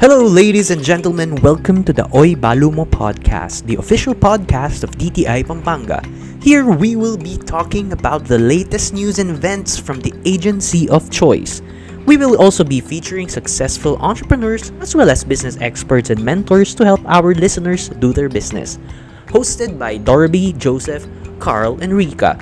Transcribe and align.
Hello, 0.00 0.24
ladies 0.24 0.70
and 0.70 0.82
gentlemen. 0.82 1.34
Welcome 1.42 1.84
to 1.84 1.92
the 1.92 2.08
Oi 2.16 2.32
Balumo 2.32 2.88
podcast, 2.88 3.66
the 3.66 3.76
official 3.76 4.14
podcast 4.14 4.82
of 4.82 4.92
DTI 4.92 5.44
Pampanga. 5.44 6.00
Here 6.42 6.64
we 6.64 6.96
will 6.96 7.18
be 7.18 7.36
talking 7.36 7.92
about 7.92 8.24
the 8.24 8.38
latest 8.38 8.94
news 8.94 9.18
and 9.18 9.28
events 9.28 9.76
from 9.76 10.00
the 10.00 10.14
agency 10.24 10.88
of 10.88 11.10
choice. 11.10 11.60
We 12.06 12.16
will 12.16 12.40
also 12.40 12.64
be 12.64 12.80
featuring 12.80 13.28
successful 13.28 13.98
entrepreneurs 14.00 14.72
as 14.80 14.94
well 14.94 15.10
as 15.10 15.22
business 15.22 15.58
experts 15.60 16.08
and 16.08 16.24
mentors 16.24 16.74
to 16.76 16.84
help 16.86 17.04
our 17.04 17.34
listeners 17.34 17.90
do 17.90 18.14
their 18.14 18.30
business. 18.30 18.78
Hosted 19.26 19.78
by 19.78 19.98
Dorby, 19.98 20.56
Joseph, 20.56 21.06
Carl, 21.40 21.78
and 21.82 21.92
Rika. 21.92 22.40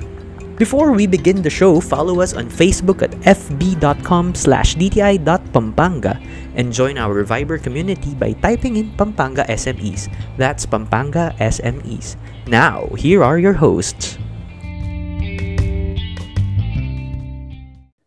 Before 0.59 0.91
we 0.91 1.07
begin 1.07 1.39
the 1.39 1.47
show, 1.47 1.79
follow 1.79 2.19
us 2.19 2.35
on 2.35 2.51
Facebook 2.51 2.99
at 2.99 3.15
fb.com 3.23 4.35
slash 4.35 4.75
dti.pampanga 4.75 6.19
and 6.59 6.75
join 6.75 6.99
our 6.99 7.23
Viber 7.23 7.55
community 7.55 8.11
by 8.11 8.35
typing 8.43 8.75
in 8.75 8.91
Pampanga 8.99 9.47
SMEs. 9.47 10.11
That's 10.35 10.67
Pampanga 10.67 11.31
SMEs. 11.39 12.19
Now, 12.51 12.91
here 12.99 13.23
are 13.23 13.39
your 13.39 13.55
hosts. 13.55 14.19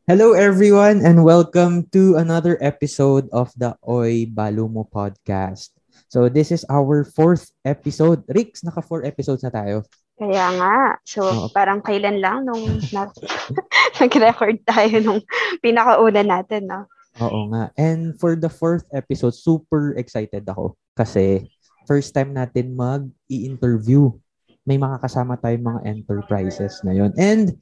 Hello 0.04 0.36
everyone 0.36 1.00
and 1.00 1.24
welcome 1.24 1.88
to 1.96 2.20
another 2.20 2.60
episode 2.60 3.32
of 3.32 3.48
the 3.56 3.80
Oy 3.88 4.28
Balumo 4.28 4.84
podcast. 4.84 5.72
So 6.12 6.28
this 6.28 6.52
is 6.52 6.68
our 6.68 7.08
fourth 7.08 7.48
episode. 7.64 8.28
Rix, 8.28 8.60
naka 8.60 8.84
four 8.84 9.08
episodes 9.08 9.40
na 9.40 9.48
tayo. 9.48 9.88
Kaya 10.22 10.46
nga. 10.54 10.76
So, 11.02 11.26
Oo. 11.26 11.50
parang 11.50 11.82
kailan 11.82 12.22
lang 12.22 12.46
nung 12.46 12.62
na- 12.94 13.10
nag-record 14.02 14.62
tayo 14.62 14.94
nung 15.02 15.20
pinakauna 15.58 16.22
natin, 16.22 16.70
no? 16.70 16.86
Oo 17.18 17.50
nga. 17.50 17.74
And 17.74 18.14
for 18.22 18.38
the 18.38 18.46
fourth 18.46 18.86
episode, 18.94 19.34
super 19.34 19.98
excited 19.98 20.46
ako. 20.46 20.78
Kasi 20.94 21.50
first 21.90 22.14
time 22.14 22.30
natin 22.30 22.78
mag-i-interview. 22.78 24.14
May 24.62 24.78
makakasama 24.78 25.34
tayong 25.42 25.66
mga 25.74 25.80
enterprises 25.90 26.78
na 26.86 26.94
yon 26.94 27.10
And 27.18 27.58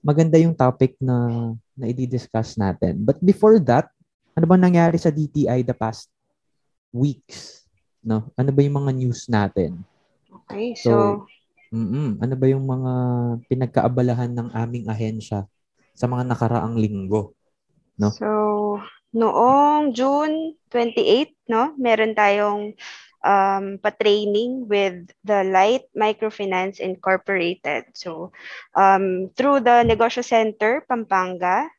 maganda 0.00 0.40
yung 0.40 0.56
topic 0.56 0.96
na 0.96 1.52
na 1.76 1.84
i-discuss 1.92 2.56
natin. 2.56 3.04
But 3.04 3.20
before 3.20 3.60
that, 3.68 3.92
ano 4.32 4.48
ba 4.48 4.56
nangyari 4.56 4.96
sa 4.96 5.12
DTI 5.12 5.60
the 5.60 5.76
past 5.76 6.08
weeks? 6.96 7.68
No? 8.00 8.32
Ano 8.40 8.50
ba 8.56 8.64
yung 8.64 8.80
mga 8.80 8.92
news 8.96 9.28
natin? 9.28 9.84
Okay, 10.48 10.72
So, 10.80 10.90
so, 10.90 10.96
mm 11.74 12.22
ano 12.22 12.34
ba 12.38 12.46
yung 12.46 12.62
mga 12.62 12.92
pinagkaabalahan 13.50 14.30
ng 14.30 14.48
aming 14.54 14.86
ahensya 14.86 15.50
sa 15.94 16.06
mga 16.06 16.22
nakaraang 16.30 16.78
linggo? 16.78 17.34
no? 17.98 18.10
so, 18.10 18.30
noong 19.14 19.94
June 19.94 20.54
28, 20.70 21.50
no, 21.50 21.74
meron 21.78 22.14
tayong 22.14 22.74
um, 23.24 23.78
pa-training 23.78 24.66
with 24.66 25.10
the 25.22 25.46
Light 25.46 25.86
Microfinance 25.96 26.78
Incorporated. 26.78 27.90
So, 27.94 28.30
um, 28.74 29.30
through 29.34 29.62
the 29.64 29.82
Negosyo 29.86 30.22
Center, 30.22 30.82
Pampanga, 30.86 31.70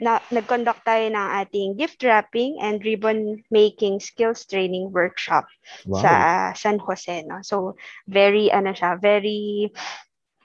na, 0.00 0.18
nag-conduct 0.32 0.82
tayo 0.82 1.06
ng 1.12 1.28
ating 1.44 1.76
gift 1.76 2.00
wrapping 2.02 2.56
and 2.64 2.80
ribbon 2.82 3.44
making 3.52 4.00
skills 4.00 4.48
training 4.48 4.88
workshop. 4.90 5.44
Wow. 5.86 6.02
sa 6.02 6.12
San 6.56 6.82
Jose 6.82 7.22
no 7.24 7.40
so 7.46 7.78
very 8.10 8.50
ano 8.50 8.74
siya 8.74 8.98
very 8.98 9.70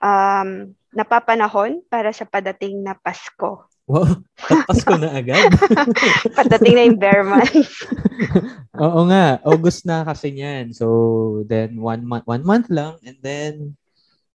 um 0.00 0.72
napapanahon 0.94 1.82
para 1.90 2.14
sa 2.14 2.24
padating 2.24 2.80
na 2.84 2.94
Pasko 2.94 3.66
Wow, 3.86 4.18
Pasko 4.66 4.98
na 4.98 5.14
agad. 5.14 5.46
padating 6.38 6.74
na 6.74 6.86
yung 6.90 6.98
bear 6.98 7.22
month 7.22 7.54
Oo 8.82 9.06
nga, 9.06 9.38
August 9.46 9.86
na 9.86 10.02
kasi 10.02 10.34
niyan. 10.34 10.74
So, 10.74 11.46
then 11.46 11.78
one 11.78 12.02
month, 12.02 12.26
one 12.26 12.42
month 12.42 12.66
lang 12.66 12.98
and 13.06 13.14
then 13.22 13.78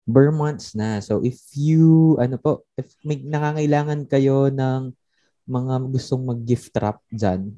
ber 0.06 0.30
months 0.30 0.78
na. 0.78 1.02
So, 1.02 1.18
if 1.26 1.42
you, 1.58 2.14
ano 2.22 2.38
po, 2.38 2.62
if 2.78 2.94
may 3.02 3.18
nangangailangan 3.26 4.06
kayo 4.06 4.54
ng 4.54 4.94
mga 5.50 5.74
gustong 5.90 6.22
mag-gift 6.22 6.70
wrap 6.78 7.02
dyan, 7.10 7.50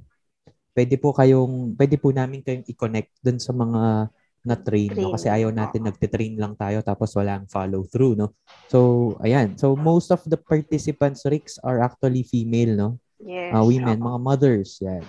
pwede 0.73 0.97
po 0.97 1.13
kayong, 1.13 1.77
pwede 1.77 2.01
po 2.01 2.09
namin 2.11 2.41
kayong 2.41 2.65
i-connect 2.65 3.13
dun 3.21 3.37
sa 3.37 3.53
mga 3.53 4.09
na-train, 4.43 4.91
no? 4.99 5.15
Kasi 5.15 5.31
ayaw 5.31 5.55
natin 5.55 5.87
nagtitrain 5.87 6.35
lang 6.35 6.59
tayo 6.59 6.83
tapos 6.83 7.15
walang 7.15 7.47
follow-through, 7.47 8.19
no? 8.19 8.35
So, 8.67 9.13
ayan. 9.23 9.55
So, 9.55 9.79
most 9.79 10.11
of 10.11 10.25
the 10.27 10.35
participants, 10.35 11.23
Rix, 11.29 11.63
are 11.63 11.79
actually 11.79 12.27
female, 12.27 12.75
no? 12.75 12.91
yes 13.23 13.55
Ah, 13.55 13.63
women, 13.63 14.03
mga 14.03 14.19
mothers, 14.19 14.83
yan. 14.83 15.07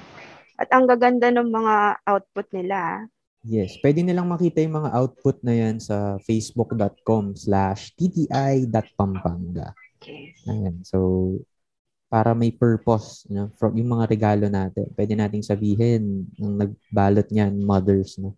at 0.61 0.69
ang 0.69 0.85
gaganda 0.85 1.33
ng 1.33 1.49
mga 1.49 1.97
output 2.05 2.47
nila 2.53 2.75
ah. 2.77 3.01
Yes, 3.43 3.75
pwede 3.83 4.05
nilang 4.05 4.31
makita 4.31 4.63
yung 4.63 4.79
mga 4.85 4.93
output 4.95 5.41
na 5.43 5.51
yan 5.51 5.75
sa 5.75 6.15
facebook.com 6.23 7.35
slash 7.35 7.91
tti.pampanga. 7.99 9.75
okay. 9.99 10.31
Ayan, 10.47 10.79
so 10.87 11.35
para 12.13 12.37
may 12.37 12.53
purpose 12.53 13.25
no, 13.25 13.49
from 13.57 13.73
yung 13.73 13.97
mga 13.97 14.05
regalo 14.05 14.45
natin. 14.45 14.85
Pwede 14.93 15.17
nating 15.17 15.41
sabihin 15.41 16.29
ng 16.37 16.61
nagbalot 16.61 17.25
niyan, 17.33 17.57
mothers. 17.57 18.21
No? 18.21 18.37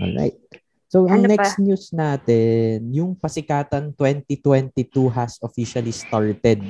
Alright. 0.00 0.40
So, 0.88 1.04
ang 1.04 1.20
Ano 1.20 1.28
pa? 1.28 1.44
next 1.44 1.60
news 1.60 1.92
natin, 1.92 2.88
yung 2.88 3.12
Pasikatan 3.12 3.92
2022 3.92 5.12
has 5.12 5.36
officially 5.44 5.92
started. 5.92 6.64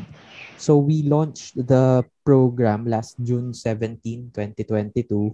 So, 0.58 0.82
we 0.82 1.06
launched 1.06 1.54
the 1.54 2.02
program 2.26 2.90
last 2.90 3.14
June 3.22 3.54
17, 3.54 4.34
2022. 4.34 5.30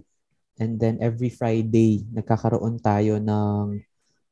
And 0.61 0.77
then 0.77 1.01
every 1.01 1.33
Friday, 1.33 2.05
nagkakaroon 2.13 2.77
tayo 2.85 3.17
ng, 3.17 3.81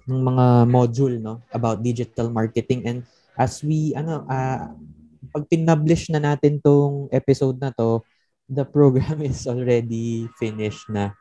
ng 0.05 0.21
mga 0.21 0.45
module 0.69 1.17
no, 1.17 1.41
about 1.49 1.81
digital 1.81 2.29
marketing. 2.29 2.85
And 2.85 3.01
as 3.33 3.65
we, 3.65 3.97
ano, 3.97 4.29
ah, 4.29 4.71
pag 5.31 5.45
pinublish 5.49 6.09
na 6.11 6.21
natin 6.21 6.61
tong 6.61 7.09
episode 7.09 7.57
na 7.61 7.71
to, 7.73 8.01
the 8.49 8.65
program 8.65 9.21
is 9.29 9.45
already 9.45 10.29
finished 10.37 10.89
na. 10.89 11.13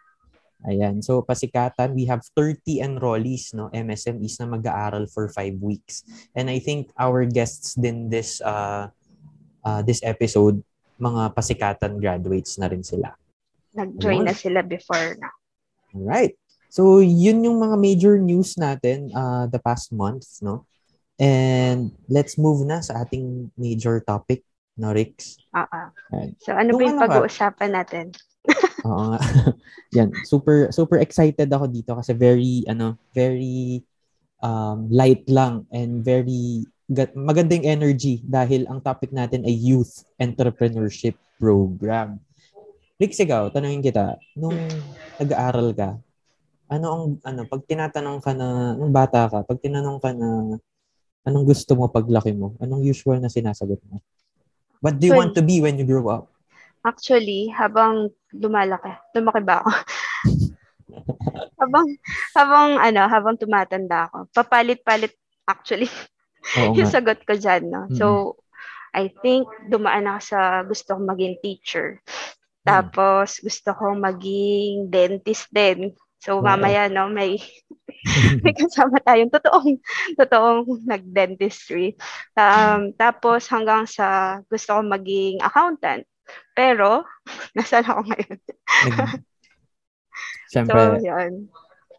Ayan. 0.65 1.05
So, 1.05 1.21
pasikatan, 1.21 1.93
we 1.93 2.09
have 2.09 2.25
30 2.33 2.81
enrollees, 2.81 3.53
no, 3.53 3.69
MSMEs 3.69 4.41
na 4.41 4.49
mag-aaral 4.49 5.05
for 5.13 5.29
5 5.29 5.61
weeks. 5.61 6.09
And 6.33 6.49
I 6.49 6.57
think 6.57 6.89
our 6.97 7.29
guests 7.29 7.77
din 7.77 8.09
this 8.09 8.41
uh, 8.41 8.89
uh, 9.61 9.81
this 9.85 10.01
episode, 10.01 10.65
mga 10.97 11.37
pasikatan 11.37 12.01
graduates 12.01 12.57
na 12.57 12.73
rin 12.73 12.81
sila. 12.81 13.13
nag-join 13.75 14.23
na 14.23 14.33
sila 14.33 14.63
before 14.63 15.19
na 15.19 15.29
Alright. 15.95 16.35
So, 16.75 16.99
yun 16.99 17.47
yung 17.47 17.63
mga 17.63 17.77
major 17.79 18.15
news 18.19 18.59
natin 18.59 19.15
uh, 19.15 19.47
the 19.47 19.63
past 19.63 19.95
month, 19.95 20.27
no? 20.43 20.67
And 21.15 21.95
let's 22.11 22.35
move 22.35 22.67
na 22.67 22.83
sa 22.83 23.07
ating 23.07 23.55
major 23.55 24.03
topic, 24.03 24.43
no, 24.75 24.91
Rix? 24.91 25.39
Oo. 25.55 25.83
Ayan. 26.11 26.29
so 26.43 26.51
ano 26.51 26.75
Yung 26.75 26.79
ba 26.79 26.83
yung 26.83 26.99
ano 26.99 27.01
ka? 27.01 27.07
pag-uusapan 27.07 27.71
natin 27.71 28.07
Oo 28.89 29.15
nga. 29.15 29.21
Yan, 29.97 30.11
super 30.29 30.69
super 30.69 31.01
excited 31.01 31.49
ako 31.49 31.71
dito 31.71 31.97
kasi 31.97 32.13
very 32.13 32.67
ano, 32.69 32.99
very 33.17 33.81
um 34.45 34.91
light 34.93 35.25
lang 35.31 35.65
and 35.73 36.05
very 36.05 36.67
ga- 36.91 37.15
magandang 37.17 37.65
energy 37.65 38.21
dahil 38.27 38.69
ang 38.69 38.85
topic 38.85 39.09
natin 39.15 39.47
ay 39.49 39.55
youth 39.57 40.05
entrepreneurship 40.21 41.17
program. 41.41 42.21
Rick, 43.01 43.17
ikaw, 43.19 43.51
tanungin 43.51 43.83
kita, 43.83 44.21
nung 44.39 44.55
nag-aaral 45.19 45.75
ka, 45.75 45.99
ano 46.71 46.87
ang 46.89 47.05
ano 47.27 47.41
pag 47.49 47.63
tinatanong 47.67 48.19
ka 48.23 48.33
na 48.37 48.79
nung 48.79 48.93
bata 48.95 49.27
ka, 49.27 49.39
pag 49.43 49.59
tinanong 49.61 49.99
ka 49.99 50.11
na 50.15 50.59
anong 51.29 51.45
gusto 51.49 51.73
mo 51.77 51.89
paglaki 51.93 52.33
mo, 52.37 52.57
anong 52.63 52.83
usual 52.85 53.19
na 53.21 53.33
sinasagot 53.33 53.81
mo? 53.89 54.01
What 54.85 55.01
do 55.01 55.07
you 55.09 55.15
Well, 55.15 55.21
want 55.21 55.35
to 55.37 55.43
be 55.43 55.61
when 55.65 55.79
you 55.81 55.87
grow 55.89 56.07
up? 56.13 56.25
Actually, 56.85 57.49
habang 57.49 58.13
lumalaki, 58.37 58.93
lumaki 59.17 59.41
ba 59.41 59.65
ako? 59.65 59.71
habang, 61.61 61.87
habang, 62.37 62.69
ano, 62.79 63.03
habang 63.09 63.37
tumatanda 63.39 64.09
ako, 64.11 64.29
papalit-palit, 64.35 65.15
actually, 65.49 65.89
Oo 66.57 66.73
yung 66.77 66.89
sagot 66.89 67.23
ko 67.25 67.35
dyan, 67.37 67.71
no? 67.71 67.89
So, 67.95 68.39
I 68.95 69.11
think, 69.23 69.49
dumaan 69.71 70.07
ako 70.07 70.21
sa 70.23 70.41
gusto 70.67 70.89
kong 70.97 71.09
maging 71.11 71.37
teacher. 71.43 71.99
Tapos, 72.65 73.41
gusto 73.43 73.71
kong 73.75 74.01
maging 74.01 74.89
dentist 74.93 75.51
din. 75.51 75.93
So, 76.25 76.41
Wow. 76.41 76.57
mamaya, 76.57 76.89
no, 76.89 77.13
may, 77.13 77.37
may 78.45 78.57
kasama 78.57 78.97
tayong 79.05 79.29
totoong, 79.29 79.77
totoong 80.17 80.65
nag-dentistry. 80.89 81.93
Um, 82.33 82.97
tapos, 82.97 83.45
hanggang 83.53 83.85
sa 83.85 84.41
gusto 84.49 84.81
kong 84.81 84.89
maging 84.89 85.45
accountant. 85.45 86.09
Pero, 86.57 87.05
nasaan 87.57 87.85
ako 87.85 88.01
ngayon? 88.09 88.37
Nag- 88.89 89.21
So, 90.55 90.63
Siyempre, 90.63 91.03
yun. 91.03 91.51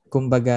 kumbaga, 0.07 0.55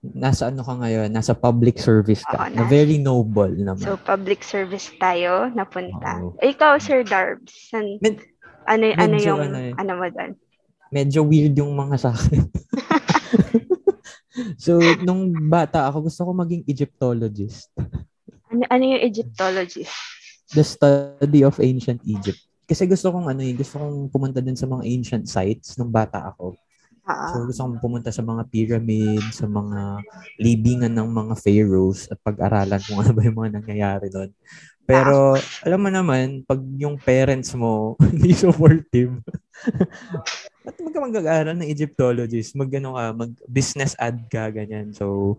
nasa 0.00 0.48
ano 0.48 0.64
ka 0.64 0.72
ngayon? 0.80 1.12
Nasa 1.12 1.36
public 1.36 1.76
service 1.76 2.24
ka. 2.24 2.48
Oo, 2.48 2.54
na 2.56 2.64
very 2.64 2.96
noble 2.96 3.52
naman. 3.60 3.84
So, 3.84 4.00
public 4.00 4.40
service 4.40 4.88
tayo 4.96 5.52
napunta. 5.52 6.16
Oo. 6.24 6.32
Ikaw, 6.40 6.80
Sir 6.80 7.04
Darbs, 7.04 7.52
san, 7.68 8.00
Men- 8.00 8.24
Ano, 8.64 8.84
ano 8.96 9.16
yung, 9.20 9.40
ano 9.40 9.56
ano, 9.76 9.92
eh. 9.92 9.96
mo 10.00 10.06
doon? 10.08 10.32
Medyo 10.88 11.24
weird 11.24 11.54
yung 11.56 11.72
mga 11.74 11.96
sa 12.00 12.10
akin. 12.12 12.44
so, 14.64 14.78
nung 15.04 15.32
bata 15.48 15.88
ako, 15.88 16.08
gusto 16.08 16.20
ko 16.26 16.30
maging 16.32 16.62
Egyptologist. 16.68 17.72
Ano, 18.48 18.64
ano 18.68 18.82
yung 18.82 19.02
Egyptologist? 19.04 19.92
The 20.56 20.64
study 20.64 21.44
of 21.44 21.60
ancient 21.60 22.00
Egypt. 22.08 22.40
Kasi 22.68 22.84
gusto 22.84 23.08
kong 23.08 23.32
ano 23.32 23.40
eh, 23.40 23.56
gusto 23.56 23.80
kong 23.80 24.12
pumunta 24.12 24.44
din 24.44 24.56
sa 24.56 24.68
mga 24.68 24.84
ancient 24.84 25.24
sites 25.24 25.80
nung 25.80 25.88
bata 25.88 26.20
ako. 26.28 26.52
Oo. 27.08 27.26
So 27.32 27.36
gusto 27.48 27.60
kong 27.64 27.80
pumunta 27.80 28.12
sa 28.12 28.20
mga 28.20 28.44
pyramid, 28.52 29.24
sa 29.32 29.48
mga 29.48 30.04
libingan 30.36 30.92
ng 30.92 31.08
mga 31.08 31.34
pharaohs 31.40 32.12
at 32.12 32.20
pag-aralan 32.20 32.80
kung 32.84 33.00
ano 33.00 33.12
ba 33.16 33.24
yung 33.24 33.38
mga 33.40 33.52
nangyayari 33.56 34.12
doon. 34.12 34.28
Pero 34.84 35.36
alam 35.64 35.80
mo 35.80 35.88
naman, 35.92 36.44
pag 36.44 36.60
yung 36.76 37.00
parents 37.00 37.56
mo 37.56 37.96
hindi 38.12 38.36
supportive, 38.36 39.16
at 40.68 40.76
mag 40.84 40.92
mag-aaral 40.92 41.56
ng 41.56 41.70
Egyptologist, 41.72 42.52
mag 42.52 42.68
ano 42.76 42.94
ka, 42.94 43.04
mag 43.16 43.32
business 43.48 43.96
ad 43.96 44.20
ka, 44.28 44.52
ganyan. 44.52 44.92
So, 44.92 45.36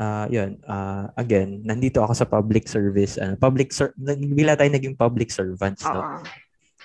ah 0.00 0.26
yun, 0.26 0.58
ah 0.66 1.12
again, 1.14 1.62
nandito 1.62 2.00
ako 2.00 2.12
sa 2.16 2.26
public 2.26 2.66
service. 2.66 3.20
ano 3.20 3.36
public 3.36 3.70
ser- 3.70 3.94
bila 4.34 4.56
tayo 4.56 4.72
naging 4.72 4.96
public 4.96 5.28
servants, 5.28 5.84
no? 5.84 6.00
Oo. 6.00 6.18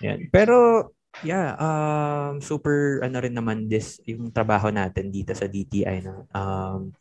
Yan. 0.04 0.28
Pero, 0.32 0.92
yeah, 1.24 1.56
um, 1.60 2.40
super, 2.40 3.00
ano 3.04 3.18
rin 3.20 3.36
naman 3.36 3.68
this, 3.68 4.00
yung 4.08 4.32
trabaho 4.32 4.70
natin 4.70 5.12
dito 5.12 5.32
sa 5.34 5.48
DTI, 5.48 6.04
no? 6.04 6.28
Um, 6.36 6.92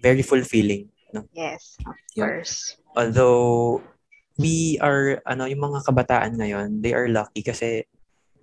very 0.00 0.20
fulfilling, 0.24 0.88
no? 1.12 1.24
Yes, 1.32 1.76
of 1.84 1.96
Yeah. 2.16 2.28
course. 2.28 2.76
Although, 2.96 3.80
we 4.36 4.76
are, 4.82 5.22
ano, 5.24 5.46
yung 5.46 5.62
mga 5.62 5.86
kabataan 5.86 6.34
ngayon, 6.36 6.82
they 6.82 6.92
are 6.92 7.08
lucky 7.08 7.40
kasi 7.40 7.86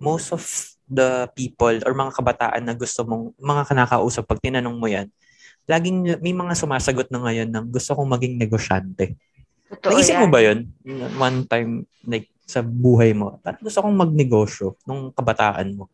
most 0.02 0.32
of 0.34 0.42
the 0.92 1.26
people 1.32 1.72
or 1.88 1.92
mga 1.96 2.12
kabataan 2.12 2.62
na 2.68 2.76
gusto 2.76 3.02
mong, 3.08 3.32
mga 3.40 3.62
kanakausap, 3.72 4.28
pag 4.28 4.42
tinanong 4.44 4.76
mo 4.76 4.86
yan, 4.86 5.08
laging 5.64 6.20
may 6.20 6.36
mga 6.36 6.52
sumasagot 6.52 7.08
na 7.08 7.24
ngayon 7.24 7.48
ng 7.48 7.66
gusto 7.72 7.96
kong 7.96 8.08
maging 8.12 8.34
negosyante. 8.36 9.16
Totoo 9.72 9.96
Naisip 9.96 10.20
yan. 10.20 10.22
mo 10.22 10.28
ba 10.28 10.40
yun? 10.44 10.58
One 11.16 11.48
time, 11.48 11.88
like, 12.04 12.28
sa 12.44 12.60
buhay 12.60 13.16
mo, 13.16 13.40
parang 13.40 13.64
gusto 13.64 13.80
kong 13.80 13.96
magnegosyo 13.96 14.76
nung 14.84 15.08
kabataan 15.16 15.72
mo. 15.72 15.88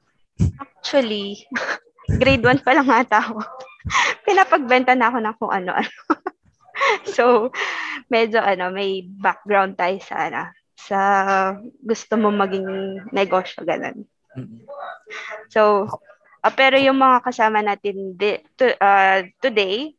Actually, 0.58 1.46
grade 2.20 2.42
1 2.42 2.66
pa 2.66 2.74
lang 2.74 2.88
ata 2.90 3.22
ako. 3.22 3.38
Pinapagbenta 4.26 4.98
na 4.98 5.12
ako 5.12 5.18
ng 5.22 5.36
kung 5.38 5.52
ano-ano. 5.54 5.94
so, 7.14 7.54
medyo 8.10 8.42
ano, 8.42 8.74
may 8.74 9.06
background 9.06 9.78
tayo 9.78 10.00
sa 10.02 10.16
ano, 10.26 10.42
sa 10.78 10.98
gusto 11.78 12.14
mo 12.16 12.32
maging 12.32 12.66
negosyo, 13.12 13.62
ganun. 13.62 14.08
So, 15.48 15.88
ah, 16.44 16.52
pero 16.52 16.76
yung 16.76 17.00
mga 17.00 17.24
kasama 17.24 17.64
natin 17.64 18.14
di, 18.14 18.38
to, 18.60 18.68
ah, 18.78 19.24
today, 19.40 19.96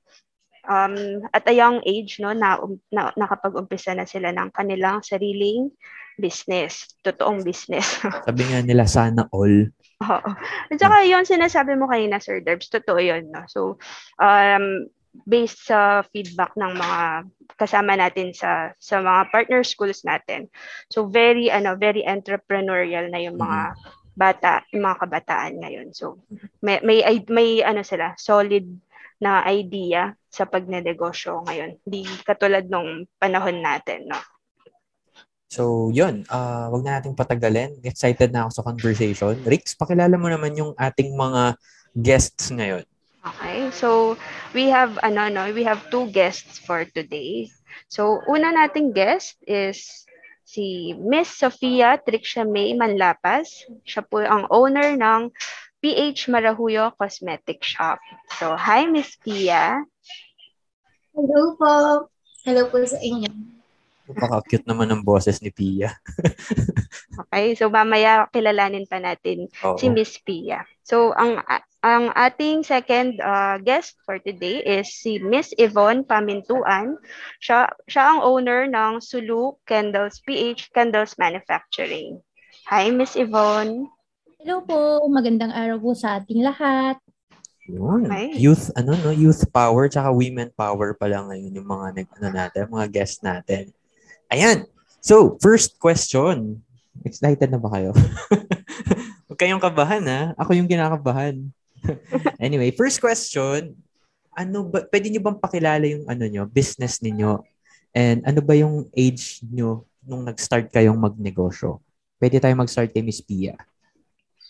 um, 0.69 1.25
at 1.33 1.43
a 1.49 1.53
young 1.55 1.81
age, 1.83 2.21
no, 2.21 2.31
na, 2.31 2.61
na, 2.93 3.09
nakapag-umpisa 3.17 3.97
na 3.97 4.05
sila 4.05 4.29
ng 4.29 4.53
kanilang 4.53 5.01
sariling 5.01 5.73
business, 6.19 6.93
totoong 7.01 7.41
business. 7.41 8.03
Sabi 8.27 8.43
nga 8.51 8.59
nila, 8.61 8.85
sana 8.85 9.25
all. 9.31 9.71
Oo. 10.03 10.31
At 10.71 10.77
saka 10.79 11.07
yung 11.07 11.23
sinasabi 11.23 11.79
mo 11.79 11.87
kanina, 11.87 12.19
Sir 12.19 12.43
Derbs, 12.43 12.67
totoo 12.67 12.99
yun. 12.99 13.31
No? 13.31 13.43
So, 13.47 13.79
um, 14.19 14.87
based 15.25 15.67
sa 15.67 16.05
feedback 16.13 16.53
ng 16.53 16.77
mga 16.77 17.01
kasama 17.57 17.97
natin 17.97 18.31
sa 18.31 18.71
sa 18.77 19.01
mga 19.01 19.33
partner 19.33 19.61
schools 19.65 20.05
natin. 20.05 20.47
So 20.93 21.09
very 21.09 21.49
ano 21.49 21.75
very 21.75 22.05
entrepreneurial 22.05 23.09
na 23.09 23.19
yung 23.19 23.35
mga 23.35 23.73
bata, 24.19 24.67
yung 24.75 24.83
mga 24.83 24.99
kabataan 25.07 25.53
ngayon. 25.63 25.87
So 25.95 26.19
may 26.59 26.83
may 26.83 26.99
i- 27.07 27.31
may 27.31 27.63
ano 27.63 27.79
sila, 27.87 28.11
solid 28.19 28.67
na 29.19 29.43
idea 29.47 30.11
sa 30.27 30.47
pagnenegosyo 30.47 31.43
ngayon. 31.47 31.79
Hindi 31.83 32.07
katulad 32.27 32.67
nung 32.67 33.07
panahon 33.19 33.59
natin, 33.63 34.07
no. 34.11 34.19
So, 35.49 35.89
yun. 35.89 36.29
ah 36.29 36.69
wag 36.69 36.85
na 36.85 37.01
nating 37.01 37.17
patagalin. 37.17 37.81
Excited 37.81 38.29
na 38.29 38.45
ako 38.45 38.51
sa 38.53 38.65
conversation. 38.69 39.33
Rix, 39.49 39.73
pakilala 39.73 40.13
mo 40.13 40.29
naman 40.29 40.53
yung 40.53 40.77
ating 40.77 41.17
mga 41.17 41.57
guests 41.97 42.53
ngayon. 42.53 42.85
Okay. 43.19 43.67
So, 43.73 44.15
we 44.53 44.69
have 44.69 44.95
ano 45.01 45.27
no, 45.27 45.49
we 45.51 45.65
have 45.65 45.81
two 45.89 46.07
guests 46.13 46.61
for 46.61 46.85
today. 46.85 47.49
So, 47.89 48.21
una 48.29 48.53
nating 48.53 48.93
guest 48.93 49.41
is 49.43 50.05
si 50.49 50.97
Miss 50.97 51.29
Sofia 51.29 52.01
Trixia 52.01 52.41
May 52.41 52.73
Manlapas. 52.73 53.69
Siya 53.85 54.01
po 54.01 54.25
ang 54.25 54.49
owner 54.49 54.97
ng 54.97 55.29
PH 55.77 56.33
Marahuyo 56.33 56.89
Cosmetic 56.97 57.61
Shop. 57.61 58.01
So, 58.41 58.57
hi 58.57 58.89
Miss 58.89 59.13
Pia. 59.21 59.85
Hello 61.13 61.53
po. 61.53 62.09
Hello 62.41 62.65
po 62.65 62.81
sa 62.81 62.97
inyo. 62.97 63.29
Napaka-cute 64.09 64.65
naman 64.65 64.89
ng 64.89 65.05
boses 65.05 65.37
ni 65.45 65.53
Pia. 65.53 65.93
Okay, 67.19 67.51
so 67.51 67.67
mamaya 67.67 68.31
kilalanin 68.31 68.87
pa 68.87 68.95
natin 68.95 69.51
Oo. 69.61 69.75
si 69.75 69.91
Miss 69.91 70.15
Pia. 70.23 70.63
So 70.87 71.11
ang 71.11 71.43
ang 71.79 72.11
ating 72.11 72.67
second 72.67 73.15
uh, 73.23 73.55
guest 73.63 73.95
for 74.03 74.19
today 74.19 74.59
is 74.59 74.91
si 74.99 75.15
Miss 75.23 75.55
Yvonne 75.55 76.03
Pamintuan. 76.03 76.99
Siya 77.39 77.71
siya 77.87 78.15
ang 78.15 78.19
owner 78.19 78.67
ng 78.67 78.99
Sulu 78.99 79.55
Candles 79.63 80.19
PH 80.27 80.75
Candles 80.75 81.15
Manufacturing. 81.15 82.19
Hi 82.67 82.91
Miss 82.91 83.15
Yvonne. 83.15 83.87
Hello 84.43 84.59
po. 84.63 85.07
Magandang 85.07 85.55
araw 85.55 85.79
po 85.79 85.91
sa 85.95 86.19
ating 86.19 86.43
lahat. 86.43 86.99
Yun. 87.69 88.09
Okay. 88.09 88.35
Youth, 88.35 88.73
ano 88.75 88.97
no, 88.99 89.13
youth 89.13 89.45
power 89.53 89.87
tsaka 89.87 90.09
women 90.09 90.49
power 90.57 90.97
pa 90.97 91.05
lang 91.05 91.29
ngayon 91.29 91.53
yung 91.53 91.69
mga 91.69 91.87
nag, 91.95 92.07
ano 92.17 92.27
natin, 92.33 92.61
mga 92.71 92.87
guests 92.89 93.21
natin. 93.21 93.71
Ayan. 94.33 94.65
So, 94.99 95.39
first 95.39 95.79
question. 95.79 96.59
Excited 97.07 97.47
na 97.47 97.61
ba 97.61 97.71
kayo? 97.71 97.95
Huwag 99.29 99.39
kayong 99.39 99.63
kabahan 99.63 100.03
ha. 100.09 100.21
Ako 100.35 100.57
yung 100.57 100.67
kinakabahan. 100.67 101.53
anyway, 102.43 102.71
first 102.71 102.99
question. 102.99 103.75
Ano 104.35 104.67
ba, 104.67 104.85
pwede 104.87 105.11
nyo 105.11 105.21
bang 105.23 105.39
pakilala 105.41 105.85
yung 105.85 106.05
ano 106.07 106.23
nyo, 106.27 106.43
business 106.47 107.03
ninyo? 107.03 107.43
And 107.91 108.23
ano 108.23 108.39
ba 108.39 108.53
yung 108.55 108.87
age 108.93 109.41
nyo 109.43 109.83
nung 110.05 110.23
nag-start 110.23 110.69
kayong 110.69 110.97
magnegosyo? 110.97 111.81
Pwede 112.21 112.37
tayo 112.39 112.53
mag-start 112.55 112.93
kay 112.93 113.03
Miss 113.03 113.19
Pia. 113.23 113.57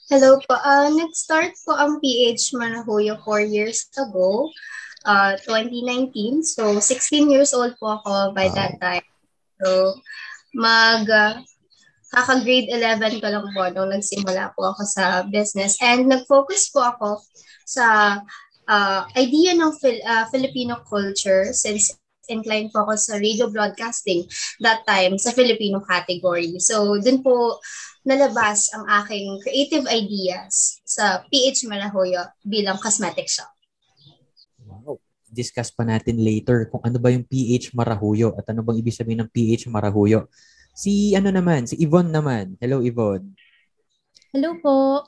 Hello 0.09 0.41
po. 0.41 0.57
Uh, 0.57 0.89
nag-start 0.93 1.53
po 1.61 1.77
ang 1.77 2.01
PH 2.01 2.57
Manahuyo 2.57 3.21
four 3.21 3.45
years 3.45 3.85
ago, 3.93 4.49
uh, 5.05 5.37
2019. 5.45 6.41
So, 6.41 6.81
16 6.81 7.29
years 7.29 7.53
old 7.53 7.77
po 7.77 8.01
ako 8.01 8.33
by 8.33 8.49
Wow. 8.49 8.57
that 8.57 8.73
time. 8.81 9.05
So, 9.61 9.97
mag... 10.53 11.05
Uh, 11.05 11.45
kaka-grade 12.09 12.73
11 12.73 13.21
ko 13.21 13.27
lang 13.29 13.45
po 13.53 13.61
nung 13.69 13.93
nagsimula 13.93 14.53
po 14.57 14.73
ako 14.73 14.81
sa 14.85 15.23
business. 15.29 15.77
And 15.81 16.09
nag-focus 16.09 16.73
po 16.73 16.81
ako 16.81 17.21
sa 17.69 18.17
uh, 18.65 19.01
idea 19.13 19.53
ng 19.53 19.71
Phil- 19.77 20.03
uh, 20.05 20.25
Filipino 20.33 20.81
culture 20.85 21.53
since 21.53 21.93
inclined 22.29 22.69
po 22.69 22.85
ako 22.85 22.93
sa 22.97 23.17
radio 23.17 23.49
broadcasting 23.49 24.25
that 24.61 24.85
time 24.85 25.17
sa 25.17 25.33
Filipino 25.33 25.81
category. 25.81 26.61
So, 26.61 26.97
dun 27.01 27.25
po 27.25 27.57
nalabas 28.05 28.69
ang 28.71 28.85
aking 29.03 29.41
creative 29.43 29.85
ideas 29.89 30.79
sa 30.85 31.25
PH 31.27 31.67
Malahoyo 31.67 32.25
bilang 32.45 32.77
cosmetic 32.79 33.27
shop. 33.27 33.49
Wow. 34.63 35.01
Discuss 35.29 35.73
pa 35.73 35.85
natin 35.85 36.21
later 36.21 36.69
kung 36.69 36.81
ano 36.85 36.97
ba 37.01 37.13
yung 37.13 37.25
pH 37.25 37.73
Marahuyo 37.73 38.33
at 38.37 38.49
ano 38.49 38.65
bang 38.65 38.81
ibig 38.81 38.95
sabihin 38.95 39.25
ng 39.25 39.29
pH 39.29 39.69
Marahuyo. 39.69 40.29
Si 40.79 41.11
ano 41.11 41.27
naman, 41.27 41.67
si 41.67 41.75
Yvonne 41.75 42.15
naman. 42.15 42.55
Hello 42.63 42.79
Yvonne. 42.79 43.35
Hello 44.31 44.55
po. 44.63 45.03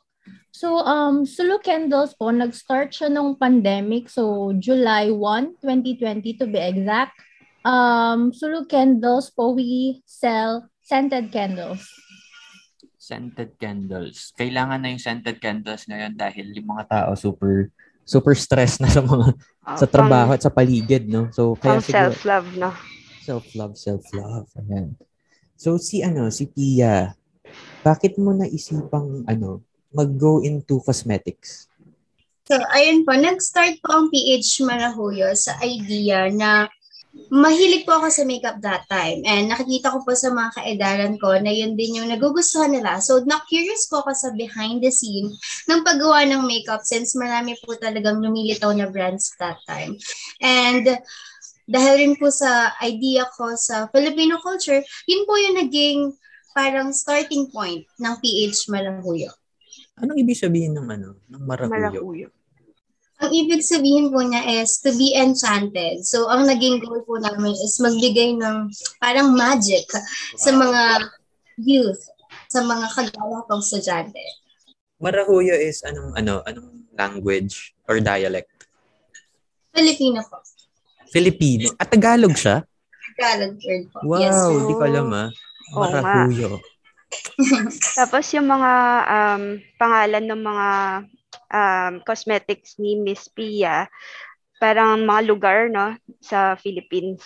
So, 0.52 0.84
um, 0.84 1.24
Sulu 1.24 1.64
Candles 1.64 2.12
po, 2.20 2.28
nag-start 2.28 2.92
siya 2.92 3.08
nung 3.08 3.40
pandemic. 3.40 4.12
So, 4.12 4.52
July 4.60 5.08
1, 5.08 5.64
2020 5.64 6.44
to 6.44 6.46
be 6.52 6.60
exact. 6.60 7.16
Um, 7.64 8.36
Sulu 8.36 8.68
Candles 8.68 9.32
po, 9.32 9.56
we 9.56 10.04
sell 10.04 10.68
scented 10.84 11.32
candles. 11.32 11.88
Scented 13.00 13.56
candles. 13.56 14.36
Kailangan 14.36 14.84
na 14.84 14.92
yung 14.92 15.00
scented 15.00 15.40
candles 15.40 15.88
ngayon 15.88 16.20
dahil 16.20 16.52
yung 16.52 16.68
mga 16.68 16.86
tao 16.92 17.16
super 17.16 17.72
super 18.04 18.36
stress 18.36 18.84
na 18.84 18.92
sa 18.92 19.00
mga 19.00 19.40
Uh, 19.62 19.78
sa 19.78 19.86
trabaho 19.86 20.34
at 20.34 20.42
sa 20.42 20.50
paligid, 20.50 21.06
no? 21.06 21.30
So 21.30 21.54
Pang, 21.54 21.78
kaya 21.78 21.86
siguro 21.86 22.18
self-love, 22.18 22.50
no? 22.58 22.74
self-love, 23.22 23.74
self-love. 23.78 24.50
Ayan. 24.58 24.98
So 25.62 25.78
si 25.78 26.02
ano, 26.02 26.34
si 26.34 26.50
Pia, 26.50 27.14
bakit 27.86 28.18
mo 28.18 28.34
naisipang 28.34 29.30
ano, 29.30 29.62
mag-go 29.94 30.42
into 30.42 30.82
cosmetics? 30.82 31.70
So, 32.50 32.58
ayun 32.74 33.06
po, 33.06 33.14
nag-start 33.14 33.78
po 33.86 33.94
ang 33.94 34.08
PH 34.10 34.66
Marahuyo 34.66 35.30
sa 35.38 35.62
idea 35.62 36.34
na 36.34 36.66
mahilig 37.30 37.86
po 37.86 38.02
ako 38.02 38.10
sa 38.10 38.26
makeup 38.26 38.58
that 38.66 38.90
time. 38.90 39.22
And 39.22 39.54
nakikita 39.54 39.94
ko 39.94 40.02
po 40.02 40.18
sa 40.18 40.34
mga 40.34 40.50
kaedaran 40.58 41.16
ko 41.22 41.38
na 41.38 41.54
yun 41.54 41.78
din 41.78 42.02
yung 42.02 42.10
nagugustuhan 42.10 42.74
nila. 42.74 42.98
So, 42.98 43.22
na-curious 43.22 43.86
po 43.86 44.02
ako 44.02 44.18
sa 44.18 44.34
behind 44.34 44.82
the 44.82 44.90
scene 44.90 45.30
ng 45.70 45.86
paggawa 45.86 46.26
ng 46.26 46.42
makeup 46.42 46.82
since 46.82 47.14
marami 47.14 47.54
po 47.62 47.78
talagang 47.78 48.18
lumilitaw 48.18 48.74
na 48.74 48.90
brands 48.90 49.30
that 49.38 49.62
time. 49.70 50.02
And 50.42 50.90
dahil 51.72 51.94
rin 52.04 52.14
po 52.20 52.28
sa 52.28 52.76
idea 52.84 53.24
ko 53.32 53.56
sa 53.56 53.88
Filipino 53.96 54.36
culture, 54.44 54.84
yun 55.08 55.24
po 55.24 55.40
yung 55.40 55.56
naging 55.56 56.00
parang 56.52 56.92
starting 56.92 57.48
point 57.48 57.88
ng 57.96 58.14
PH 58.20 58.68
Malahuyo. 58.68 59.32
Anong 60.04 60.20
ibig 60.20 60.36
sabihin 60.36 60.76
ng 60.76 60.88
ano, 60.92 61.16
ng 61.32 61.44
marahuyo? 61.48 61.72
Malakuyo. 61.72 62.28
Ang 63.22 63.32
ibig 63.38 63.62
sabihin 63.62 64.10
po 64.10 64.20
niya 64.26 64.42
is 64.60 64.82
to 64.82 64.92
be 64.98 65.14
enchanted. 65.14 66.02
So, 66.04 66.26
ang 66.28 66.50
naging 66.50 66.82
goal 66.82 67.06
po 67.06 67.22
namin 67.22 67.54
is 67.54 67.78
magbigay 67.78 68.34
ng 68.36 68.68
parang 68.98 69.38
magic 69.38 69.86
sa 70.42 70.52
mga 70.52 71.06
youth, 71.62 72.02
sa 72.50 72.66
mga 72.66 72.90
kagaya 72.98 73.46
kong 73.46 73.62
estudyante. 73.62 74.26
Marahuyo 74.98 75.54
is 75.54 75.86
anong 75.86 76.18
ano, 76.18 76.42
anong 76.50 76.82
language 76.98 77.78
or 77.86 78.02
dialect? 78.02 78.50
Filipino 79.70 80.26
po. 80.26 80.42
Filipino. 81.12 81.76
At 81.76 81.92
Tagalog 81.92 82.34
siya? 82.34 82.64
Tagalog 83.20 83.60
word 83.60 83.84
po. 83.92 83.98
Wow, 84.08 84.24
Yes. 84.24 84.40
di 84.66 84.74
ko 84.74 84.84
alam 84.88 85.08
ah. 85.12 85.30
Marahuyo. 85.72 86.60
Tapos 88.00 88.24
yung 88.32 88.48
mga 88.48 88.72
um, 89.08 89.44
pangalan 89.76 90.26
ng 90.32 90.42
mga 90.42 90.68
um, 91.52 91.94
cosmetics 92.08 92.80
ni 92.80 92.96
Miss 92.96 93.28
Pia, 93.28 93.88
parang 94.60 95.04
mga 95.04 95.22
lugar, 95.28 95.60
no, 95.68 95.96
sa 96.24 96.56
Philippines. 96.56 97.20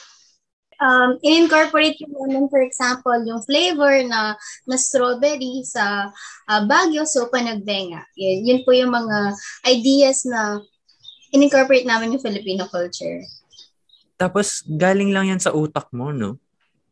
Um, 0.76 1.16
in-incorporate 1.24 1.96
yung 2.04 2.12
naman, 2.20 2.52
for 2.52 2.60
example, 2.60 3.16
yung 3.24 3.40
flavor 3.48 3.96
na, 4.04 4.36
na 4.68 4.76
strawberry 4.76 5.64
sa 5.64 6.12
uh, 6.52 6.62
Baguio, 6.68 7.08
so 7.08 7.32
panagbenga. 7.32 8.04
Yun, 8.20 8.38
yun 8.44 8.60
po 8.68 8.76
yung 8.76 8.92
mga 8.92 9.18
ideas 9.72 10.28
na 10.28 10.60
in-incorporate 11.32 11.88
namin 11.88 12.12
yung 12.16 12.24
Filipino 12.24 12.68
culture. 12.68 13.24
Tapos 14.16 14.64
galing 14.64 15.12
lang 15.12 15.32
yan 15.36 15.42
sa 15.44 15.52
utak 15.52 15.92
mo, 15.92 16.12
no? 16.16 16.40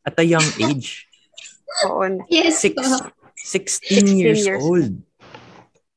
At 0.04 0.20
a 0.20 0.26
young 0.28 0.44
age. 0.68 1.08
Oo. 1.88 2.04
Yes 2.28 2.60
Six, 2.62 2.76
po. 2.76 3.10
16 3.44 4.20
years, 4.20 4.44
years. 4.48 4.62
old. 4.64 4.94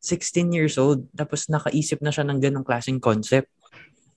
16 0.02 0.54
years 0.54 0.74
old. 0.78 1.06
Tapos 1.14 1.50
nakaisip 1.50 1.98
na 2.02 2.14
siya 2.14 2.22
ng 2.26 2.38
ganong 2.38 2.66
klaseng 2.66 3.02
concept. 3.02 3.50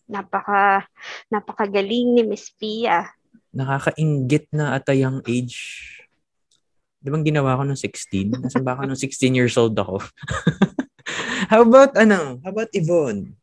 Napaka, 0.10 0.86
napakagaling 1.30 2.18
ni 2.18 2.24
Miss 2.26 2.50
Pia. 2.54 3.10
Nakakaingit 3.54 4.50
na 4.54 4.78
at 4.78 4.86
a 4.90 4.98
young 4.98 5.22
age. 5.26 5.58
Di 7.00 7.08
bang 7.10 7.26
ginawa 7.26 7.58
ko 7.58 7.64
nung 7.66 7.78
16? 7.80 8.38
Nasaan 8.38 8.66
ba 8.66 8.76
ako 8.78 8.90
nung 8.90 8.98
16 9.00 9.38
years 9.38 9.56
old 9.58 9.78
ako? 9.78 10.02
How 11.54 11.66
about, 11.66 11.98
ano? 11.98 12.38
How 12.46 12.52
about 12.54 12.70
Yvonne? 12.76 13.39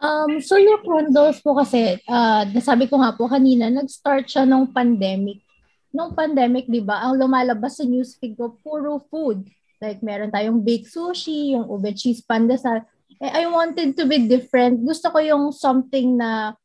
Um, 0.00 0.40
solo 0.40 0.80
condos 0.80 1.44
po 1.44 1.52
kasi, 1.52 2.00
ah, 2.08 2.48
nasabi 2.48 2.88
ko 2.88 2.96
nga 3.04 3.12
po 3.12 3.28
kanina, 3.28 3.68
nag-start 3.68 4.24
siya 4.32 4.48
nung 4.48 4.72
pandemic. 4.72 5.44
Nung 5.92 6.16
pandemic, 6.16 6.64
di 6.72 6.80
ba, 6.80 7.04
ang 7.04 7.20
lumalabas 7.20 7.76
sa 7.76 7.84
newsfeed 7.84 8.32
ko, 8.40 8.56
puro 8.64 8.96
food. 9.12 9.44
Like, 9.76 10.00
meron 10.00 10.32
tayong 10.32 10.64
baked 10.64 10.88
sushi, 10.88 11.52
yung 11.52 11.68
ube 11.68 11.92
cheese 11.92 12.24
pandesal. 12.24 12.80
Eh, 13.20 13.28
I 13.28 13.44
wanted 13.52 13.92
to 14.00 14.08
be 14.08 14.24
different. 14.24 14.80
Gusto 14.80 15.12
ko 15.12 15.20
yung 15.20 15.52
something 15.52 16.16
na 16.16 16.56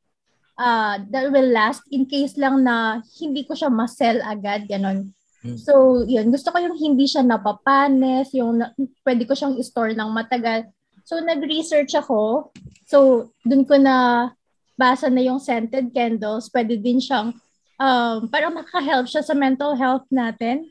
uh, 0.55 0.95
that 1.11 1.27
will 1.27 1.51
last 1.51 1.83
in 1.91 2.07
case 2.07 2.39
lang 2.39 2.63
na 2.63 3.03
hindi 3.19 3.43
ko 3.43 3.51
siya 3.51 3.67
ma-sell 3.67 4.23
agad, 4.23 4.67
ganon. 4.67 5.11
Mm. 5.43 5.59
So, 5.59 6.03
yun. 6.07 6.31
Gusto 6.31 6.55
ko 6.55 6.57
yung 6.63 6.75
hindi 6.79 7.05
siya 7.05 7.21
napapanes, 7.21 8.31
yung 8.31 8.63
na, 8.63 8.71
pwede 9.03 9.27
ko 9.27 9.35
siyang 9.35 9.59
store 9.59 9.91
ng 9.91 10.09
matagal. 10.11 10.71
So, 11.05 11.21
nag-research 11.21 11.93
ako. 11.93 12.49
So, 12.89 13.29
dun 13.45 13.63
ko 13.69 13.77
na 13.77 14.29
basa 14.73 15.07
na 15.07 15.21
yung 15.21 15.37
scented 15.37 15.93
candles. 15.93 16.49
Pwede 16.49 16.81
din 16.81 16.97
siyang, 16.97 17.37
um, 17.77 18.25
parang 18.27 18.57
makahelp 18.57 19.05
siya 19.05 19.21
sa 19.21 19.37
mental 19.37 19.77
health 19.77 20.09
natin. 20.09 20.67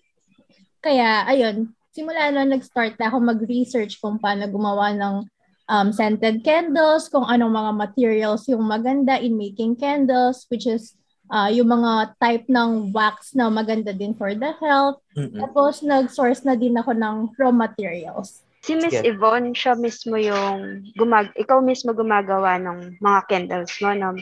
Kaya, 0.84 1.24
ayun, 1.24 1.72
simula 1.94 2.28
na 2.34 2.44
nag-start 2.44 2.98
na 2.98 3.08
ako 3.08 3.16
mag-research 3.22 4.02
kung 4.02 4.18
paano 4.18 4.44
gumawa 4.50 4.92
ng 4.92 5.24
um, 5.70 5.88
scented 5.94 6.44
candles, 6.44 7.08
kung 7.08 7.24
anong 7.24 7.54
mga 7.54 7.72
materials 7.72 8.44
yung 8.50 8.66
maganda 8.66 9.16
in 9.16 9.38
making 9.38 9.78
candles, 9.78 10.44
which 10.52 10.68
is 10.68 10.98
uh, 11.32 11.48
yung 11.48 11.72
mga 11.72 12.12
type 12.20 12.44
ng 12.50 12.92
wax 12.92 13.32
na 13.32 13.48
maganda 13.48 13.96
din 13.96 14.12
for 14.12 14.36
the 14.36 14.52
health. 14.60 15.00
Mm-mm. 15.16 15.40
Tapos, 15.40 15.80
nag-source 15.80 16.44
na 16.44 16.52
din 16.52 16.76
ako 16.76 16.92
ng 16.92 17.16
raw 17.40 17.54
materials. 17.54 18.43
Si 18.64 18.72
Miss. 18.72 18.96
Yvonne, 19.04 19.52
siya 19.52 19.76
mismo 19.76 20.16
yung 20.16 20.88
gumag 20.96 21.28
ikaw 21.36 21.60
mismo 21.60 21.92
gumagawa 21.92 22.56
ng 22.56 22.96
mga 22.96 23.20
candles 23.28 23.76
mo, 23.84 23.92
no? 23.92 24.16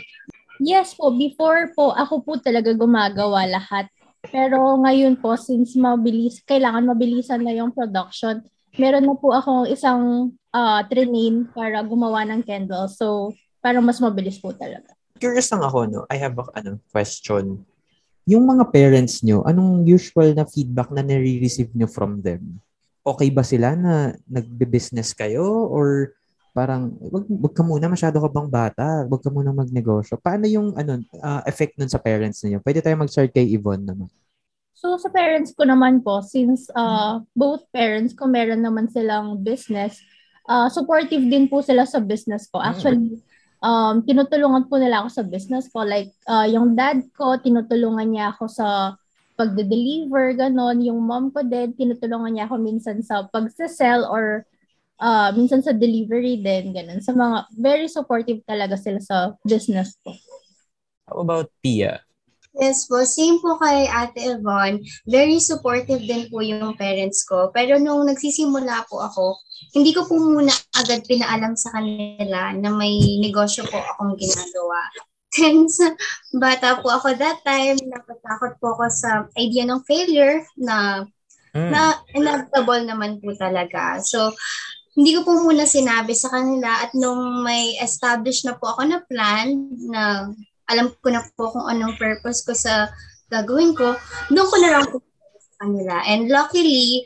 Yes 0.59 0.99
po, 0.99 1.15
before 1.15 1.71
po, 1.79 1.95
ako 1.95 2.27
po 2.27 2.33
talaga 2.43 2.75
gumagawa 2.75 3.47
lahat. 3.47 3.87
Pero 4.35 4.59
ngayon 4.83 5.23
po, 5.23 5.39
since 5.39 5.79
mabilis, 5.79 6.43
kailangan 6.43 6.91
mabilisan 6.91 7.47
na 7.47 7.55
yung 7.55 7.71
production, 7.71 8.43
meron 8.75 9.07
na 9.07 9.15
po 9.15 9.31
akong 9.31 9.71
isang 9.71 10.35
uh, 10.51 10.83
train 10.91 11.47
para 11.55 11.79
gumawa 11.87 12.27
ng 12.27 12.43
candles. 12.43 12.99
So, 12.99 13.31
parang 13.63 13.87
mas 13.87 14.03
mabilis 14.03 14.43
po 14.43 14.51
talaga. 14.51 14.91
Curious 15.23 15.55
lang 15.55 15.63
ako, 15.63 15.79
no? 15.87 16.03
I 16.11 16.19
have 16.19 16.35
a 16.35 16.51
ano, 16.59 16.83
question. 16.91 17.63
Yung 18.27 18.43
mga 18.47 18.75
parents 18.75 19.23
nyo, 19.23 19.47
anong 19.47 19.87
usual 19.87 20.35
na 20.35 20.47
feedback 20.47 20.91
na 20.91 21.07
nare-receive 21.07 21.71
nyo 21.79 21.87
from 21.87 22.23
them? 22.27 22.59
Okay 23.03 23.29
ba 23.35 23.43
sila 23.43 23.75
na 23.75 24.15
nagbe-business 24.31 25.11
kayo? 25.15 25.43
Or 25.67 26.15
parang, 26.55 26.95
wag, 27.01 27.27
wag 27.27 27.55
ka 27.57 27.63
muna, 27.67 27.91
masyado 27.91 28.23
ka 28.23 28.29
bang 28.31 28.51
bata? 28.51 28.87
Wag 29.11 29.23
ka 29.25 29.31
muna 29.33 29.51
magnegosyo. 29.51 30.21
Paano 30.23 30.47
yung 30.47 30.77
ano, 30.79 31.03
ah, 31.19 31.43
effect 31.49 31.75
nun 31.77 31.91
sa 31.91 31.99
parents 31.99 32.45
niyo? 32.47 32.63
Pwede 32.63 32.79
tayo 32.79 32.95
mag-start 32.95 33.35
kay 33.35 33.51
Yvonne 33.51 33.89
naman. 33.89 34.09
So, 34.83 34.99
sa 34.99 35.11
parents 35.15 35.55
ko 35.55 35.63
naman 35.63 36.03
po, 36.03 36.23
since 36.27 36.67
uh, 36.75 37.23
both 37.39 37.63
parents 37.71 38.19
ko 38.19 38.27
meron 38.27 38.67
naman 38.67 38.91
silang 38.91 39.39
business, 39.39 40.03
uh, 40.51 40.67
supportive 40.67 41.23
din 41.23 41.47
po 41.47 41.63
sila 41.63 41.87
sa 41.87 42.03
business 42.03 42.51
ko. 42.51 42.59
Actually, 42.59 43.23
um, 43.63 44.03
tinutulungan 44.03 44.67
po 44.67 44.83
nila 44.83 45.07
ako 45.07 45.23
sa 45.23 45.25
business 45.25 45.71
ko. 45.71 45.87
Like, 45.87 46.11
uh, 46.27 46.51
yung 46.51 46.75
dad 46.75 46.99
ko, 47.15 47.39
tinutulungan 47.39 48.11
niya 48.11 48.35
ako 48.35 48.51
sa 48.51 48.99
pagde-deliver, 49.43 50.39
ganon. 50.39 50.79
Yung 50.87 51.03
mom 51.03 51.35
ko 51.35 51.43
din, 51.43 51.75
tinutulungan 51.75 52.39
niya 52.39 52.47
ako 52.47 52.63
minsan 52.63 53.03
sa 53.03 53.27
pagse-sell 53.27 54.07
or 54.07 54.47
uh, 55.03 55.35
minsan 55.35 55.59
sa 55.67 55.75
delivery 55.75 56.39
din, 56.39 56.71
ganon. 56.71 57.03
Sa 57.03 57.11
mga, 57.11 57.51
very 57.59 57.91
supportive 57.91 58.39
talaga 58.47 58.79
sila 58.79 59.03
sa 59.03 59.35
business 59.43 59.99
ko. 60.07 60.15
How 61.11 61.27
about 61.27 61.51
Pia? 61.59 62.07
Yes 62.53 62.85
po, 62.85 63.01
same 63.09 63.41
po 63.41 63.57
kay 63.57 63.89
Ate 63.89 64.37
Yvonne. 64.37 64.85
Very 65.09 65.41
supportive 65.41 66.05
din 66.05 66.29
po 66.29 66.45
yung 66.45 66.77
parents 66.77 67.25
ko. 67.25 67.49
Pero 67.49 67.81
nung 67.81 68.05
nagsisimula 68.05 68.85
po 68.93 69.01
ako, 69.01 69.41
hindi 69.73 69.97
ko 69.97 70.05
po 70.05 70.21
muna 70.21 70.53
agad 70.77 71.01
pinaalam 71.09 71.57
sa 71.57 71.73
kanila 71.73 72.53
na 72.53 72.69
may 72.69 73.17
negosyo 73.25 73.65
po 73.65 73.81
akong 73.81 74.21
ginagawa. 74.21 74.81
Since 75.33 75.81
bata 76.45 76.85
po 76.85 76.93
ako 76.93 77.17
that 77.17 77.41
time, 77.43 77.81
natatakot 77.81 78.61
po 78.61 78.77
ako 78.77 78.85
sa 78.93 79.11
idea 79.41 79.65
ng 79.65 79.81
failure 79.89 80.45
na 80.61 81.09
Mm. 81.53 81.69
na 81.69 82.01
inevitable 82.17 82.83
naman 82.89 83.21
po 83.21 83.37
talaga. 83.37 84.01
So, 84.01 84.33
hindi 84.97 85.17
ko 85.17 85.25
po 85.25 85.33
muna 85.41 85.69
sinabi 85.69 86.17
sa 86.17 86.33
kanila 86.33 86.85
at 86.85 86.97
nung 86.97 87.45
may 87.45 87.77
establish 87.81 88.45
na 88.45 88.57
po 88.57 88.73
ako 88.73 88.89
na 88.89 89.01
plan 89.05 89.49
na 89.89 90.33
alam 90.69 90.93
ko 91.01 91.09
na 91.13 91.21
po 91.37 91.53
kung 91.53 91.69
anong 91.69 92.01
purpose 92.01 92.45
ko 92.45 92.57
sa 92.57 92.89
gagawin 93.29 93.77
ko, 93.77 93.97
doon 94.33 94.49
ko 94.49 94.57
na 94.61 94.71
lang 94.73 94.85
po 94.89 95.01
sa 95.37 95.69
kanila. 95.69 96.01
And 96.09 96.29
luckily, 96.33 97.05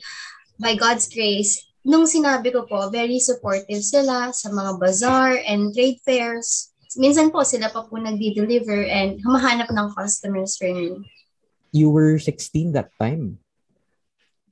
by 0.63 0.79
God's 0.79 1.11
grace, 1.11 1.59
nung 1.83 2.07
sinabi 2.07 2.55
ko 2.55 2.67
po, 2.67 2.91
very 2.91 3.19
supportive 3.19 3.83
sila 3.83 4.31
sa 4.31 4.51
mga 4.51 4.79
bazaar 4.79 5.39
and 5.43 5.75
trade 5.75 5.99
fairs. 6.07 6.71
Minsan 6.97 7.29
po 7.29 7.45
sila 7.45 7.69
pa 7.69 7.85
po 7.85 8.01
nagdi-deliver 8.01 8.89
and 8.89 9.21
humahanap 9.21 9.69
ng 9.69 9.89
customers 9.93 10.57
for 10.57 10.69
me. 10.73 10.97
You 11.71 11.93
were 11.93 12.17
16 12.17 12.73
that 12.73 12.89
time. 12.97 13.37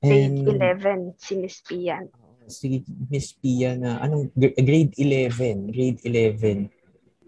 Grade 0.05 0.45
11, 0.45 1.17
si 1.17 1.33
Miss 1.41 1.57
Pia. 1.65 2.05
si 2.45 2.85
Miss 3.09 3.33
Pia 3.33 3.73
na 3.73 3.97
anong 4.05 4.29
gr- 4.37 4.53
grade 4.53 4.93
11, 4.93 5.73
grade 5.73 5.99
11. 6.05 6.69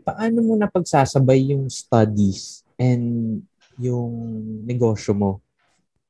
Paano 0.06 0.38
mo 0.46 0.54
napagsasabay 0.54 1.52
yung 1.58 1.68
studies 1.68 2.62
and 2.78 3.42
yung 3.82 4.14
negosyo 4.64 5.18
mo? 5.18 5.42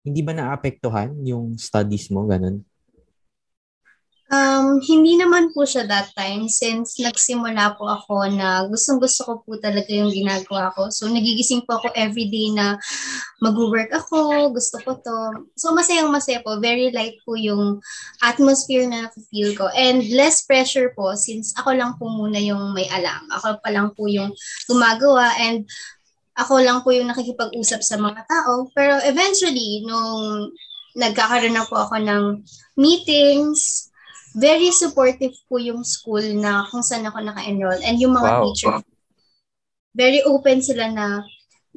Hindi 0.03 0.21
ba 0.23 0.35
naapektuhan 0.35 1.15
yung 1.23 1.55
studies 1.55 2.11
mo 2.11 2.27
ganun? 2.27 2.63
Um, 4.27 4.83
hindi 4.83 5.15
naman 5.15 5.55
po 5.55 5.63
siya 5.63 5.87
that 5.87 6.11
time 6.11 6.51
since 6.51 6.99
nagsimula 6.99 7.79
po 7.79 7.87
ako 7.87 8.27
na 8.27 8.67
gustong 8.67 8.99
gusto 8.99 9.23
ko 9.23 9.33
po 9.39 9.55
talaga 9.55 9.87
yung 9.87 10.11
ginagawa 10.11 10.75
ko. 10.75 10.91
So, 10.91 11.07
nagigising 11.07 11.63
po 11.63 11.79
ako 11.79 11.95
everyday 11.95 12.51
na 12.51 12.75
mag-work 13.39 13.87
ako, 13.95 14.51
gusto 14.51 14.83
ko 14.83 14.99
to. 14.99 15.47
So, 15.55 15.71
masayang 15.71 16.11
masaya 16.11 16.43
po. 16.43 16.59
Very 16.59 16.91
light 16.91 17.15
po 17.23 17.39
yung 17.39 17.79
atmosphere 18.19 18.83
na 18.91 19.07
feel 19.31 19.55
ko. 19.55 19.71
And 19.71 20.03
less 20.11 20.43
pressure 20.43 20.91
po 20.91 21.15
since 21.15 21.55
ako 21.55 21.79
lang 21.79 21.95
po 21.95 22.11
muna 22.11 22.43
yung 22.43 22.75
may 22.75 22.91
alam. 22.91 23.23
Ako 23.31 23.63
pa 23.63 23.71
lang 23.71 23.95
po 23.95 24.11
yung 24.11 24.35
gumagawa 24.67 25.39
and 25.39 25.63
ako 26.35 26.59
lang 26.59 26.83
po 26.83 26.91
yung 26.91 27.07
nakikipag-usap 27.07 27.79
sa 27.79 27.95
mga 27.95 28.27
tao. 28.27 28.67
Pero 28.75 28.99
eventually, 29.07 29.87
nung 29.87 30.51
nagkakaroon 30.99 31.55
na 31.55 31.63
po 31.63 31.79
ako 31.79 31.95
ng 32.03 32.23
meetings, 32.75 33.86
very 34.35 34.73
supportive 34.73 35.35
po 35.47 35.61
yung 35.61 35.85
school 35.87 36.23
na 36.35 36.67
kung 36.67 36.83
saan 36.83 37.07
ako 37.07 37.23
naka-enroll. 37.23 37.79
And 37.85 38.01
yung 38.01 38.17
mga 38.17 38.31
Wow. 38.31 38.43
teacher, 38.49 38.75
very 39.95 40.21
open 40.25 40.59
sila 40.59 40.91
na 40.91 41.23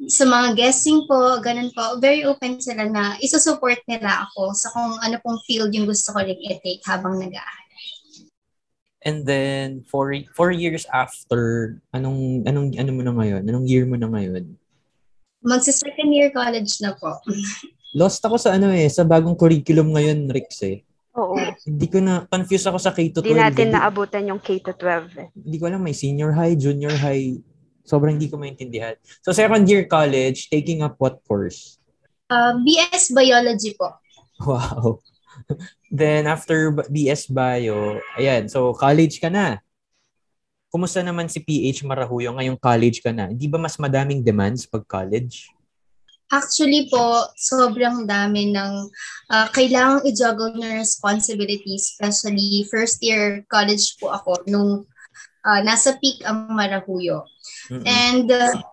sa 0.09 0.25
mga 0.25 0.57
guesting 0.57 1.05
po, 1.05 1.37
ganun 1.45 1.69
po, 1.77 2.01
very 2.01 2.25
open 2.25 2.57
sila 2.57 2.89
na 2.89 3.13
isusupport 3.21 3.77
nila 3.85 4.25
ako 4.25 4.49
sa 4.57 4.73
kung 4.73 4.97
ano 4.97 5.15
pong 5.21 5.37
field 5.45 5.69
yung 5.77 5.85
gusto 5.85 6.09
ko 6.09 6.25
rin 6.25 6.37
i-take 6.41 6.81
habang 6.89 7.21
nag-aaral. 7.21 7.69
And 9.01 9.25
then, 9.25 9.81
four, 9.89 10.13
four 10.37 10.53
years 10.53 10.85
after, 10.93 11.73
anong, 11.89 12.45
anong, 12.45 12.77
ano 12.77 12.89
mo 12.93 13.01
na 13.01 13.13
ngayon? 13.17 13.41
Anong 13.49 13.65
year 13.65 13.89
mo 13.89 13.97
na 13.97 14.05
ngayon? 14.05 14.53
Magsa-second 15.41 16.09
year 16.13 16.29
college 16.29 16.77
na 16.85 16.93
po. 16.93 17.17
Lost 17.97 18.21
ako 18.21 18.37
sa 18.37 18.55
ano 18.55 18.69
eh, 18.69 18.85
sa 18.87 19.01
bagong 19.01 19.33
curriculum 19.33 19.97
ngayon, 19.97 20.29
Rix 20.29 20.61
eh. 20.63 20.85
Oo. 21.11 21.35
Hindi 21.67 21.87
ko 21.91 21.97
na, 21.99 22.23
confused 22.23 22.67
ako 22.71 22.79
sa 22.79 22.95
K-12. 22.95 23.19
Hindi 23.19 23.35
natin 23.35 23.67
Hindi- 23.67 23.75
naabutan 23.75 24.23
yung 24.31 24.39
K-12 24.39 24.87
eh. 25.19 25.29
Hindi 25.35 25.57
ko 25.59 25.63
alam, 25.67 25.83
may 25.83 25.95
senior 25.95 26.31
high, 26.31 26.55
junior 26.55 26.95
high. 26.95 27.35
Sobrang 27.83 28.15
hindi 28.15 28.31
ko 28.31 28.39
maintindihan. 28.39 28.95
So, 29.19 29.35
second 29.35 29.67
year 29.67 29.83
college, 29.91 30.47
taking 30.47 30.79
up 30.79 30.95
what 31.01 31.19
course? 31.27 31.81
Uh, 32.31 32.55
BS 32.63 33.11
Biology 33.11 33.75
po. 33.75 33.91
Wow. 34.41 34.97
Then, 35.93 36.25
after 36.25 36.73
BS 36.89 37.29
Bio, 37.29 38.01
ayan, 38.17 38.49
so 38.49 38.73
college 38.73 39.21
ka 39.21 39.29
na. 39.29 39.61
Kumusta 40.73 41.05
naman 41.05 41.29
si 41.29 41.43
PH 41.43 41.85
Marahuyo 41.85 42.33
ngayong 42.33 42.57
college 42.57 43.05
ka 43.05 43.13
na? 43.13 43.29
Hindi 43.29 43.45
ba 43.45 43.61
mas 43.61 43.77
madaming 43.77 44.25
demands 44.25 44.65
pag 44.65 44.81
college? 44.87 45.51
Actually 46.31 46.87
po, 46.87 47.27
sobrang 47.35 48.07
dami 48.07 48.55
ng 48.55 48.73
uh, 49.27 49.47
kailangang 49.51 50.07
i-juggle 50.07 50.55
na 50.55 50.79
responsibilities, 50.79 51.91
especially 51.91 52.63
first 52.71 53.03
year 53.03 53.43
college 53.51 53.99
po 53.99 54.15
ako 54.15 54.39
nung 54.47 54.87
uh, 55.43 55.61
nasa 55.61 55.99
peak 55.99 56.23
ang 56.23 56.47
Marahuyo. 56.55 57.27
Mm-mm. 57.67 57.83
And 57.83 58.27
uh, 58.31 58.63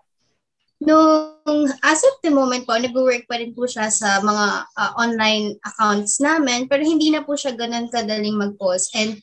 nung 0.78 1.66
as 1.82 2.00
of 2.06 2.22
the 2.22 2.30
moment 2.30 2.62
po, 2.62 2.78
nag-work 2.78 3.26
pa 3.26 3.42
rin 3.42 3.50
po 3.50 3.66
siya 3.66 3.90
sa 3.90 4.22
mga 4.22 4.46
uh, 4.78 4.92
online 4.94 5.58
accounts 5.66 6.22
namin, 6.22 6.70
pero 6.70 6.86
hindi 6.86 7.10
na 7.10 7.26
po 7.26 7.34
siya 7.34 7.58
ganun 7.58 7.90
kadaling 7.90 8.38
mag-post. 8.38 8.94
And 8.94 9.18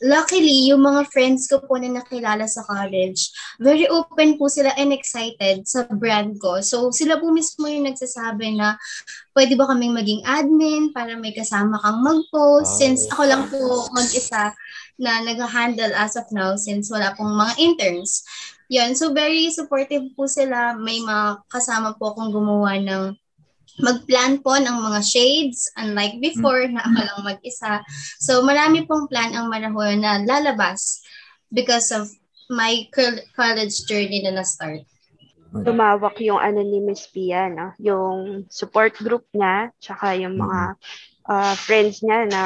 luckily, 0.00 0.72
yung 0.72 0.80
mga 0.82 1.08
friends 1.12 1.44
ko 1.46 1.60
po 1.60 1.76
na 1.76 2.00
nakilala 2.00 2.48
sa 2.48 2.64
college, 2.64 3.28
very 3.60 3.84
open 3.88 4.40
po 4.40 4.48
sila 4.48 4.72
and 4.80 4.92
excited 4.96 5.68
sa 5.68 5.84
brand 5.88 6.40
ko. 6.40 6.64
So, 6.64 6.88
sila 6.90 7.20
po 7.20 7.28
mismo 7.30 7.68
yung 7.68 7.84
nagsasabi 7.88 8.56
na 8.56 8.80
pwede 9.36 9.54
ba 9.60 9.68
kaming 9.68 9.92
maging 9.94 10.22
admin 10.24 10.90
para 10.96 11.14
may 11.20 11.36
kasama 11.36 11.76
kang 11.84 12.00
mag-post 12.00 12.76
Wow. 12.76 12.80
since 12.80 13.00
ako 13.12 13.22
lang 13.28 13.44
po 13.52 13.60
mag-isa 13.92 14.52
na 15.00 15.20
nag-handle 15.24 15.92
as 15.96 16.16
of 16.16 16.28
now 16.32 16.56
since 16.56 16.88
wala 16.88 17.12
pong 17.16 17.32
mga 17.36 17.54
interns. 17.60 18.24
Yun, 18.70 18.94
so 18.94 19.10
very 19.10 19.50
supportive 19.50 20.14
po 20.14 20.30
sila. 20.30 20.78
May 20.78 21.02
mga 21.02 21.42
kasama 21.50 21.98
po 21.98 22.14
akong 22.14 22.30
gumawa 22.30 22.78
ng 22.78 23.18
mag-plan 23.80 24.40
po 24.40 24.56
ng 24.56 24.76
mga 24.80 25.00
shades 25.04 25.68
unlike 25.76 26.20
before 26.20 26.64
na 26.68 26.84
ako 26.84 26.98
lang 27.00 27.20
mag-isa. 27.34 27.80
So 28.20 28.44
marami 28.44 28.84
pong 28.84 29.08
plan 29.08 29.32
ang 29.32 29.48
Manahoy 29.48 29.96
na 29.98 30.22
lalabas 30.24 31.00
because 31.50 31.90
of 31.90 32.08
my 32.50 32.86
col- 32.94 33.24
college 33.34 33.86
journey 33.86 34.22
na 34.22 34.40
na-start. 34.40 34.84
Tumawak 35.50 36.14
yung 36.22 36.38
ano 36.38 36.62
ni 36.62 36.78
Miss 36.78 37.10
Pia, 37.10 37.50
no? 37.50 37.74
Yung 37.82 38.46
support 38.46 38.94
group 39.02 39.26
niya, 39.34 39.74
tsaka 39.82 40.14
yung 40.14 40.38
mga 40.38 40.78
ah, 41.26 41.54
friends 41.58 42.06
niya 42.06 42.30
na 42.30 42.42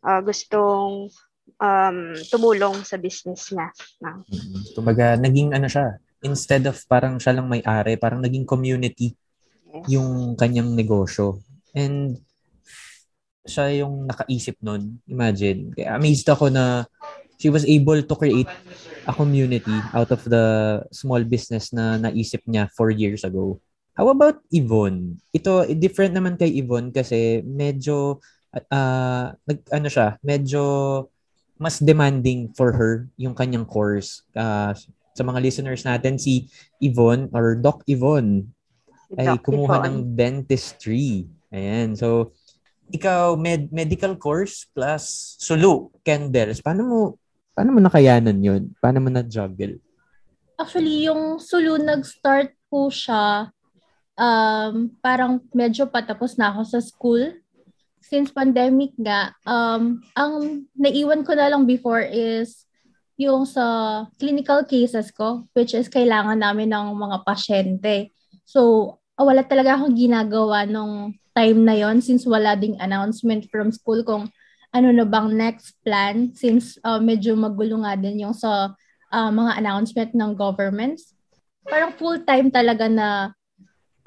ah, 0.00 0.20
gustong 0.24 1.12
um, 1.60 1.98
tumulong 2.32 2.80
sa 2.82 2.96
business 2.96 3.52
niya. 3.52 3.68
No? 4.00 4.24
Mm-mm. 4.26 4.72
Kumbaga, 4.72 5.14
naging 5.20 5.52
ano 5.52 5.68
siya, 5.68 6.00
instead 6.24 6.64
of 6.64 6.76
parang 6.88 7.20
siya 7.20 7.36
lang 7.36 7.46
may-ari, 7.46 8.00
parang 8.00 8.24
naging 8.24 8.48
community. 8.48 9.14
Yung 9.88 10.34
kanyang 10.34 10.74
negosyo. 10.74 11.40
And 11.74 12.18
siya 13.46 13.84
yung 13.84 14.06
nakaisip 14.06 14.60
nun. 14.60 15.00
Imagine. 15.08 15.72
Kaya 15.72 15.96
amazed 15.96 16.28
ako 16.28 16.52
na 16.52 16.84
she 17.40 17.48
was 17.48 17.64
able 17.64 17.98
to 18.04 18.14
create 18.14 18.50
a 19.08 19.12
community 19.16 19.74
out 19.96 20.12
of 20.12 20.20
the 20.28 20.78
small 20.92 21.24
business 21.24 21.72
na 21.72 21.96
naisip 21.96 22.44
niya 22.44 22.68
four 22.76 22.92
years 22.92 23.24
ago. 23.24 23.56
How 23.96 24.12
about 24.12 24.44
Yvonne? 24.52 25.18
Ito, 25.32 25.66
different 25.76 26.12
naman 26.12 26.36
kay 26.36 26.52
Yvonne 26.60 26.92
kasi 26.92 27.40
medyo, 27.44 28.20
ah, 28.70 29.32
nag, 29.48 29.58
ano 29.72 29.88
siya, 29.88 30.20
medyo 30.20 30.62
mas 31.60 31.80
demanding 31.80 32.52
for 32.56 32.72
her 32.72 33.08
yung 33.20 33.36
kanyang 33.36 33.68
course. 33.68 34.24
Ah, 34.36 34.72
sa 35.16 35.22
mga 35.24 35.42
listeners 35.42 35.84
natin, 35.84 36.16
si 36.16 36.48
Yvonne 36.80 37.28
or 37.32 37.56
Doc 37.58 37.84
Yvonne 37.88 38.52
ay 39.18 39.38
kumuha 39.42 39.86
ng 39.88 40.14
dentistry. 40.14 41.26
Ayan. 41.50 41.98
So, 41.98 42.30
ikaw, 42.90 43.34
med- 43.34 43.70
medical 43.70 44.14
course 44.18 44.66
plus 44.70 45.34
sulu, 45.38 45.90
Kenders. 46.02 46.62
Paano 46.62 46.82
mo, 46.86 46.98
paano 47.54 47.74
mo 47.74 47.80
nakayanan 47.82 48.38
yun? 48.38 48.62
Paano 48.78 49.02
mo 49.02 49.10
na-juggle? 49.10 49.78
Actually, 50.60 51.08
yung 51.08 51.40
Sulu 51.40 51.80
nag-start 51.80 52.52
po 52.68 52.92
siya 52.92 53.48
um, 54.20 54.92
parang 55.00 55.40
medyo 55.56 55.88
patapos 55.88 56.36
na 56.36 56.52
ako 56.52 56.60
sa 56.68 56.80
school. 56.84 57.24
Since 58.04 58.36
pandemic 58.36 58.92
nga, 59.00 59.32
um, 59.48 60.04
ang 60.12 60.64
naiwan 60.76 61.24
ko 61.24 61.32
na 61.32 61.48
lang 61.48 61.64
before 61.64 62.04
is 62.04 62.68
yung 63.20 63.44
sa 63.44 64.08
clinical 64.16 64.64
cases 64.64 65.12
ko, 65.12 65.44
which 65.52 65.76
is 65.76 65.88
kailangan 65.88 66.40
namin 66.40 66.72
ng 66.72 66.96
mga 66.96 67.16
pasyente. 67.24 68.12
So, 68.44 68.96
ah, 69.20 69.28
wala 69.28 69.44
talaga 69.44 69.76
akong 69.76 69.92
ginagawa 69.92 70.64
nung 70.64 71.12
time 71.36 71.60
na 71.68 71.76
yon 71.76 72.00
since 72.00 72.24
wala 72.24 72.56
ding 72.56 72.80
announcement 72.80 73.44
from 73.52 73.68
school 73.68 74.00
kung 74.00 74.32
ano 74.72 74.88
na 74.88 75.04
bang 75.04 75.36
next 75.36 75.76
plan 75.84 76.32
since 76.32 76.80
ah, 76.80 76.96
medyo 76.96 77.36
magulo 77.36 77.84
nga 77.84 78.00
din 78.00 78.24
yung 78.24 78.32
sa 78.32 78.72
ah, 79.12 79.28
mga 79.28 79.60
announcement 79.60 80.10
ng 80.16 80.32
governments. 80.32 81.12
Parang 81.68 81.92
full-time 81.92 82.48
talaga 82.48 82.88
na 82.88 83.36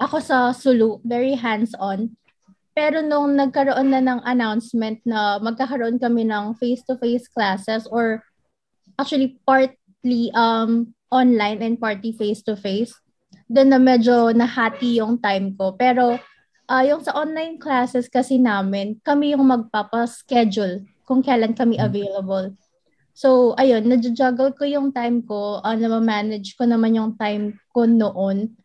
ako 0.02 0.18
sa 0.18 0.50
Sulu, 0.50 0.98
very 1.06 1.38
hands-on. 1.38 2.10
Pero 2.74 2.98
nung 2.98 3.38
nagkaroon 3.38 3.94
na 3.94 4.02
ng 4.02 4.20
announcement 4.26 4.98
na 5.06 5.38
magkakaroon 5.38 6.02
kami 6.02 6.26
ng 6.26 6.58
face-to-face 6.58 7.30
classes 7.30 7.86
or 7.86 8.18
actually 8.98 9.38
partly 9.46 10.34
um, 10.34 10.90
online 11.14 11.62
and 11.62 11.78
partly 11.78 12.10
face-to-face, 12.10 12.90
doon 13.48 13.68
na 13.70 13.80
medyo 13.80 14.32
nahati 14.32 15.00
yung 15.00 15.20
time 15.20 15.52
ko. 15.56 15.76
Pero 15.76 16.16
ah, 16.68 16.84
yung 16.84 17.04
sa 17.04 17.12
online 17.16 17.60
classes 17.60 18.08
kasi 18.08 18.40
namin, 18.40 18.96
kami 19.04 19.36
yung 19.36 19.44
magpapa-schedule 19.48 20.84
kung 21.04 21.20
kailan 21.20 21.52
kami 21.52 21.76
available. 21.76 22.56
So, 23.14 23.54
ayun, 23.54 23.86
nadjuggle 23.86 24.56
ko 24.58 24.64
yung 24.66 24.90
time 24.90 25.22
ko, 25.22 25.62
uh, 25.62 25.76
na-manage 25.76 26.58
ko 26.58 26.66
naman 26.66 26.98
yung 26.98 27.14
time 27.14 27.54
ko 27.70 27.86
noon. 27.86 28.58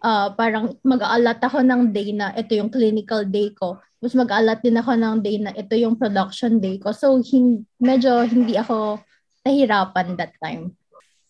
Ah, 0.00 0.32
parang 0.32 0.80
mag-aalat 0.80 1.38
ako 1.44 1.60
ng 1.60 1.92
day 1.92 2.16
na 2.16 2.32
ito 2.34 2.56
yung 2.56 2.72
clinical 2.72 3.22
day 3.28 3.52
ko. 3.52 3.78
Tapos 4.00 4.16
mag-aalat 4.16 4.64
din 4.64 4.80
ako 4.80 4.96
ng 4.96 5.16
day 5.20 5.36
na 5.36 5.52
ito 5.52 5.76
yung 5.76 6.00
production 6.00 6.56
day 6.56 6.80
ko. 6.80 6.90
So, 6.96 7.20
hin- 7.20 7.68
medyo 7.76 8.24
hindi 8.24 8.56
ako 8.56 9.04
nahirapan 9.44 10.16
that 10.16 10.32
time. 10.40 10.72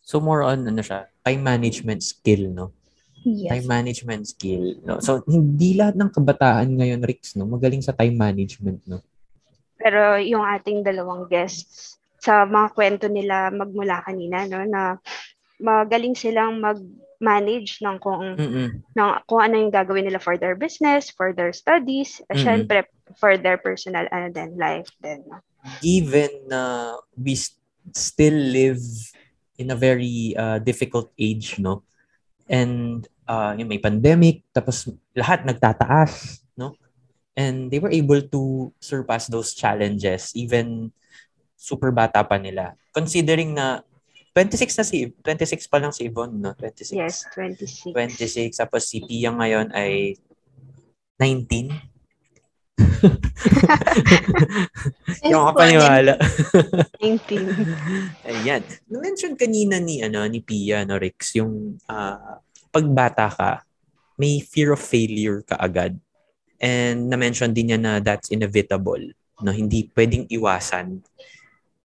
So, 0.00 0.18
more 0.18 0.42
on, 0.42 0.66
ano 0.66 0.80
siya, 0.80 1.06
time 1.22 1.42
management 1.44 2.02
skill, 2.02 2.50
no? 2.50 2.72
Yes. 3.20 3.52
Time 3.52 3.66
management 3.68 4.24
skill. 4.26 4.80
No? 4.84 4.98
So, 5.04 5.20
hindi 5.28 5.76
lahat 5.76 5.96
ng 6.00 6.10
kabataan 6.10 6.80
ngayon, 6.80 7.04
Rix, 7.04 7.36
no? 7.36 7.44
Magaling 7.46 7.84
sa 7.84 7.92
time 7.92 8.16
management, 8.16 8.84
no? 8.88 9.04
Pero 9.80 10.16
yung 10.20 10.44
ating 10.44 10.84
dalawang 10.84 11.28
guests, 11.28 11.96
sa 12.20 12.44
mga 12.44 12.68
kwento 12.76 13.06
nila 13.08 13.48
magmula 13.48 14.04
kanina, 14.04 14.44
no, 14.44 14.60
na 14.68 15.00
magaling 15.56 16.12
silang 16.12 16.60
mag-manage 16.60 17.80
ng 17.80 17.96
kung, 17.96 18.36
Mm-mm. 18.36 18.68
ng 18.76 19.10
kung 19.24 19.40
ano 19.40 19.54
yung 19.56 19.72
gagawin 19.72 20.04
nila 20.04 20.20
for 20.20 20.36
their 20.36 20.52
business, 20.52 21.08
for 21.08 21.32
their 21.32 21.52
studies. 21.52 22.20
Mm-mm. 22.28 22.44
Siyempre, 22.44 22.84
for 23.16 23.40
their 23.40 23.56
personal 23.56 24.04
ano 24.12 24.28
din, 24.28 24.56
life 24.60 24.88
din. 25.00 25.24
no? 25.28 25.40
given 25.80 26.30
na 26.48 26.94
we 27.16 27.36
s- 27.36 27.56
still 27.92 28.34
live 28.34 28.80
in 29.61 29.68
a 29.68 29.77
very 29.77 30.33
uh, 30.33 30.57
difficult 30.57 31.12
age, 31.20 31.61
no? 31.61 31.85
And 32.49 33.05
uh, 33.29 33.53
yung 33.61 33.68
may 33.68 33.77
pandemic, 33.77 34.49
tapos 34.57 34.88
lahat 35.12 35.44
nagtataas, 35.44 36.40
no? 36.57 36.73
And 37.37 37.68
they 37.68 37.77
were 37.77 37.92
able 37.92 38.25
to 38.33 38.73
surpass 38.81 39.29
those 39.29 39.53
challenges, 39.53 40.33
even 40.33 40.88
super 41.61 41.92
bata 41.92 42.25
pa 42.25 42.40
nila. 42.40 42.73
Considering 42.96 43.53
na 43.53 43.85
26 44.33 44.81
na 44.81 44.85
si 44.88 44.99
26 45.20 45.68
pa 45.68 45.77
lang 45.77 45.92
si 45.92 46.09
Yvonne, 46.09 46.40
no? 46.40 46.57
26. 46.57 46.96
Yes, 46.96 47.29
26. 47.37 47.92
26 47.92 48.57
tapos 48.57 48.88
si 48.88 49.05
Pia 49.05 49.29
ngayon 49.29 49.68
ay 49.77 50.16
19. 51.20 51.89
yung 55.31 55.45
kapaniwala. 55.53 56.16
19. 57.01 57.49
Ayan. 58.31 58.62
Na-mention 58.88 59.37
kanina 59.37 59.81
ni 59.81 60.05
ano 60.05 60.25
ni 60.27 60.40
Pia 60.40 60.85
no 60.85 60.97
Rex 60.97 61.37
yung 61.37 61.77
ah, 61.88 62.40
pagbata 62.71 63.29
ka 63.29 63.51
may 64.21 64.45
fear 64.45 64.77
of 64.77 64.85
failure 64.85 65.40
ka 65.40 65.57
agad. 65.57 65.97
And 66.61 67.09
na-mention 67.09 67.57
din 67.57 67.73
niya 67.73 67.81
na 67.81 68.05
that's 68.05 68.29
inevitable, 68.29 69.01
no 69.40 69.49
hindi 69.49 69.88
pwedeng 69.97 70.29
iwasan. 70.29 71.01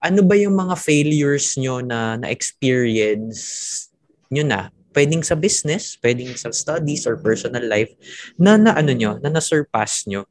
Ano 0.02 0.20
ba 0.26 0.34
yung 0.34 0.58
mga 0.58 0.74
failures 0.82 1.54
nyo 1.62 1.86
na 1.86 2.18
na-experience 2.18 3.38
nyo 4.34 4.42
na? 4.42 4.74
Pwedeng 4.94 5.22
sa 5.22 5.38
business, 5.38 5.94
pwedeng 6.02 6.34
sa 6.34 6.50
studies 6.50 7.06
or 7.06 7.22
personal 7.22 7.66
life 7.70 7.94
na 8.38 8.58
na 8.58 8.74
ano 8.74 8.98
nyo, 8.98 9.22
na 9.22 9.30
na-surpass 9.30 10.10
nyo. 10.10 10.26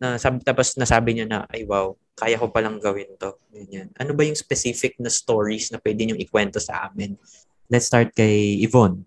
Na 0.00 0.16
sab- 0.16 0.40
tapos 0.40 0.74
nasabi 0.80 1.12
nyo 1.14 1.28
na, 1.28 1.44
ay 1.52 1.68
wow, 1.68 1.92
kaya 2.16 2.40
ko 2.40 2.48
palang 2.48 2.80
gawin 2.80 3.12
to. 3.20 3.36
Ganyan. 3.52 3.92
Ano 4.00 4.16
ba 4.16 4.24
yung 4.24 4.36
specific 4.36 4.96
na 4.96 5.12
stories 5.12 5.68
na 5.68 5.78
pwede 5.80 6.08
nyo 6.08 6.16
ikwento 6.16 6.56
sa 6.56 6.88
amin? 6.88 7.20
Let's 7.68 7.86
start 7.86 8.16
kay 8.16 8.58
Yvonne. 8.64 9.04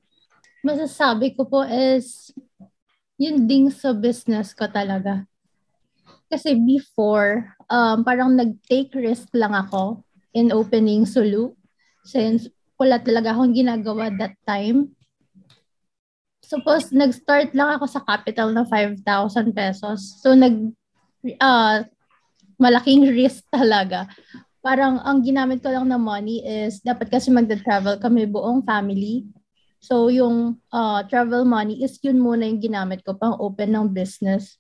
masasabi 0.64 1.36
ko 1.36 1.44
po 1.44 1.60
is 1.68 2.32
yun 3.20 3.44
ding 3.44 3.68
sa 3.68 3.92
business 3.92 4.56
ko 4.56 4.64
talaga. 4.72 5.28
Kasi 6.32 6.56
before, 6.56 7.52
um, 7.68 8.02
parang 8.02 8.34
nag-take 8.34 8.96
risk 8.96 9.28
lang 9.36 9.54
ako 9.54 10.02
in 10.34 10.50
opening 10.50 11.06
Sulu 11.06 11.54
since 12.08 12.50
wala 12.80 12.98
talaga 12.98 13.36
akong 13.36 13.54
ginagawa 13.54 14.10
that 14.18 14.34
time. 14.48 14.96
Suppose 16.42 16.90
nag-start 16.90 17.54
lang 17.54 17.78
ako 17.78 17.86
sa 17.86 18.02
capital 18.02 18.50
na 18.50 18.66
5,000 18.66 19.04
pesos. 19.54 20.20
So 20.24 20.34
nag 20.34 20.74
uh, 21.40 21.84
malaking 22.60 23.08
risk 23.20 23.44
talaga. 23.50 24.08
Parang 24.64 25.00
ang 25.04 25.20
ginamit 25.20 25.60
ko 25.60 25.72
lang 25.72 25.92
na 25.92 26.00
money 26.00 26.40
is 26.44 26.80
dapat 26.80 27.12
kasi 27.12 27.28
magda-travel 27.32 28.00
kami 28.00 28.24
buong 28.28 28.64
family. 28.64 29.28
So 29.84 30.08
yung 30.08 30.64
uh, 30.72 31.04
travel 31.12 31.44
money 31.44 31.84
is 31.84 32.00
yun 32.00 32.24
muna 32.24 32.48
yung 32.48 32.64
ginamit 32.64 33.04
ko 33.04 33.20
pang 33.20 33.36
open 33.36 33.76
ng 33.76 33.92
business. 33.92 34.56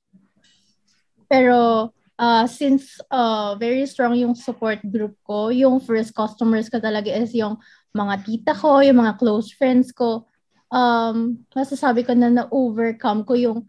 Pero 1.32 1.88
uh, 2.19 2.45
since 2.52 2.99
uh, 3.08 3.56
very 3.56 3.88
strong 3.88 4.19
yung 4.19 4.36
support 4.36 4.84
group 4.84 5.15
ko, 5.23 5.47
yung 5.56 5.80
first 5.80 6.12
customers 6.12 6.67
ko 6.67 6.84
talaga 6.84 7.08
is 7.15 7.32
yung 7.32 7.56
mga 7.95 8.15
tita 8.28 8.54
ko, 8.58 8.84
yung 8.84 8.99
mga 8.99 9.15
close 9.15 9.56
friends 9.56 9.95
ko. 9.95 10.28
Um, 10.67 11.47
masasabi 11.56 12.04
ko 12.04 12.12
na 12.12 12.43
na-overcome 12.43 13.23
ko 13.23 13.34
yung 13.39 13.60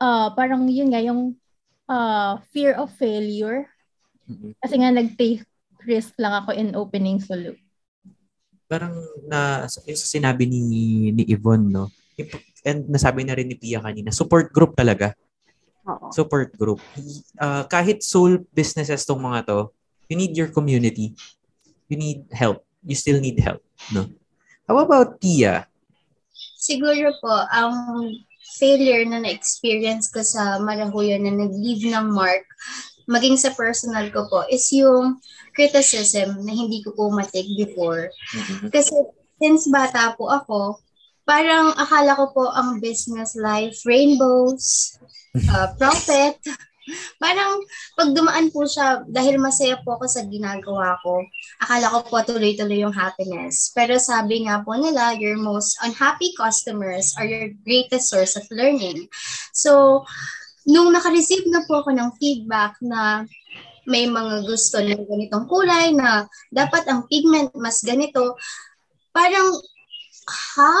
uh, 0.00 0.32
parang 0.32 0.64
yun 0.70 0.88
nga, 0.94 1.04
yung 1.04 1.36
uh, 1.90 2.38
fear 2.52 2.74
of 2.78 2.92
failure. 2.94 3.66
Kasi 4.62 4.74
nga 4.82 4.90
nag-take 4.90 5.46
risk 5.86 6.18
lang 6.18 6.34
ako 6.34 6.50
in 6.50 6.74
opening 6.74 7.22
Sulu. 7.22 7.54
Parang 8.66 8.98
na 9.30 9.70
yung 9.86 9.98
sa 9.98 10.10
sinabi 10.10 10.50
ni 10.50 10.62
ni 11.14 11.22
Yvonne, 11.30 11.70
no? 11.70 11.86
And 12.66 12.90
nasabi 12.90 13.22
na 13.22 13.38
rin 13.38 13.46
ni 13.46 13.54
Pia 13.54 13.78
kanina, 13.78 14.10
support 14.10 14.50
group 14.50 14.74
talaga. 14.74 15.14
Oo. 15.86 16.10
Support 16.10 16.58
group. 16.58 16.82
Uh, 17.38 17.62
kahit 17.70 18.02
soul 18.02 18.42
businesses 18.50 19.06
tong 19.06 19.22
mga 19.22 19.46
to, 19.46 19.70
you 20.10 20.18
need 20.18 20.34
your 20.34 20.50
community. 20.50 21.14
You 21.86 21.94
need 21.94 22.26
help. 22.34 22.66
You 22.82 22.98
still 22.98 23.22
need 23.22 23.38
help, 23.38 23.62
no? 23.94 24.10
How 24.66 24.82
about 24.82 25.22
Pia? 25.22 25.70
Siguro 26.58 27.14
po, 27.22 27.30
ang 27.54 28.10
failure 28.56 29.02
na 29.04 29.18
na-experience 29.20 30.08
ko 30.14 30.22
sa 30.22 30.62
Malahuyo 30.62 31.18
na 31.18 31.34
nag-leave 31.34 31.90
ng 31.90 32.14
mark, 32.14 32.46
maging 33.10 33.38
sa 33.38 33.54
personal 33.54 34.06
ko 34.10 34.26
po, 34.30 34.46
is 34.50 34.66
yung 34.74 35.18
criticism 35.54 36.42
na 36.42 36.52
hindi 36.52 36.82
ko 36.82 36.94
po 36.94 37.10
matik 37.10 37.46
before. 37.58 38.10
Kasi 38.74 38.94
since 39.42 39.70
bata 39.70 40.14
po 40.18 40.30
ako, 40.30 40.80
parang 41.26 41.74
akala 41.74 42.14
ko 42.14 42.30
po 42.30 42.44
ang 42.54 42.78
business 42.78 43.34
life, 43.34 43.82
rainbows, 43.82 44.96
uh, 45.50 45.74
profit. 45.74 46.38
Parang 47.22 47.62
pag 47.98 48.14
dumaan 48.14 48.50
po 48.54 48.64
siya, 48.66 49.02
dahil 49.06 49.38
masaya 49.42 49.78
po 49.82 49.98
ako 49.98 50.06
sa 50.06 50.22
ginagawa 50.26 50.98
ko, 51.02 51.22
akala 51.62 51.90
ko 51.90 51.98
po 52.06 52.16
tuloy-tuloy 52.22 52.82
yung 52.82 52.94
happiness. 52.94 53.74
Pero 53.74 53.98
sabi 53.98 54.46
nga 54.46 54.62
po 54.62 54.78
nila, 54.78 55.18
your 55.18 55.36
most 55.38 55.78
unhappy 55.82 56.32
customers 56.38 57.14
are 57.18 57.26
your 57.26 57.50
greatest 57.66 58.10
source 58.10 58.38
of 58.38 58.46
learning. 58.54 59.10
So, 59.50 60.02
nung 60.66 60.90
naka-receive 60.94 61.46
na 61.50 61.62
po 61.66 61.82
ako 61.82 61.94
ng 61.94 62.10
feedback 62.18 62.78
na 62.82 63.26
may 63.86 64.10
mga 64.10 64.42
gusto 64.42 64.82
ng 64.82 65.06
ganitong 65.06 65.46
kulay 65.46 65.94
na 65.94 66.26
dapat 66.50 66.82
ang 66.90 67.06
pigment 67.06 67.54
mas 67.54 67.78
ganito, 67.86 68.34
parang, 69.14 69.54
ha? 70.26 70.78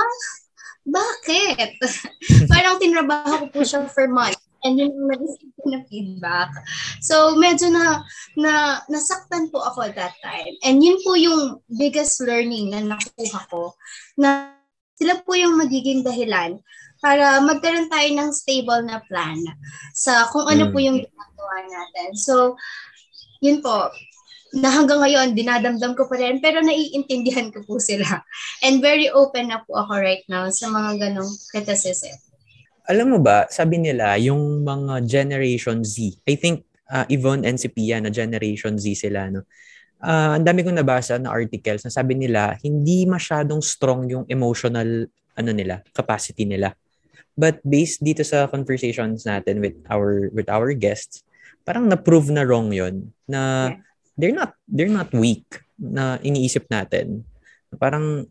Bakit? 0.86 1.82
parang 2.52 2.78
tinrabaho 2.78 3.46
ko 3.46 3.46
po 3.50 3.60
siya 3.62 3.86
for 3.90 4.06
months. 4.10 4.35
And 4.64 4.80
yun 4.80 4.92
ang 4.94 5.08
nag-receive 5.12 5.52
ko 5.56 5.64
na 5.68 5.80
feedback. 5.88 6.50
So, 7.04 7.36
medyo 7.36 7.68
na, 7.68 8.02
na, 8.38 8.52
nasaktan 8.88 9.52
po 9.52 9.60
ako 9.60 9.90
at 9.90 9.94
that 9.98 10.16
time. 10.24 10.54
And 10.64 10.80
yun 10.80 10.96
po 11.04 11.14
yung 11.18 11.60
biggest 11.76 12.18
learning 12.24 12.72
na 12.72 12.80
nakuha 12.96 13.40
ko. 13.52 13.76
Na 14.16 14.56
sila 14.96 15.20
po 15.22 15.36
yung 15.36 15.60
magiging 15.60 16.00
dahilan 16.02 16.56
para 17.04 17.38
magkaroon 17.44 17.92
tayo 17.92 18.08
ng 18.16 18.30
stable 18.32 18.82
na 18.88 19.04
plan 19.04 19.36
sa 19.92 20.26
kung 20.32 20.48
ano 20.48 20.66
Mm. 20.66 20.72
po 20.72 20.78
yung 20.80 20.98
ginagawa 21.04 21.56
natin. 21.68 22.16
So, 22.16 22.56
yun 23.44 23.60
po, 23.60 23.92
na 24.56 24.72
hanggang 24.72 25.04
ngayon, 25.04 25.36
dinadamdam 25.36 25.92
ko 25.92 26.08
pa 26.08 26.16
rin, 26.16 26.40
pero 26.40 26.64
naiintindihan 26.64 27.52
ko 27.52 27.60
po 27.68 27.76
sila. 27.76 28.24
And 28.64 28.80
very 28.80 29.12
open 29.12 29.52
na 29.52 29.60
po 29.68 29.76
ako 29.76 30.00
right 30.00 30.24
now 30.32 30.48
sa 30.48 30.72
mga 30.72 30.96
ganong 30.96 31.28
criticism. 31.52 32.16
Alam 32.86 33.06
mo 33.14 33.18
ba, 33.18 33.50
sabi 33.50 33.82
nila, 33.82 34.14
yung 34.22 34.62
mga 34.62 35.02
Generation 35.06 35.82
Z, 35.82 36.22
I 36.22 36.34
think 36.38 36.66
uh, 36.86 37.02
Yvonne 37.10 37.42
and 37.42 37.58
si 37.58 37.66
Pia 37.66 37.98
na 37.98 38.14
Generation 38.14 38.78
Z 38.78 38.86
sila, 38.94 39.26
no? 39.30 39.42
Ah, 39.96 40.36
ang 40.36 40.44
dami 40.44 40.60
kong 40.60 40.76
nabasa 40.76 41.16
na 41.16 41.32
articles 41.32 41.82
na 41.82 41.90
sabi 41.90 42.14
nila, 42.14 42.54
hindi 42.60 43.08
masyadong 43.08 43.64
strong 43.64 44.06
yung 44.12 44.24
emotional 44.28 45.08
ano 45.36 45.50
nila, 45.52 45.80
capacity 45.96 46.44
nila. 46.44 46.76
But 47.36 47.60
based 47.64 48.04
dito 48.04 48.24
sa 48.24 48.48
conversations 48.48 49.24
natin 49.28 49.60
with 49.60 49.76
our 49.88 50.32
with 50.32 50.48
our 50.48 50.72
guests, 50.76 51.24
parang 51.64 51.88
na-prove 51.88 52.32
na 52.32 52.44
wrong 52.44 52.72
'yon 52.72 53.12
na 53.28 53.72
Yeah. 53.72 53.80
they're 54.16 54.36
not 54.36 54.52
they're 54.64 54.92
not 54.92 55.12
weak 55.12 55.44
na 55.76 56.16
iniisip 56.24 56.68
natin. 56.72 57.24
Parang 57.76 58.24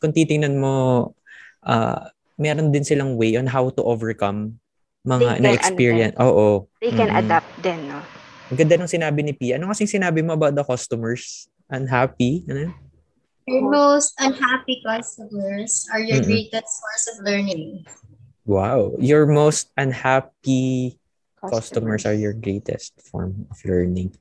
kung 0.00 0.12
titingnan 0.12 0.60
mo 0.60 1.12
ah 1.64 2.12
meron 2.40 2.72
din 2.72 2.82
silang 2.82 3.20
way 3.20 3.36
on 3.36 3.44
how 3.44 3.68
to 3.68 3.84
overcome 3.84 4.56
mga 5.04 5.44
na-experience. 5.44 6.16
Oo. 6.16 6.72
They 6.80 6.88
can 6.88 7.12
Mm-mm. 7.12 7.20
adapt 7.20 7.52
din, 7.60 7.92
no? 7.92 8.00
Ang 8.48 8.56
ganda 8.56 8.80
ng 8.80 8.88
sinabi 8.88 9.20
ni 9.20 9.36
Pia. 9.36 9.60
Ano 9.60 9.68
kasing 9.68 10.00
sinabi 10.00 10.24
mo 10.24 10.32
about 10.32 10.56
the 10.56 10.64
customers? 10.64 11.52
Unhappy? 11.68 12.48
Ano? 12.48 12.72
Your 13.44 13.68
most 13.68 14.16
unhappy 14.16 14.80
customers 14.80 15.84
are 15.92 16.00
your 16.00 16.24
Mm-mm. 16.24 16.32
greatest 16.32 16.70
source 16.80 17.04
of 17.12 17.16
learning. 17.28 17.84
Wow. 18.48 18.96
Your 18.96 19.28
most 19.28 19.68
unhappy 19.76 20.96
customers 21.36 22.08
are 22.08 22.16
your 22.16 22.32
greatest 22.32 22.96
form 23.04 23.46
of 23.52 23.60
learning. 23.68 24.16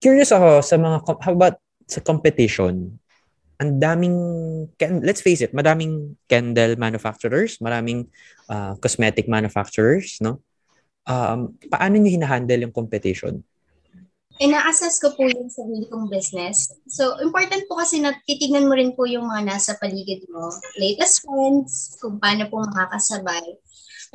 Curious 0.00 0.30
ako 0.32 0.62
sa 0.62 0.78
mga, 0.78 0.96
how 1.20 1.32
about 1.34 1.56
sa 1.90 2.00
competition? 2.00 2.99
Ang 3.60 3.76
daming, 3.76 4.16
let's 5.04 5.20
face 5.20 5.44
it, 5.44 5.52
madaming 5.52 6.16
candle 6.32 6.80
manufacturers, 6.80 7.60
maraming 7.60 8.08
uh, 8.48 8.72
cosmetic 8.80 9.28
manufacturers, 9.28 10.16
no? 10.24 10.40
Um, 11.04 11.60
paano 11.68 12.00
nyo 12.00 12.08
hinahandle 12.08 12.64
yung 12.64 12.72
competition? 12.72 13.44
Ina-assess 14.40 15.04
ko 15.04 15.12
po 15.12 15.28
yung 15.28 15.52
sarili 15.52 15.84
kong 15.92 16.08
business. 16.08 16.72
So, 16.88 17.20
important 17.20 17.68
po 17.68 17.76
kasi 17.76 18.00
na 18.00 18.16
titignan 18.24 18.64
mo 18.64 18.72
rin 18.72 18.96
po 18.96 19.04
yung 19.04 19.28
mga 19.28 19.52
nasa 19.52 19.76
paligid 19.76 20.24
mo. 20.32 20.48
Latest 20.80 21.28
trends, 21.28 22.00
kung 22.00 22.16
paano 22.16 22.48
po 22.48 22.64
makakasabay. 22.64 23.44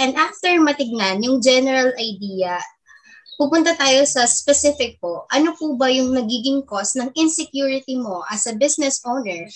And 0.01 0.17
after 0.17 0.49
matignan, 0.57 1.21
yung 1.21 1.45
general 1.45 1.93
idea, 2.01 2.57
pupunta 3.35 3.75
tayo 3.75 4.03
sa 4.07 4.27
specific 4.27 4.99
po. 4.99 5.27
Ano 5.31 5.55
po 5.55 5.75
ba 5.75 5.91
yung 5.91 6.15
nagiging 6.15 6.63
cause 6.63 6.95
ng 6.99 7.11
insecurity 7.15 7.99
mo 7.99 8.23
as 8.31 8.47
a 8.47 8.55
business 8.55 9.03
owner 9.03 9.47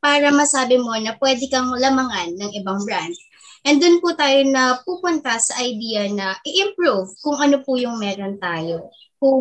para 0.00 0.28
masabi 0.32 0.76
mo 0.76 0.92
na 1.00 1.16
pwede 1.16 1.48
kang 1.48 1.72
lamangan 1.72 2.36
ng 2.36 2.50
ibang 2.60 2.84
brand? 2.84 3.16
And 3.64 3.80
dun 3.80 4.04
po 4.04 4.12
tayo 4.12 4.44
na 4.44 4.84
pupunta 4.84 5.40
sa 5.40 5.56
idea 5.64 6.04
na 6.12 6.36
i-improve 6.44 7.16
kung 7.24 7.40
ano 7.40 7.64
po 7.64 7.80
yung 7.80 7.96
meron 7.96 8.36
tayo. 8.36 8.92
Kung 9.16 9.40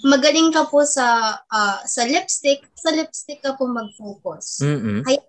magaling 0.00 0.48
ka 0.48 0.64
po 0.72 0.80
sa 0.88 1.36
uh, 1.44 1.78
sa 1.84 2.08
lipstick, 2.08 2.64
sa 2.72 2.88
lipstick 2.96 3.44
ka 3.44 3.52
po 3.60 3.68
mag-focus. 3.68 4.64
Mm-mm. 4.64 5.04
Kaya 5.04 5.20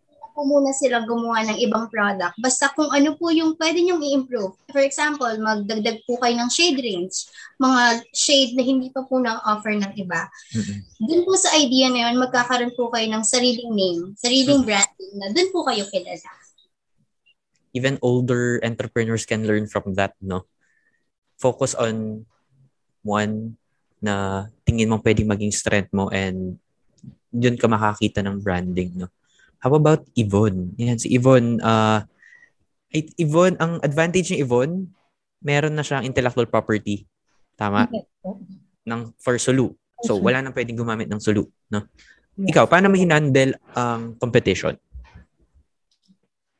po 0.42 0.50
muna 0.50 0.74
sila 0.74 1.06
gumawa 1.06 1.46
ng 1.46 1.62
ibang 1.62 1.86
product. 1.86 2.34
Basta 2.42 2.74
kung 2.74 2.90
ano 2.90 3.14
po 3.14 3.30
yung 3.30 3.54
pwede 3.62 3.78
nyong 3.86 4.02
i-improve. 4.02 4.58
For 4.74 4.82
example, 4.82 5.30
magdagdag 5.38 6.02
po 6.10 6.18
kayo 6.18 6.34
ng 6.42 6.50
shade 6.50 6.82
range. 6.82 7.30
Mga 7.62 7.82
shade 8.10 8.58
na 8.58 8.66
hindi 8.66 8.90
pa 8.90 9.06
po 9.06 9.22
na-offer 9.22 9.78
ng 9.78 9.94
iba. 10.02 10.26
Mm-mm. 10.58 10.82
Dun 10.98 11.22
po 11.30 11.38
sa 11.38 11.54
idea 11.54 11.94
na 11.94 12.10
yun, 12.10 12.18
magkakaroon 12.18 12.74
po 12.74 12.90
kayo 12.90 13.06
ng 13.06 13.22
sariling 13.22 13.70
name, 13.70 14.02
sariling 14.18 14.66
branding 14.66 15.14
na 15.14 15.30
dun 15.30 15.54
po 15.54 15.62
kayo 15.62 15.86
kilala. 15.94 16.34
Even 17.78 18.02
older 18.02 18.58
entrepreneurs 18.66 19.30
can 19.30 19.46
learn 19.46 19.70
from 19.70 19.94
that, 19.94 20.18
no? 20.18 20.50
Focus 21.38 21.78
on 21.78 22.26
one 23.06 23.62
na 24.02 24.50
tingin 24.66 24.90
mo 24.90 24.98
pwedeng 25.06 25.30
maging 25.30 25.54
strength 25.54 25.94
mo 25.94 26.10
and 26.10 26.58
yun 27.30 27.62
ka 27.62 27.70
makakita 27.70 28.26
ng 28.26 28.42
branding, 28.42 28.98
no? 28.98 29.14
How 29.62 29.72
about 29.78 30.10
Yvonne? 30.18 30.74
Yan, 30.82 30.98
si 30.98 31.14
Yvonne, 31.14 31.62
uh, 31.62 32.02
Yvonne, 33.22 33.56
ang 33.62 33.78
advantage 33.86 34.34
ni 34.34 34.42
Yvonne, 34.42 34.90
meron 35.46 35.78
na 35.78 35.86
siyang 35.86 36.04
intellectual 36.04 36.50
property. 36.50 37.06
Tama? 37.54 37.86
Ng, 38.90 39.02
for 39.22 39.38
Sulu. 39.38 39.70
So, 40.02 40.18
wala 40.18 40.42
nang 40.42 40.58
pwedeng 40.58 40.82
gumamit 40.82 41.06
ng 41.14 41.22
Sulu, 41.22 41.46
no? 41.70 41.86
Yes. 42.42 42.58
Ikaw, 42.58 42.66
paano 42.66 42.90
mo 42.90 42.98
hinandle 42.98 43.54
ang 43.78 44.18
competition? 44.18 44.74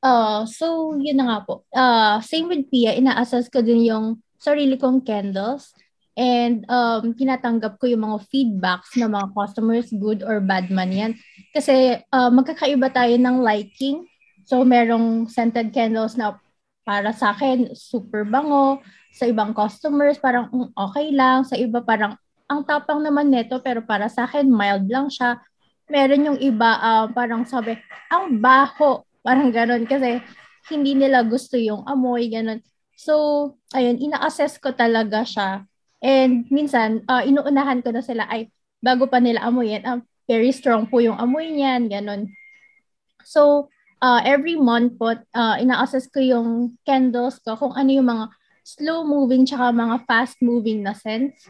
Uh, 0.02 0.46
so, 0.46 0.94
yun 1.02 1.18
na 1.18 1.26
nga 1.26 1.40
po. 1.42 1.66
Uh, 1.74 2.22
same 2.22 2.46
with 2.46 2.70
Pia, 2.70 2.94
ina-assess 2.94 3.50
ko 3.50 3.66
din 3.66 3.82
yung 3.90 4.22
sarili 4.38 4.78
kong 4.78 5.02
candles 5.02 5.74
and 6.16 6.68
um, 6.68 7.16
tinatanggap 7.16 7.80
ko 7.80 7.88
yung 7.88 8.04
mga 8.04 8.18
feedbacks 8.28 8.96
ng 9.00 9.12
mga 9.12 9.28
customers, 9.34 9.88
good 9.96 10.22
or 10.24 10.40
bad 10.44 10.68
man 10.70 10.92
yan. 10.92 11.12
Kasi 11.56 12.00
uh, 12.12 12.30
magkakaiba 12.32 12.92
tayo 12.92 13.16
ng 13.16 13.40
liking. 13.42 14.04
So, 14.46 14.64
merong 14.68 15.30
scented 15.32 15.72
candles 15.72 16.18
na 16.20 16.36
para 16.84 17.14
sa 17.16 17.32
akin, 17.32 17.72
super 17.78 18.26
bango. 18.28 18.82
Sa 19.14 19.28
ibang 19.30 19.54
customers, 19.56 20.18
parang 20.20 20.50
"Mm, 20.52 20.70
okay 20.76 21.08
lang. 21.14 21.44
Sa 21.48 21.56
iba, 21.56 21.80
parang 21.84 22.18
ang 22.52 22.62
tapang 22.68 23.00
naman 23.00 23.32
neto, 23.32 23.60
pero 23.64 23.80
para 23.86 24.12
sa 24.12 24.28
akin, 24.28 24.44
mild 24.50 24.88
lang 24.92 25.08
siya. 25.08 25.40
Meron 25.88 26.28
yung 26.34 26.40
iba, 26.40 26.80
uh, 26.80 27.06
parang 27.12 27.44
sabi, 27.48 27.80
ang 28.12 28.40
baho. 28.44 29.04
Parang 29.24 29.54
ganun 29.54 29.86
kasi 29.86 30.20
hindi 30.74 30.98
nila 30.98 31.22
gusto 31.24 31.56
yung 31.60 31.86
amoy, 31.86 32.28
ganun. 32.32 32.60
So, 32.98 33.14
ayun, 33.74 33.98
ina-assess 34.02 34.58
ko 34.62 34.74
talaga 34.76 35.24
siya. 35.26 35.66
And 36.02 36.50
minsan, 36.50 37.06
uh, 37.06 37.22
inuunahan 37.22 37.86
ko 37.86 37.94
na 37.94 38.02
sila, 38.02 38.26
ay, 38.26 38.50
bago 38.82 39.06
pa 39.06 39.22
nila 39.22 39.46
amoyin, 39.46 39.86
ah, 39.86 40.02
very 40.26 40.50
strong 40.50 40.90
po 40.90 40.98
yung 40.98 41.16
amoy 41.22 41.54
niyan, 41.54 41.86
ganun. 41.88 42.34
So, 43.22 43.70
uh, 44.02 44.20
every 44.26 44.58
month 44.58 44.98
po, 44.98 45.14
uh, 45.14 45.56
ina-assess 45.62 46.10
ko 46.10 46.18
yung 46.18 46.76
candles 46.82 47.38
ko, 47.46 47.54
kung 47.54 47.78
ano 47.78 47.90
yung 47.94 48.10
mga 48.10 48.26
slow-moving 48.66 49.46
tsaka 49.46 49.70
mga 49.70 49.96
fast-moving 50.10 50.82
na 50.82 50.98
scents. 50.98 51.46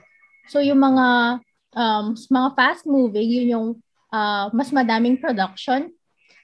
So, 0.52 0.60
yung 0.60 0.84
mga 0.84 1.40
um, 1.76 2.16
mga 2.16 2.50
fast-moving, 2.56 3.28
yun 3.28 3.48
yung 3.56 3.68
uh, 4.12 4.52
mas 4.52 4.72
madaming 4.76 5.20
production. 5.20 5.96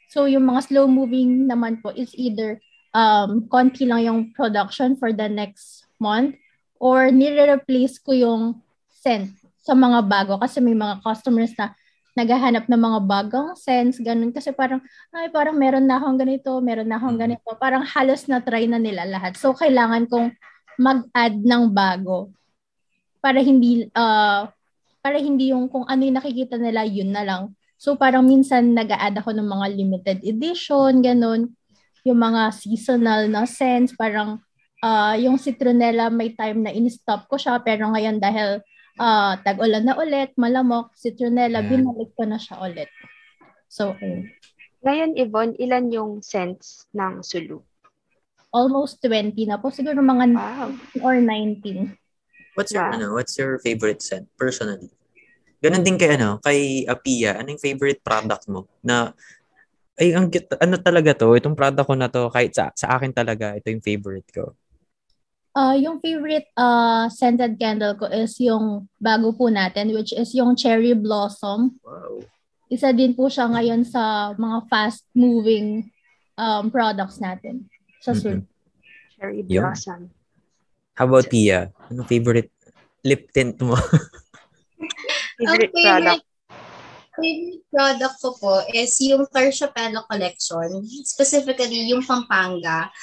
So, 0.08 0.32
yung 0.32 0.48
mga 0.48 0.72
slow-moving 0.72 1.52
naman 1.52 1.84
po 1.84 1.92
is 1.92 2.16
either 2.16 2.64
um, 2.96 3.44
konti 3.52 3.84
lang 3.84 4.08
yung 4.08 4.20
production 4.32 4.96
for 4.96 5.12
the 5.12 5.28
next 5.28 5.84
month 6.00 6.40
or 6.78 7.10
nire-replace 7.10 8.02
ko 8.02 8.14
yung 8.14 8.44
scent 8.90 9.34
sa 9.62 9.76
mga 9.76 10.00
bago 10.08 10.40
kasi 10.40 10.64
may 10.64 10.78
mga 10.78 11.04
customers 11.04 11.52
na 11.60 11.76
naghahanap 12.18 12.66
ng 12.66 12.82
mga 12.82 13.00
bagong 13.06 13.50
scents, 13.54 14.02
ganun. 14.02 14.34
Kasi 14.34 14.50
parang, 14.50 14.82
ay, 15.14 15.30
parang 15.30 15.54
meron 15.54 15.86
na 15.86 16.02
akong 16.02 16.18
ganito, 16.18 16.50
meron 16.66 16.90
na 16.90 16.98
akong 16.98 17.14
ganito. 17.14 17.46
Parang 17.62 17.86
halos 17.86 18.26
na 18.26 18.42
try 18.42 18.66
na 18.66 18.82
nila 18.82 19.06
lahat. 19.06 19.38
So, 19.38 19.54
kailangan 19.54 20.10
kong 20.10 20.34
mag-add 20.82 21.38
ng 21.38 21.70
bago 21.70 22.34
para 23.22 23.38
hindi, 23.38 23.86
uh, 23.94 24.50
para 25.06 25.18
hindi 25.22 25.54
yung 25.54 25.70
kung 25.70 25.86
ano 25.86 26.02
yung 26.02 26.18
nakikita 26.18 26.58
nila, 26.58 26.90
yun 26.90 27.14
na 27.14 27.22
lang. 27.22 27.54
So, 27.78 27.94
parang 27.94 28.26
minsan 28.26 28.74
nag-add 28.74 29.22
ako 29.22 29.38
ng 29.38 29.46
mga 29.46 29.66
limited 29.78 30.18
edition, 30.26 31.06
ganun. 31.06 31.54
Yung 32.02 32.18
mga 32.18 32.50
seasonal 32.50 33.30
na 33.30 33.46
scents, 33.46 33.94
parang 33.94 34.42
uh, 34.82 35.16
yung 35.18 35.38
citronella 35.38 36.10
may 36.12 36.34
time 36.34 36.66
na 36.66 36.74
in-stop 36.74 37.30
ko 37.30 37.38
siya, 37.38 37.62
pero 37.62 37.90
ngayon 37.92 38.18
dahil 38.22 38.62
uh, 39.00 39.34
tag-ulan 39.42 39.86
na 39.86 39.98
ulit, 39.98 40.34
malamok, 40.36 40.94
citronella, 40.98 41.62
Yan. 41.64 41.70
binalik 41.70 42.12
ko 42.18 42.24
na 42.26 42.38
siya 42.38 42.62
ulit. 42.62 42.90
So, 43.68 43.94
ayun. 44.00 44.32
Ngayon, 44.86 45.12
Yvonne, 45.18 45.58
ilan 45.58 45.90
yung 45.90 46.12
scents 46.22 46.86
ng 46.94 47.26
Sulu? 47.26 47.60
almost 48.58 49.04
20 49.04 49.36
na 49.46 49.60
po. 49.60 49.70
Siguro 49.70 50.00
mga 50.00 50.26
Wow. 50.34 50.72
19 50.74 51.04
or 51.04 51.16
19. 51.20 51.94
What's 52.58 52.74
your, 52.74 52.90
Wow. 52.90 52.96
ano, 52.98 53.06
what's 53.14 53.38
your 53.38 53.62
favorite 53.62 54.02
scent, 54.02 54.26
personally? 54.34 54.90
Ganon 55.62 55.86
din 55.86 55.98
kay, 55.98 56.18
ano, 56.18 56.42
kay 56.42 56.86
Apia, 56.90 57.38
ano 57.38 57.54
yung 57.54 57.62
favorite 57.62 58.02
product 58.02 58.50
mo? 58.50 58.66
Na, 58.82 59.14
ay, 59.98 60.14
ang, 60.14 60.30
ano 60.62 60.76
talaga 60.82 61.14
to, 61.18 61.38
itong 61.38 61.58
product 61.58 61.86
ko 61.86 61.94
na 61.98 62.10
to, 62.10 62.30
kahit 62.34 62.54
sa, 62.54 62.74
sa 62.74 62.98
akin 62.98 63.14
talaga, 63.14 63.54
ito 63.58 63.70
yung 63.70 63.82
favorite 63.82 64.30
ko. 64.34 64.58
Uh, 65.58 65.74
yung 65.74 65.98
favorite 65.98 66.46
uh, 66.54 67.10
scented 67.10 67.58
candle 67.58 67.98
ko 67.98 68.06
is 68.14 68.38
yung 68.38 68.86
bago 69.02 69.34
po 69.34 69.50
natin, 69.50 69.90
which 69.90 70.14
is 70.14 70.30
yung 70.38 70.54
Cherry 70.54 70.94
Blossom. 70.94 71.82
Wow. 71.82 72.22
Isa 72.70 72.94
din 72.94 73.18
po 73.18 73.26
siya 73.26 73.50
ngayon 73.50 73.82
sa 73.82 74.38
mga 74.38 74.70
fast-moving 74.70 75.90
um, 76.38 76.70
products 76.70 77.18
natin 77.18 77.66
sa 78.06 78.14
Mhm. 78.14 78.22
Sur. 78.22 78.38
Cherry 79.18 79.42
Yun. 79.50 79.66
Blossom. 79.66 80.02
How 80.94 81.10
about 81.10 81.26
Pia? 81.26 81.74
Anong 81.90 82.06
favorite 82.06 82.54
lip 83.02 83.34
tint 83.34 83.58
mo? 83.66 83.74
Favorite 85.42 85.74
Ang 85.74 85.82
product? 85.82 86.24
Favorite 87.18 87.66
product 87.74 88.16
ko 88.22 88.30
po 88.38 88.54
is 88.78 88.94
yung 89.02 89.26
Terciopelo 89.30 90.06
collection, 90.06 90.86
specifically 91.02 91.90
yung 91.90 92.06
Pampanga. 92.06 92.94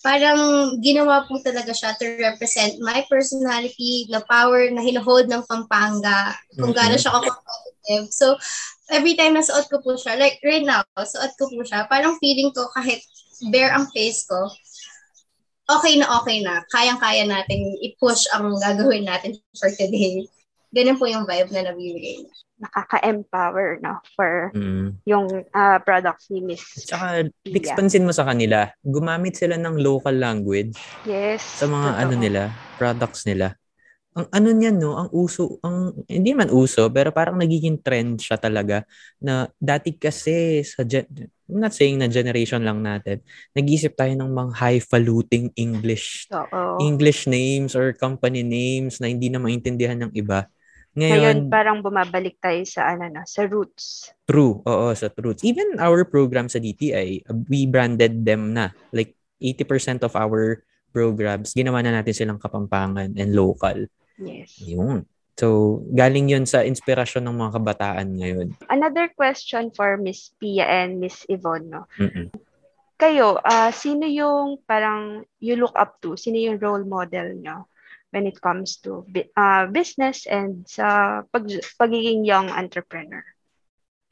Parang 0.00 0.74
ginawa 0.80 1.28
po 1.28 1.36
talaga 1.44 1.76
siya 1.76 1.92
to 2.00 2.16
represent 2.16 2.80
my 2.80 3.04
personality, 3.04 4.08
na 4.08 4.24
power 4.24 4.72
na 4.72 4.80
hinuhold 4.80 5.28
ng 5.28 5.44
Pampanga, 5.44 6.32
kung 6.56 6.72
gaano 6.72 6.96
siya 6.96 7.12
ka-competitive. 7.12 8.08
So, 8.08 8.40
every 8.88 9.12
time 9.12 9.36
na 9.36 9.44
suot 9.44 9.68
ko 9.68 9.84
po 9.84 10.00
siya, 10.00 10.16
like 10.16 10.40
right 10.40 10.64
now, 10.64 10.80
suot 10.96 11.36
ko 11.36 11.52
po 11.52 11.60
siya, 11.60 11.84
parang 11.92 12.16
feeling 12.16 12.48
ko 12.56 12.64
kahit 12.72 13.04
bare 13.52 13.76
ang 13.76 13.92
face 13.92 14.24
ko, 14.24 14.48
okay 15.68 16.00
na 16.00 16.08
okay 16.16 16.40
na. 16.40 16.64
Kayang-kaya 16.72 17.28
natin 17.28 17.76
i-push 17.84 18.24
ang 18.32 18.56
gagawin 18.56 19.04
natin 19.04 19.36
for 19.52 19.68
today. 19.76 20.24
Ganun 20.70 20.96
po 20.96 21.04
yung 21.10 21.26
vibe 21.26 21.50
na 21.50 21.70
nabibigay 21.70 22.22
niya. 22.22 22.34
Nakaka-empower, 22.60 23.80
no? 23.82 23.98
For 24.14 24.52
Mm. 24.54 25.00
yung 25.02 25.26
ah, 25.50 25.80
products 25.82 26.30
ni 26.30 26.44
Miss. 26.44 26.62
Tsaka, 26.86 27.26
expansin 27.42 28.06
mo 28.06 28.12
sa 28.14 28.22
kanila, 28.22 28.70
gumamit 28.84 29.34
sila 29.34 29.58
ng 29.58 29.80
local 29.80 30.14
language 30.14 30.76
Yes. 31.02 31.42
sa 31.42 31.66
mga 31.66 31.88
totoo. 31.90 32.02
ano 32.04 32.14
nila, 32.14 32.42
products 32.76 33.24
nila. 33.26 33.56
Ang 34.10 34.26
ano 34.34 34.48
niyan 34.50 34.76
no, 34.76 34.98
ang 34.98 35.10
uso, 35.14 35.62
ang 35.62 35.94
hindi 36.10 36.34
man 36.34 36.50
uso, 36.50 36.90
pero 36.90 37.14
parang 37.14 37.38
nagiging 37.38 37.78
trend 37.78 38.18
siya 38.18 38.36
talaga 38.36 38.82
na 39.22 39.46
dati 39.54 39.94
kasi 39.94 40.66
sa 40.66 40.82
gen, 40.82 41.06
I'm 41.46 41.62
not 41.62 41.70
saying 41.74 41.98
na 41.98 42.10
generation 42.10 42.62
lang 42.62 42.82
natin, 42.82 43.22
nag-iisip 43.54 43.94
tayo 43.94 44.10
ng 44.14 44.30
mga 44.30 44.52
highfalutin 44.58 45.54
English 45.54 46.26
Oo. 46.30 46.82
English 46.82 47.30
names 47.30 47.78
or 47.78 47.94
company 47.94 48.42
names 48.42 48.98
na 48.98 49.06
hindi 49.06 49.30
na 49.30 49.38
maintindihan 49.38 49.98
ng 49.98 50.12
iba. 50.12 50.50
Ngayon, 50.98 51.14
Ngayon, 51.14 51.38
parang 51.46 51.78
bumabalik 51.86 52.42
tayo 52.42 52.58
sa 52.66 52.90
ano 52.90 53.06
na, 53.06 53.22
sa 53.22 53.46
roots. 53.46 54.10
True, 54.26 54.58
oo, 54.66 54.86
sa 54.98 55.06
truths. 55.06 55.46
Even 55.46 55.78
our 55.78 56.02
program 56.02 56.50
sa 56.50 56.58
DTI, 56.58 57.30
uh, 57.30 57.36
we 57.46 57.70
branded 57.70 58.26
them 58.26 58.50
na. 58.50 58.74
Like, 58.90 59.14
80% 59.38 60.02
of 60.02 60.18
our 60.18 60.66
programs, 60.90 61.54
ginawa 61.54 61.80
na 61.80 61.94
natin 61.94 62.12
silang 62.12 62.42
kapampangan 62.42 63.14
and 63.14 63.30
local. 63.30 63.86
Yes. 64.18 64.58
Yun. 64.58 65.06
So, 65.38 65.80
galing 65.96 66.28
yun 66.28 66.44
sa 66.44 66.66
inspirasyon 66.66 67.24
ng 67.24 67.38
mga 67.38 67.52
kabataan 67.56 68.08
ngayon. 68.18 68.46
Another 68.68 69.08
question 69.14 69.72
for 69.72 69.96
Miss 69.96 70.34
Pia 70.36 70.68
and 70.68 71.00
Miss 71.00 71.24
Yvonne, 71.30 71.70
no? 71.70 71.88
Mm-mm. 71.96 72.28
Kayo, 73.00 73.40
ah, 73.40 73.72
sino 73.72 74.04
yung 74.04 74.60
parang 74.68 75.24
you 75.40 75.56
look 75.56 75.72
up 75.72 75.96
to? 76.04 76.20
Sino 76.20 76.36
yung 76.36 76.60
role 76.60 76.84
model 76.84 77.40
nyo? 77.40 77.69
When 78.10 78.26
it 78.26 78.38
comes 78.42 78.78
to 78.82 79.06
uh, 79.36 79.66
business 79.70 80.26
and 80.26 80.66
sa 80.66 81.22
pag, 81.30 81.46
pagiging 81.78 82.26
young 82.26 82.50
entrepreneur? 82.50 83.22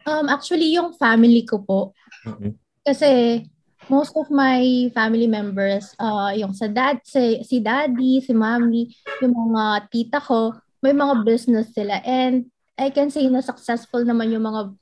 Um, 0.06 0.30
actually, 0.30 0.72
yung 0.72 0.94
family 0.96 1.44
ko 1.44 1.60
po. 1.60 1.80
Mhm. 2.24 2.56
Kasi 2.86 3.44
most 3.92 4.16
of 4.16 4.30
my 4.30 4.88
family 4.96 5.26
members, 5.28 5.92
uh, 6.00 6.32
yung 6.32 6.54
sa 6.56 6.70
dad, 6.70 7.02
si, 7.04 7.42
si 7.44 7.60
daddy, 7.60 8.22
si 8.24 8.32
mommy, 8.32 8.88
yung 9.20 9.34
mga 9.34 9.90
tita 9.92 10.18
ko, 10.22 10.56
may 10.80 10.94
mga 10.94 11.26
business 11.26 11.74
sila. 11.74 12.00
And 12.06 12.48
I 12.78 12.94
can 12.94 13.10
say 13.10 13.26
na 13.26 13.42
successful 13.42 14.06
naman 14.06 14.30
yung 14.30 14.46
mga 14.46 14.72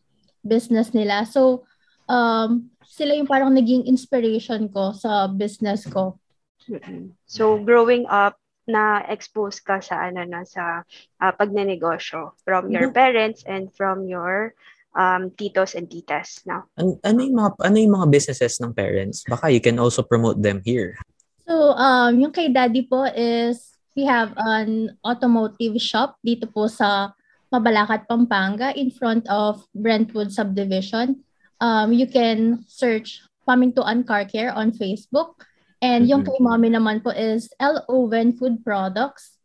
business 0.44 0.92
nila. 0.92 1.24
So, 1.24 1.64
um, 2.06 2.70
sila 2.86 3.18
yung 3.18 3.26
parang 3.26 3.50
naging 3.52 3.84
inspiration 3.84 4.70
ko 4.70 4.94
sa 4.94 5.26
business 5.26 5.84
ko. 5.90 6.16
Mm-mm. 6.66 7.14
So 7.26 7.58
growing 7.62 8.06
up 8.10 8.38
na 8.66 9.02
expose 9.06 9.62
ka 9.62 9.78
sa 9.78 10.10
ano 10.10 10.26
na 10.26 10.42
sa 10.42 10.82
uh, 11.22 11.32
pagnenegosyo 11.32 12.34
from 12.42 12.68
your 12.68 12.90
Mhm. 12.90 12.94
parents 12.94 13.40
and 13.46 13.70
from 13.72 14.10
your 14.10 14.52
um, 14.92 15.30
titos 15.38 15.78
and 15.78 15.86
titas 15.86 16.42
no 16.44 16.66
An- 16.74 16.98
ano 17.06 17.18
yung 17.22 17.36
mga 17.38 17.50
ano 17.62 17.76
yung 17.78 17.94
mga 17.94 18.08
businesses 18.10 18.58
ng 18.58 18.74
parents? 18.74 19.22
Baka 19.24 19.54
you 19.54 19.62
can 19.62 19.78
also 19.78 20.02
promote 20.02 20.42
them 20.42 20.60
here. 20.66 20.98
So, 21.46 21.78
um, 21.78 22.18
yung 22.18 22.34
kay 22.34 22.50
daddy 22.50 22.90
po 22.90 23.06
is 23.14 23.70
we 23.94 24.02
have 24.02 24.34
an 24.34 24.98
automotive 25.06 25.78
shop 25.78 26.18
dito 26.20 26.50
po 26.50 26.66
sa 26.66 27.14
Mabalacat, 27.54 28.10
Pampanga 28.10 28.74
in 28.74 28.90
front 28.90 29.22
of 29.30 29.62
Brentwood 29.70 30.34
Subdivision. 30.34 31.22
Um, 31.62 31.94
you 31.94 32.10
can 32.10 32.66
search 32.66 33.22
Pamintuan 33.46 34.02
Car 34.02 34.26
Care 34.26 34.50
on 34.50 34.74
Facebook. 34.74 35.46
And 35.84 36.08
yung 36.08 36.24
kay 36.24 36.40
mommy 36.40 36.72
naman 36.72 37.04
po 37.04 37.12
is 37.12 37.52
L. 37.60 37.84
Owen 37.88 38.32
Food 38.32 38.64
Products. 38.64 39.36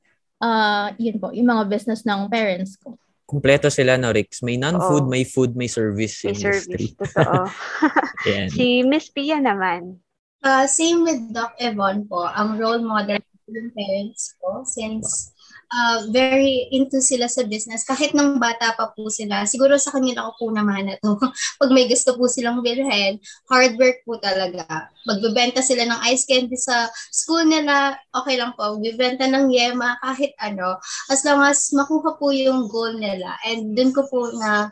Uh, 0.41 0.95
yun 0.97 1.19
po, 1.19 1.29
yung 1.35 1.51
mga 1.51 1.67
business 1.69 2.07
ng 2.07 2.31
parents 2.31 2.79
ko. 2.79 2.97
Kumpleto 3.27 3.71
sila 3.71 3.95
no, 3.95 4.11
Rix. 4.11 4.43
May 4.43 4.59
non-food, 4.59 5.07
Oo. 5.07 5.11
may 5.11 5.23
food, 5.23 5.55
may 5.55 5.67
service 5.71 6.23
may 6.23 6.35
industry. 6.35 6.91
service 6.91 6.99
totoo 6.99 7.47
si 8.55 8.83
Miss 8.83 9.07
Pia 9.07 9.39
naman 9.39 10.01
Uh, 10.41 10.65
same 10.65 11.05
with 11.05 11.21
Doc 11.37 11.53
Evon 11.61 12.09
po, 12.09 12.25
ang 12.25 12.57
role 12.57 12.81
model 12.81 13.21
ng 13.45 13.69
parents 13.77 14.33
ko 14.41 14.65
since 14.65 15.30
uh, 15.71 16.05
very 16.11 16.67
into 16.69 16.99
sila 16.99 17.31
sa 17.31 17.47
business. 17.47 17.87
Kahit 17.87 18.11
nung 18.11 18.37
bata 18.37 18.75
pa 18.75 18.91
po 18.91 19.07
sila, 19.07 19.47
siguro 19.47 19.79
sa 19.79 19.95
kanila 19.95 20.27
ko 20.29 20.31
po 20.37 20.45
naman 20.51 20.91
na 20.91 20.95
to. 20.99 21.15
Pag 21.61 21.71
may 21.71 21.87
gusto 21.87 22.13
po 22.19 22.27
silang 22.27 22.59
bilhin, 22.59 23.17
hard 23.47 23.79
work 23.79 24.03
po 24.03 24.19
talaga. 24.19 24.91
Magbebenta 25.07 25.63
sila 25.63 25.87
ng 25.87 25.99
ice 26.11 26.27
candy 26.27 26.59
sa 26.59 26.91
school 27.09 27.47
nila, 27.47 27.95
okay 28.11 28.35
lang 28.35 28.53
po. 28.53 28.77
Magbebenta 28.77 29.25
ng 29.31 29.49
yema, 29.49 29.97
kahit 30.03 30.35
ano. 30.43 30.77
As 31.07 31.23
long 31.23 31.41
as 31.47 31.71
makuha 31.71 32.19
po 32.19 32.29
yung 32.35 32.67
goal 32.67 32.99
nila. 32.99 33.39
And 33.47 33.73
dun 33.73 33.95
ko 33.95 34.05
po 34.11 34.29
na 34.35 34.69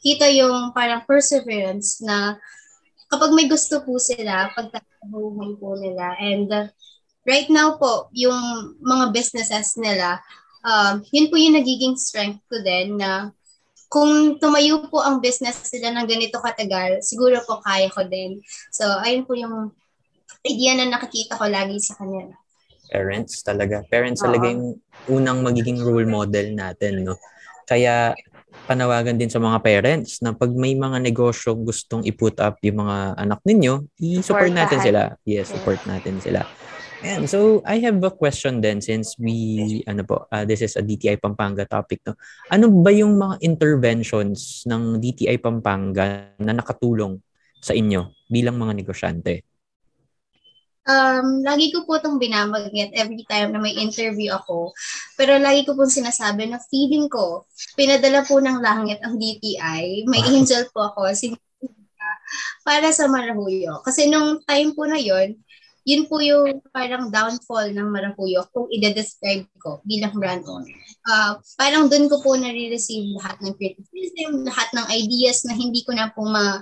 kita 0.00 0.30
yung 0.32 0.72
parang 0.72 1.04
perseverance 1.04 2.00
na 2.00 2.38
kapag 3.12 3.34
may 3.36 3.46
gusto 3.48 3.84
po 3.84 4.00
sila, 4.00 4.52
pagtatrabahuhan 4.56 5.52
po 5.60 5.76
nila. 5.76 6.16
And 6.20 6.48
uh, 6.48 6.68
right 7.28 7.52
now 7.52 7.76
po, 7.76 8.08
yung 8.16 8.72
mga 8.80 9.12
businesses 9.12 9.76
nila, 9.76 10.16
um, 10.64 11.04
yun 11.12 11.28
po 11.28 11.36
yung 11.36 11.60
nagiging 11.60 11.94
strength 12.00 12.40
ko 12.48 12.56
din 12.64 12.96
na 12.96 13.28
kung 13.92 14.40
tumayo 14.40 14.88
po 14.88 15.04
ang 15.04 15.20
business 15.20 15.68
nila 15.76 15.92
ng 15.96 16.08
ganito 16.08 16.40
katagal, 16.40 17.04
siguro 17.04 17.40
po 17.44 17.60
kaya 17.60 17.88
ko 17.92 18.04
din. 18.08 18.40
So, 18.72 18.84
ayun 19.04 19.24
po 19.28 19.36
yung 19.36 19.72
idea 20.44 20.76
na 20.76 20.88
nakikita 20.88 21.36
ko 21.36 21.48
lagi 21.48 21.76
sa 21.80 21.96
kanila. 22.00 22.32
Parents 22.88 23.44
talaga. 23.44 23.84
Parents 23.88 24.20
Oo. 24.20 24.26
talaga 24.28 24.46
yung 24.48 24.80
unang 25.08 25.40
magiging 25.44 25.80
role 25.80 26.08
model 26.08 26.56
natin, 26.56 27.04
no? 27.04 27.16
Kaya 27.68 28.16
panawagan 28.68 29.16
din 29.16 29.32
sa 29.32 29.40
mga 29.40 29.60
parents 29.60 30.20
na 30.24 30.32
pag 30.36 30.52
may 30.52 30.76
mga 30.76 31.00
negosyo 31.00 31.56
gustong 31.56 32.04
i-put 32.04 32.36
up 32.40 32.60
yung 32.64 32.84
mga 32.84 33.16
anak 33.16 33.40
ninyo, 33.44 33.88
i-support 34.00 34.52
natin 34.52 34.80
Supportahan. 34.80 34.84
sila. 34.84 35.02
Yes, 35.24 35.48
support 35.52 35.80
natin 35.88 36.16
sila. 36.20 36.44
And 36.98 37.30
so 37.30 37.62
I 37.62 37.78
have 37.86 38.02
a 38.02 38.10
question 38.10 38.58
then 38.58 38.82
since 38.82 39.14
we 39.18 39.82
ano 39.86 40.02
po, 40.02 40.26
uh, 40.34 40.42
this 40.42 40.66
is 40.66 40.74
a 40.74 40.82
DTI 40.82 41.22
Pampanga 41.22 41.62
topic 41.62 42.02
no. 42.02 42.18
Ano 42.50 42.70
ba 42.82 42.90
yung 42.90 43.14
mga 43.14 43.38
interventions 43.42 44.66
ng 44.66 44.98
DTI 44.98 45.38
Pampanga 45.38 46.34
na 46.42 46.52
nakatulong 46.54 47.22
sa 47.62 47.70
inyo 47.70 48.26
bilang 48.26 48.58
mga 48.58 48.74
negosyante? 48.74 49.46
Um, 50.88 51.44
lagi 51.44 51.68
ko 51.68 51.84
po 51.84 52.00
itong 52.00 52.16
binabanggit 52.16 52.96
every 52.96 53.20
time 53.28 53.52
na 53.52 53.60
may 53.60 53.76
interview 53.76 54.32
ako. 54.32 54.72
Pero 55.20 55.36
lagi 55.36 55.68
ko 55.68 55.76
pong 55.76 55.92
sinasabi 55.92 56.48
na 56.48 56.58
feeling 56.72 57.12
ko, 57.12 57.44
pinadala 57.76 58.24
po 58.24 58.40
ng 58.40 58.58
langit 58.64 58.96
ang 59.04 59.20
DTI. 59.20 60.08
May 60.08 60.24
angel 60.24 60.64
po 60.72 60.88
ako, 60.88 61.12
si 61.12 61.36
para 62.64 62.88
sa 62.92 63.08
Marahuyo. 63.08 63.80
Kasi 63.84 64.08
nung 64.08 64.40
time 64.44 64.72
po 64.72 64.84
na 64.88 65.00
yon 65.00 65.36
yun 65.88 66.04
po 66.04 66.20
yung 66.20 66.60
parang 66.68 67.08
downfall 67.08 67.72
ng 67.72 67.88
Marahuyo 67.88 68.44
kung 68.52 68.68
i-describe 68.68 69.48
ko 69.56 69.80
bilang 69.88 70.12
brand 70.20 70.44
owner. 70.44 70.76
Uh, 71.08 71.40
parang 71.56 71.88
dun 71.88 72.12
ko 72.12 72.20
po 72.20 72.36
nare-receive 72.36 73.16
lahat 73.16 73.40
ng 73.40 73.56
criticism, 73.56 74.44
lahat 74.44 74.68
ng 74.76 74.86
ideas 74.92 75.48
na 75.48 75.56
hindi 75.56 75.80
ko 75.88 75.96
na 75.96 76.12
po 76.12 76.28
ma 76.28 76.60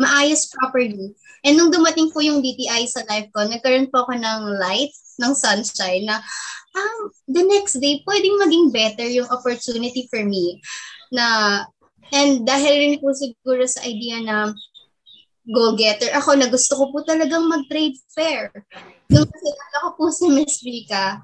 maayos 0.00 0.48
properly. 0.48 1.12
And 1.44 1.60
nung 1.60 1.68
dumating 1.68 2.08
po 2.08 2.24
yung 2.24 2.40
DTI 2.40 2.88
sa 2.88 3.04
life 3.04 3.28
ko, 3.36 3.44
nagkaroon 3.44 3.92
po 3.92 4.08
ako 4.08 4.16
ng 4.16 4.40
light, 4.56 4.94
ng 5.20 5.34
sunshine 5.36 6.08
na 6.08 6.24
um, 6.72 6.96
the 7.28 7.44
next 7.44 7.76
day, 7.76 8.00
pwedeng 8.08 8.40
maging 8.40 8.66
better 8.72 9.04
yung 9.12 9.28
opportunity 9.28 10.08
for 10.08 10.24
me. 10.24 10.62
Na, 11.12 11.60
and 12.16 12.48
dahil 12.48 12.72
rin 12.80 12.96
po 13.02 13.12
siguro 13.12 13.66
sa 13.68 13.84
idea 13.84 14.24
na 14.24 14.56
go-getter 15.44 16.08
ako 16.16 16.36
na 16.40 16.48
gusto 16.48 16.72
ko 16.76 16.84
po 16.92 17.04
talagang 17.04 17.44
mag-trade 17.44 17.96
fair. 18.12 18.48
Nung 19.12 19.28
nakilala 19.28 19.76
ko 19.84 19.90
po 19.96 20.04
si 20.08 20.26
Miss 20.32 20.64
Rika, 20.64 21.20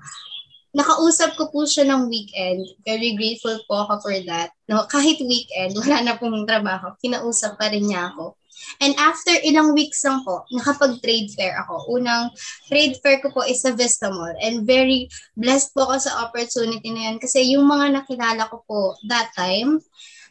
nakausap 0.76 1.35
ko 1.35 1.48
po 1.50 1.64
siya 1.64 1.88
ng 1.88 2.06
weekend. 2.06 2.62
Very 2.85 3.16
grateful 3.16 3.56
po 3.66 3.88
ako 3.88 3.94
for 4.04 4.16
that. 4.28 4.52
No, 4.68 4.85
kahit 4.87 5.18
weekend, 5.24 5.74
wala 5.74 6.04
na 6.04 6.14
pong 6.20 6.46
trabaho, 6.46 6.94
kinausap 7.00 7.56
pa 7.56 7.72
rin 7.72 7.88
niya 7.88 8.12
ako. 8.12 8.37
And 8.85 8.92
after 9.00 9.33
ilang 9.40 9.72
weeks 9.72 10.04
lang 10.04 10.20
po, 10.20 10.44
nakapag-trade 10.52 11.33
fair 11.33 11.56
ako. 11.64 11.96
Unang 11.96 12.28
trade 12.68 13.00
fair 13.00 13.18
ko 13.24 13.33
po 13.33 13.40
is 13.48 13.64
sa 13.64 13.72
Vista 13.72 14.12
Mall. 14.12 14.37
And 14.37 14.68
very 14.68 15.09
blessed 15.33 15.72
po 15.72 15.88
ako 15.88 15.96
sa 15.96 16.28
opportunity 16.28 16.92
na 16.92 17.09
yan. 17.11 17.16
Kasi 17.16 17.56
yung 17.56 17.64
mga 17.64 17.96
nakilala 17.96 18.52
ko 18.52 18.61
po 18.68 18.80
that 19.09 19.33
time, 19.33 19.80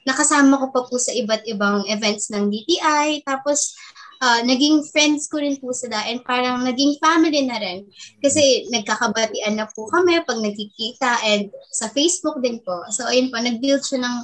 nakasama 0.09 0.57
ko 0.57 0.65
pa 0.73 0.81
po 0.89 0.97
sa 0.97 1.13
iba't 1.13 1.45
ibang 1.45 1.85
events 1.85 2.33
ng 2.33 2.49
DTI. 2.49 3.21
Tapos, 3.21 3.77
uh, 4.19 4.41
naging 4.41 4.81
friends 4.89 5.29
ko 5.29 5.37
rin 5.37 5.61
po 5.61 5.69
sila 5.69 6.01
and 6.09 6.25
parang 6.25 6.65
naging 6.65 6.97
family 6.97 7.45
na 7.45 7.61
rin. 7.61 7.85
Kasi 8.17 8.67
nagkakabatian 8.73 9.55
na 9.55 9.69
po 9.69 9.85
kami 9.85 10.17
pag 10.25 10.41
nagkikita 10.41 11.21
and 11.29 11.53
sa 11.69 11.87
Facebook 11.93 12.41
din 12.41 12.57
po. 12.65 12.81
So, 12.89 13.05
ayun 13.05 13.29
po, 13.29 13.37
nag-build 13.37 13.85
siya 13.85 14.01
ng 14.01 14.15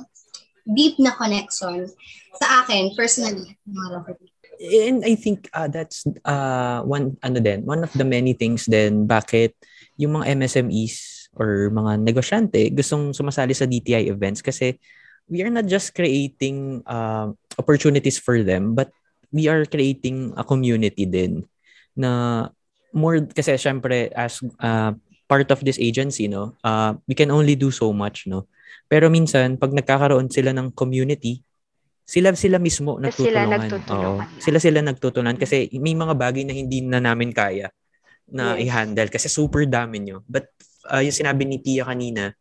deep 0.73 0.97
na 0.97 1.13
connection 1.13 1.85
sa 2.41 2.65
akin 2.65 2.97
personally. 2.97 3.53
And 4.55 5.03
I 5.03 5.13
think 5.19 5.51
uh, 5.51 5.67
that's 5.67 6.07
uh, 6.23 6.81
one 6.81 7.19
ano 7.21 7.39
din, 7.43 7.67
one 7.67 7.83
of 7.83 7.91
the 7.93 8.07
many 8.07 8.33
things 8.33 8.65
then 8.65 9.05
bakit 9.05 9.53
yung 9.99 10.15
mga 10.19 10.39
MSMEs 10.39 11.27
or 11.35 11.67
mga 11.69 11.99
negosyante 12.01 12.71
gustong 12.71 13.11
sumasali 13.11 13.51
sa 13.51 13.67
DTI 13.67 14.07
events 14.07 14.39
kasi 14.39 14.79
we 15.29 15.41
are 15.41 15.53
not 15.53 15.65
just 15.65 15.93
creating 15.93 16.81
uh, 16.85 17.31
opportunities 17.57 18.17
for 18.17 18.41
them 18.45 18.73
but 18.77 18.91
we 19.33 19.49
are 19.49 19.65
creating 19.65 20.31
a 20.37 20.43
community 20.45 21.05
din 21.05 21.43
na 21.97 22.45
more 22.95 23.19
kasi 23.31 23.57
syempre 23.57 24.11
as 24.13 24.39
uh, 24.61 24.93
part 25.25 25.49
of 25.49 25.59
this 25.65 25.81
agency 25.81 26.29
no 26.29 26.53
uh, 26.61 26.93
we 27.09 27.17
can 27.17 27.33
only 27.33 27.57
do 27.57 27.73
so 27.73 27.89
much 27.91 28.29
no 28.29 28.45
pero 28.85 29.09
minsan 29.09 29.57
pag 29.57 29.73
nagkakaroon 29.73 30.29
sila 30.29 30.53
ng 30.53 30.69
community 30.71 31.41
sila 32.05 32.37
sila 32.37 32.61
mismo 32.61 33.01
sila 33.09 33.49
nagtutulungan. 33.49 33.69
Oo. 33.97 34.21
na. 34.21 34.29
Sila 34.37 34.61
sila 34.61 34.79
nagtutulungan 34.85 35.41
kasi 35.41 35.73
may 35.81 35.97
mga 35.97 36.13
bagay 36.13 36.45
na 36.45 36.53
hindi 36.53 36.85
na 36.85 37.01
namin 37.01 37.33
kaya 37.33 37.73
na 38.29 38.53
Yes. 38.53 38.69
i-handle 38.69 39.09
kasi 39.09 39.25
super 39.25 39.65
dami 39.65 40.05
nyo. 40.05 40.21
But 40.29 40.53
uh, 40.85 41.01
yung 41.01 41.13
sinabi 41.13 41.49
ni 41.49 41.57
Pia 41.57 41.85
kanina, 41.85 42.33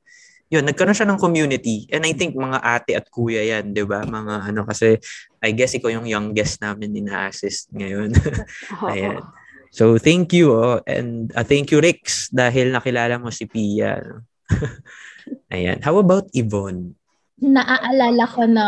yun, 0.53 0.65
nagkaroon 0.65 0.97
siya 0.97 1.09
ng 1.09 1.21
community. 1.21 1.89
And 1.89 2.05
I 2.05 2.13
think 2.13 2.37
mga 2.37 2.61
ate 2.61 2.93
at 2.95 3.09
kuya 3.09 3.43
yan, 3.43 3.73
di 3.73 3.83
ba? 3.83 4.05
Mga 4.05 4.53
ano, 4.53 4.63
kasi 4.69 5.01
I 5.41 5.51
guess 5.57 5.75
ikaw 5.77 5.89
yung 5.91 6.09
youngest 6.09 6.61
namin 6.61 6.93
din 6.93 7.09
na-assist 7.09 7.73
ngayon. 7.73 8.13
Ayan. 8.93 9.25
So, 9.75 9.99
thank 9.99 10.31
you. 10.31 10.55
Oh. 10.55 10.79
And 10.87 11.35
uh, 11.35 11.43
thank 11.43 11.75
you, 11.75 11.83
Rix, 11.83 12.31
dahil 12.31 12.71
nakilala 12.71 13.19
mo 13.19 13.35
si 13.35 13.49
Pia. 13.51 13.99
no? 13.99 14.23
Ayan. 15.55 15.83
How 15.83 15.99
about 15.99 16.31
Yvonne? 16.31 16.95
Naaalala 17.43 18.25
ko 18.31 18.43
na 18.47 18.67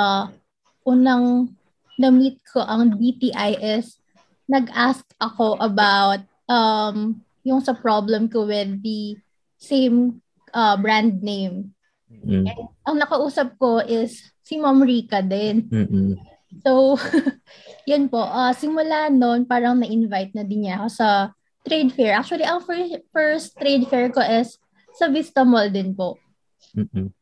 unang 0.82 1.54
na-meet 1.96 2.42
ko 2.44 2.60
ang 2.60 2.98
DTI 2.98 3.78
is 3.78 4.02
nag-ask 4.50 5.06
ako 5.18 5.56
about 5.58 6.22
um, 6.50 7.18
yung 7.46 7.62
sa 7.62 7.72
problem 7.72 8.26
ko 8.26 8.44
with 8.44 8.82
the 8.82 9.16
same 9.56 10.20
uh, 10.56 10.74
brand 10.80 11.20
name. 11.20 11.76
Mm. 12.08 12.48
And 12.48 12.60
ang 12.88 12.96
nakausap 12.96 13.60
ko 13.60 13.84
is 13.84 14.24
si 14.40 14.56
Ma'am 14.56 14.80
Rika 14.80 15.20
din. 15.20 15.68
Mm-mm. 15.68 16.16
So, 16.64 16.96
yun 17.90 18.08
po. 18.08 18.24
Uh, 18.24 18.56
simula 18.56 19.12
noon, 19.12 19.44
parang 19.44 19.76
na-invite 19.76 20.32
na 20.32 20.46
din 20.46 20.64
niya 20.64 20.80
ako 20.80 20.88
sa 20.88 21.08
trade 21.66 21.92
fair. 21.92 22.16
Actually, 22.16 22.46
ang 22.48 22.64
first, 22.64 22.94
first 23.12 23.48
trade 23.58 23.84
fair 23.90 24.08
ko 24.08 24.22
is 24.24 24.56
sa 24.96 25.12
Vista 25.12 25.44
Mall 25.44 25.68
din 25.68 25.92
po. 25.92 26.16
Mm-mm. 26.72 27.12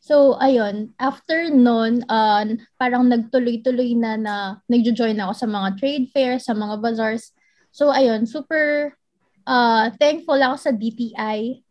So, 0.00 0.34
ayun, 0.42 0.96
after 0.98 1.52
nun, 1.52 2.02
uh, 2.10 2.42
parang 2.80 3.06
nagtuloy-tuloy 3.06 3.94
na 3.94 4.18
na 4.18 4.34
nagjo-join 4.66 5.20
ako 5.22 5.32
sa 5.36 5.46
mga 5.46 5.68
trade 5.78 6.06
fair, 6.10 6.34
sa 6.40 6.56
mga 6.56 6.82
bazaars. 6.82 7.30
So, 7.70 7.94
ayun, 7.94 8.26
super 8.26 8.96
uh, 9.44 9.92
thankful 10.00 10.40
ako 10.40 10.56
sa 10.58 10.72
DTI 10.74 11.62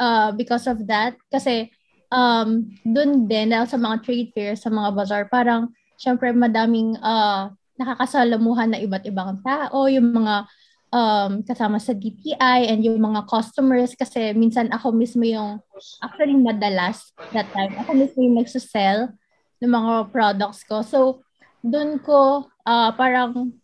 uh, 0.00 0.30
because 0.32 0.66
of 0.66 0.80
that. 0.88 1.16
Kasi, 1.28 1.70
um, 2.12 2.70
dun 2.84 3.28
din, 3.28 3.52
dahil 3.52 3.68
sa 3.68 3.80
mga 3.80 4.02
trade 4.04 4.30
fair, 4.32 4.52
sa 4.56 4.72
mga 4.72 4.90
bazaar, 4.94 5.24
parang, 5.28 5.72
syempre, 6.00 6.32
madaming 6.32 6.96
uh, 7.00 7.50
nakakasalamuhan 7.76 8.72
na 8.72 8.80
iba't 8.80 9.04
ibang 9.04 9.40
tao, 9.44 9.88
yung 9.88 10.12
mga 10.12 10.48
um, 10.92 11.42
kasama 11.42 11.76
sa 11.80 11.92
DTI 11.92 12.70
and 12.70 12.84
yung 12.84 13.00
mga 13.00 13.26
customers 13.28 13.92
kasi 13.92 14.32
minsan 14.32 14.70
ako 14.72 14.94
mismo 14.94 15.24
yung 15.26 15.60
actually 16.00 16.36
madalas 16.36 17.12
that 17.36 17.48
time 17.52 17.72
ako 17.76 17.90
mismo 17.96 18.24
yung 18.24 18.38
nagsasell 18.40 19.12
ng 19.60 19.72
mga 19.72 20.12
products 20.12 20.64
ko. 20.68 20.84
So, 20.84 21.24
doon 21.64 21.98
ko 22.00 22.48
uh, 22.64 22.90
parang 22.94 23.56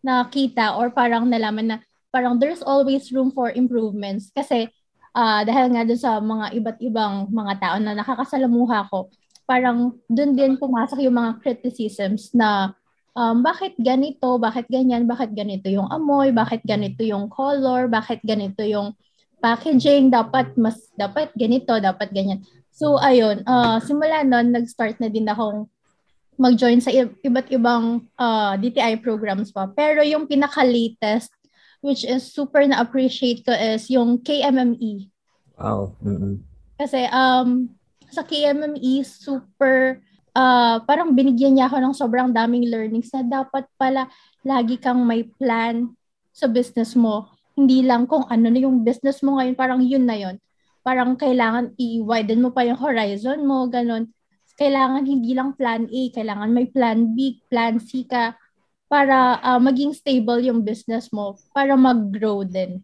nakita 0.00 0.76
or 0.76 0.92
parang 0.92 1.28
nalaman 1.28 1.76
na 1.76 1.78
parang 2.12 2.40
there's 2.40 2.64
always 2.64 3.12
room 3.12 3.30
for 3.30 3.52
improvements 3.52 4.32
kasi 4.32 4.68
uh, 5.14 5.40
dahil 5.46 5.66
nga 5.74 5.82
doon 5.86 6.00
sa 6.00 6.18
mga 6.18 6.46
iba't 6.58 6.78
ibang 6.82 7.14
mga 7.30 7.54
tao 7.58 7.76
na 7.78 7.92
nakakasalamuha 7.94 8.86
ko, 8.90 9.10
parang 9.48 9.98
doon 10.06 10.32
din 10.38 10.54
pumasok 10.54 11.02
yung 11.02 11.18
mga 11.18 11.42
criticisms 11.42 12.30
na 12.30 12.74
um, 13.18 13.42
bakit 13.42 13.74
ganito, 13.80 14.38
bakit 14.38 14.66
ganyan, 14.70 15.06
bakit 15.10 15.34
ganito 15.34 15.66
yung 15.66 15.90
amoy, 15.90 16.30
bakit 16.30 16.62
ganito 16.62 17.02
yung 17.02 17.26
color, 17.26 17.90
bakit 17.90 18.22
ganito 18.22 18.62
yung 18.62 18.94
packaging, 19.40 20.12
dapat 20.12 20.52
mas, 20.54 20.78
dapat 20.94 21.32
ganito, 21.34 21.72
dapat 21.80 22.12
ganyan. 22.12 22.44
So, 22.70 23.00
ayun, 23.00 23.42
uh, 23.48 23.80
simula 23.82 24.22
nun, 24.22 24.54
nag-start 24.54 25.00
na 25.02 25.10
din 25.10 25.26
akong 25.26 25.66
mag-join 26.40 26.80
sa 26.80 26.92
iba't 26.94 27.48
ibang 27.52 28.08
uh, 28.16 28.56
DTI 28.56 29.00
programs 29.04 29.52
pa. 29.52 29.68
Pero 29.68 30.00
yung 30.00 30.24
pinaka-latest, 30.24 31.28
which 31.80 32.04
is 32.04 32.28
super 32.28 32.60
na-appreciate 32.64 33.44
ko 33.44 33.52
is 33.52 33.88
yung 33.88 34.20
KMME. 34.20 35.08
Wow. 35.56 35.96
Mm-mm. 36.04 36.44
Kasi 36.80 37.08
um, 37.12 37.68
sa 38.08 38.24
KMME, 38.24 39.04
super 39.04 40.00
uh, 40.32 40.80
parang 40.84 41.12
binigyan 41.12 41.56
niya 41.56 41.68
ako 41.68 41.76
ng 41.80 41.94
sobrang 41.96 42.28
daming 42.32 42.68
learnings 42.68 43.12
na 43.12 43.24
dapat 43.24 43.64
pala 43.76 44.08
lagi 44.44 44.80
kang 44.80 45.04
may 45.04 45.24
plan 45.24 45.92
sa 46.32 46.48
business 46.48 46.96
mo. 46.96 47.28
Hindi 47.56 47.84
lang 47.84 48.08
kung 48.08 48.24
ano 48.28 48.48
na 48.48 48.60
yung 48.60 48.80
business 48.80 49.20
mo 49.20 49.36
ngayon, 49.36 49.56
parang 49.56 49.80
yun 49.84 50.08
na 50.08 50.16
yun. 50.16 50.36
Parang 50.80 51.12
kailangan 51.12 51.76
i-widen 51.76 52.40
mo 52.40 52.56
pa 52.56 52.64
yung 52.64 52.80
horizon 52.80 53.44
mo, 53.44 53.68
ganun. 53.68 54.08
Kailangan 54.56 55.04
hindi 55.04 55.36
lang 55.36 55.56
plan 55.56 55.88
A, 55.88 56.00
kailangan 56.12 56.50
may 56.52 56.68
plan 56.68 57.12
B, 57.12 57.40
plan 57.48 57.76
C 57.80 58.04
ka 58.08 58.36
para 58.90 59.38
uh, 59.38 59.62
maging 59.62 59.94
stable 59.94 60.42
yung 60.42 60.66
business 60.66 61.14
mo, 61.14 61.38
para 61.54 61.78
mag-grow 61.78 62.42
din. 62.42 62.82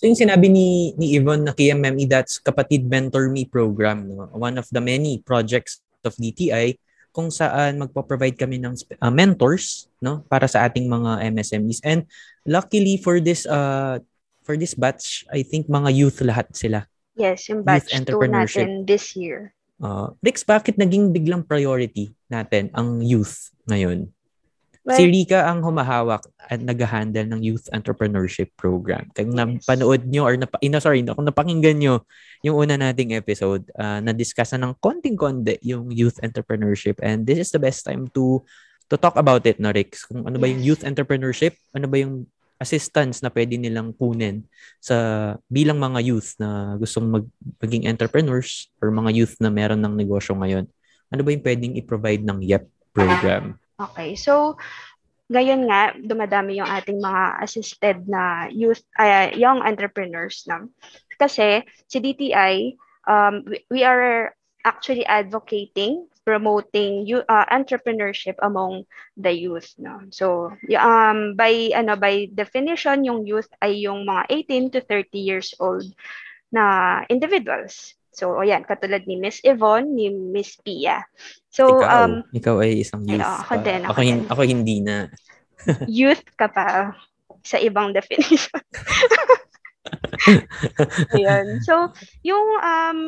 So 0.00 0.08
yung 0.08 0.16
sinabi 0.16 0.48
ni 0.48 0.96
ni 0.96 1.20
Yvonne 1.20 1.44
na 1.44 1.52
KMME, 1.52 2.08
that's 2.08 2.40
Kapatid 2.40 2.88
Mentor 2.88 3.28
Me 3.28 3.44
program. 3.44 4.08
No? 4.08 4.32
One 4.32 4.56
of 4.56 4.64
the 4.72 4.80
many 4.80 5.20
projects 5.20 5.84
of 6.04 6.16
DTI 6.16 6.80
kung 7.16 7.32
saan 7.32 7.80
magpo-provide 7.80 8.36
kami 8.36 8.60
ng 8.60 8.76
uh, 9.00 9.08
mentors 9.08 9.88
no 10.04 10.20
para 10.28 10.44
sa 10.44 10.68
ating 10.68 10.84
mga 10.84 11.32
MSMEs 11.32 11.80
and 11.80 12.04
luckily 12.44 13.00
for 13.00 13.24
this 13.24 13.48
uh 13.48 13.96
for 14.44 14.60
this 14.60 14.76
batch 14.76 15.24
I 15.32 15.40
think 15.40 15.64
mga 15.64 15.96
youth 15.96 16.20
lahat 16.20 16.52
sila 16.52 16.84
yes 17.16 17.48
yung 17.48 17.64
batch 17.64 17.88
2 17.88 18.04
natin 18.28 18.84
this 18.84 19.16
year 19.16 19.56
uh, 19.80 20.12
Rix 20.20 20.44
bakit 20.44 20.76
naging 20.76 21.16
biglang 21.16 21.40
priority 21.40 22.12
natin 22.28 22.68
ang 22.76 23.00
youth 23.00 23.48
ngayon 23.64 24.12
Well, 24.86 25.02
si 25.02 25.10
Rika 25.10 25.50
ang 25.50 25.66
humahawak 25.66 26.30
at 26.38 26.62
nag-handle 26.62 27.26
ng 27.26 27.42
Youth 27.42 27.66
Entrepreneurship 27.74 28.54
Program. 28.54 29.10
Kung 29.10 29.34
yes. 29.34 29.66
napanood 29.66 30.06
nyo 30.06 30.22
or 30.22 30.38
napa, 30.38 30.62
ino, 30.62 30.78
sorry, 30.78 31.02
kung 31.02 31.26
napakinggan 31.26 31.82
nyo 31.82 32.06
yung 32.46 32.54
una 32.54 32.78
nating 32.78 33.18
episode, 33.18 33.66
uh, 33.74 33.98
na-discuss 33.98 34.54
na 34.54 34.70
ng 34.70 34.78
konting-konti 34.78 35.58
yung 35.66 35.90
Youth 35.90 36.22
Entrepreneurship 36.22 37.02
and 37.02 37.26
this 37.26 37.42
is 37.42 37.50
the 37.50 37.58
best 37.58 37.82
time 37.82 38.06
to 38.14 38.46
to 38.86 38.94
talk 38.94 39.18
about 39.18 39.42
it, 39.42 39.58
no, 39.58 39.74
Rix? 39.74 40.06
Kung 40.06 40.22
ano 40.22 40.38
ba 40.38 40.46
yung 40.46 40.62
Youth 40.62 40.86
Entrepreneurship, 40.86 41.58
ano 41.74 41.90
ba 41.90 41.98
yung 41.98 42.30
assistance 42.62 43.26
na 43.26 43.28
pwede 43.34 43.58
nilang 43.58 43.90
kunin 43.90 44.46
sa 44.78 45.34
bilang 45.50 45.82
mga 45.82 45.98
youth 46.06 46.38
na 46.38 46.78
gustong 46.78 47.10
mag, 47.10 47.26
maging 47.58 47.90
entrepreneurs 47.90 48.70
or 48.78 48.94
mga 48.94 49.10
youth 49.12 49.34
na 49.42 49.50
meron 49.50 49.82
ng 49.82 49.98
negosyo 49.98 50.38
ngayon. 50.38 50.64
Ano 51.10 51.20
ba 51.26 51.34
yung 51.34 51.42
pwedeng 51.42 51.74
i-provide 51.74 52.22
ng 52.22 52.38
YEP 52.46 52.64
program? 52.94 53.58
Okay. 53.76 54.16
So, 54.16 54.56
ngayon 55.28 55.66
nga, 55.68 55.92
dumadami 55.98 56.62
yung 56.62 56.70
ating 56.70 57.02
mga 57.02 57.24
assisted 57.42 58.08
na 58.08 58.46
youth, 58.48 58.82
uh, 58.96 59.28
young 59.34 59.60
entrepreneurs. 59.60 60.46
No? 60.46 60.70
Kasi 61.18 61.66
si 61.90 61.98
DTI, 61.98 62.78
um, 63.10 63.42
we, 63.44 63.58
we 63.68 63.80
are 63.82 64.32
actually 64.66 65.06
advocating 65.06 66.06
promoting 66.26 67.06
you, 67.06 67.22
uh, 67.30 67.46
entrepreneurship 67.54 68.34
among 68.42 68.82
the 69.16 69.30
youth 69.30 69.78
no 69.78 70.02
so 70.10 70.50
um 70.74 71.38
by 71.38 71.70
ano 71.70 71.94
by 71.94 72.26
definition 72.34 73.06
yung 73.06 73.22
youth 73.22 73.46
ay 73.62 73.86
yung 73.86 74.02
mga 74.02 74.26
18 74.50 74.74
to 74.74 74.80
30 74.82 75.22
years 75.22 75.54
old 75.62 75.86
na 76.50 77.06
individuals 77.08 77.95
So, 78.16 78.40
ayan, 78.40 78.64
katulad 78.64 79.04
ni 79.04 79.20
Miss 79.20 79.44
Yvonne, 79.44 79.92
ni 79.92 80.08
Miss 80.08 80.56
Pia. 80.64 81.04
So, 81.52 81.68
ikaw, 81.68 82.08
um, 82.08 82.24
ikaw 82.32 82.64
ay 82.64 82.80
isang 82.80 83.04
youth 83.04 83.20
ay, 83.20 83.44
ako 83.44 83.54
din, 83.60 83.80
ako, 83.84 83.92
ako, 83.92 84.00
din. 84.00 84.18
ako 84.32 84.40
hindi 84.48 84.76
na. 84.80 84.96
youth 86.00 86.24
ka 86.40 86.48
pa 86.48 86.96
sa 87.44 87.60
ibang 87.60 87.92
definition. 87.92 88.56
Ayun. 91.14 91.60
So, 91.60 91.92
yung 92.24 92.46
um, 92.64 93.00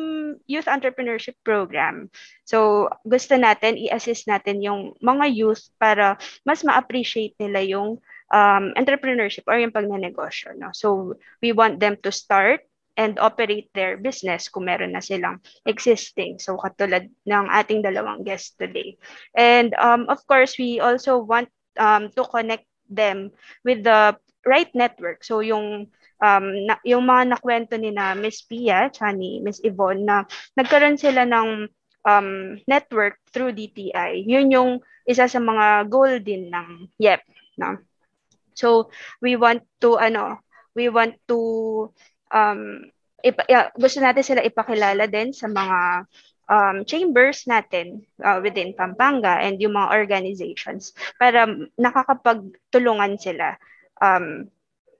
youth 0.45 0.69
entrepreneurship 0.69 1.35
program, 1.41 2.13
so 2.45 2.87
gusto 3.01 3.33
natin, 3.33 3.81
i-assist 3.81 4.29
natin 4.29 4.61
yung 4.61 4.93
mga 5.01 5.25
youth 5.33 5.73
para 5.81 6.21
mas 6.45 6.61
ma-appreciate 6.61 7.33
nila 7.41 7.65
yung 7.65 7.97
um, 8.29 8.65
entrepreneurship 8.77 9.43
or 9.49 9.57
yung 9.57 9.73
pagnanegosyo. 9.73 10.53
No? 10.53 10.69
So, 10.71 11.17
we 11.41 11.49
want 11.49 11.81
them 11.81 11.97
to 12.05 12.13
start 12.13 12.68
and 12.99 13.15
operate 13.23 13.71
their 13.71 13.95
business 13.95 14.51
kung 14.51 14.67
meron 14.67 14.91
na 14.91 14.99
silang 14.99 15.39
existing. 15.63 16.35
So 16.43 16.59
katulad 16.59 17.07
ng 17.23 17.47
ating 17.47 17.87
dalawang 17.87 18.27
guests 18.27 18.59
today. 18.59 18.99
And 19.31 19.71
um, 19.79 20.11
of 20.11 20.19
course, 20.27 20.59
we 20.59 20.83
also 20.83 21.23
want 21.23 21.47
um, 21.79 22.11
to 22.19 22.27
connect 22.27 22.67
them 22.91 23.31
with 23.63 23.87
the 23.87 24.19
right 24.43 24.67
network. 24.75 25.23
So 25.23 25.39
yung 25.39 25.87
um, 26.19 26.45
na, 26.67 26.75
yung 26.83 27.07
mga 27.07 27.39
nakwento 27.39 27.79
ni 27.79 27.95
na 27.95 28.19
Miss 28.19 28.43
Pia, 28.43 28.91
tsaka 28.91 29.15
ni 29.15 29.39
Miss 29.39 29.63
Yvonne 29.63 30.03
na 30.03 30.27
nagkaroon 30.59 30.99
sila 30.99 31.23
ng 31.23 31.71
um, 32.03 32.59
network 32.67 33.15
through 33.31 33.55
DTI. 33.55 34.27
Yun 34.27 34.51
yung 34.51 34.71
isa 35.07 35.31
sa 35.31 35.39
mga 35.39 35.87
goal 35.87 36.19
din 36.19 36.51
ng 36.51 36.91
YEP. 36.99 37.23
No? 37.55 37.79
So 38.59 38.91
we 39.23 39.39
want 39.39 39.63
to 39.79 39.95
ano, 39.95 40.43
we 40.75 40.91
want 40.91 41.15
to 41.31 41.39
um, 42.33 42.85
ipa, 43.21 43.43
yeah, 43.49 43.69
gusto 43.75 43.99
natin 43.99 44.23
sila 44.23 44.41
ipakilala 44.45 45.05
din 45.09 45.35
sa 45.35 45.47
mga 45.51 46.07
um, 46.49 46.77
chambers 46.83 47.45
natin 47.45 48.03
uh, 48.25 48.41
within 48.41 48.73
Pampanga 48.73 49.39
and 49.39 49.61
yung 49.61 49.77
mga 49.77 49.93
organizations 49.93 50.97
para 51.21 51.45
nakakapagtulungan 51.77 53.19
sila 53.21 53.55
um, 54.01 54.49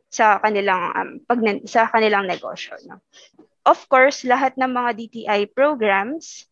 sa 0.09 0.41
kanilang 0.41 0.81
um, 0.93 1.09
pag 1.25 1.41
sa 1.65 1.89
kanilang 1.89 2.29
negosyo 2.29 2.77
no. 2.85 3.01
Of 3.67 3.85
course, 3.91 4.25
lahat 4.25 4.57
ng 4.57 4.71
mga 4.71 4.91
DTI 4.97 5.39
programs 5.53 6.49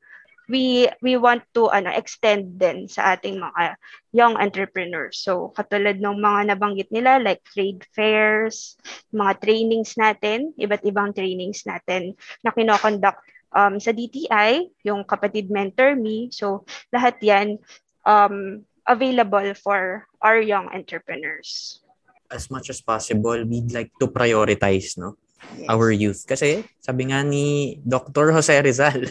we 0.48 0.88
we 1.04 1.20
want 1.20 1.44
to 1.54 1.68
ano 1.70 1.92
extend 1.92 2.56
din 2.56 2.88
sa 2.88 3.16
ating 3.16 3.40
mga 3.40 3.76
young 4.16 4.40
entrepreneurs. 4.40 5.20
So 5.20 5.52
katulad 5.54 6.00
ng 6.00 6.18
mga 6.18 6.56
nabanggit 6.56 6.90
nila 6.90 7.20
like 7.20 7.44
trade 7.52 7.84
fairs, 7.92 8.80
mga 9.12 9.44
trainings 9.44 10.00
natin, 10.00 10.56
iba't 10.56 10.84
ibang 10.88 11.12
trainings 11.12 11.68
natin 11.68 12.16
na 12.42 12.56
kinoconduct 12.56 13.20
um, 13.52 13.78
sa 13.78 13.92
DTI, 13.92 14.72
yung 14.88 15.04
kapatid 15.04 15.52
mentor 15.52 16.00
me. 16.00 16.32
So 16.32 16.64
lahat 16.96 17.20
'yan 17.20 17.60
um, 18.08 18.64
available 18.88 19.52
for 19.60 20.08
our 20.24 20.40
young 20.40 20.72
entrepreneurs. 20.72 21.84
As 22.28 22.52
much 22.52 22.68
as 22.68 22.84
possible, 22.84 23.40
we'd 23.48 23.72
like 23.72 23.92
to 24.04 24.08
prioritize, 24.12 25.00
no? 25.00 25.16
Yes. 25.56 25.70
our 25.70 25.90
youth. 25.94 26.22
Kasi 26.28 26.66
sabi 26.82 27.14
nga 27.14 27.22
ni 27.24 27.78
Dr. 27.86 28.34
Jose 28.34 28.58
Rizal, 28.58 29.08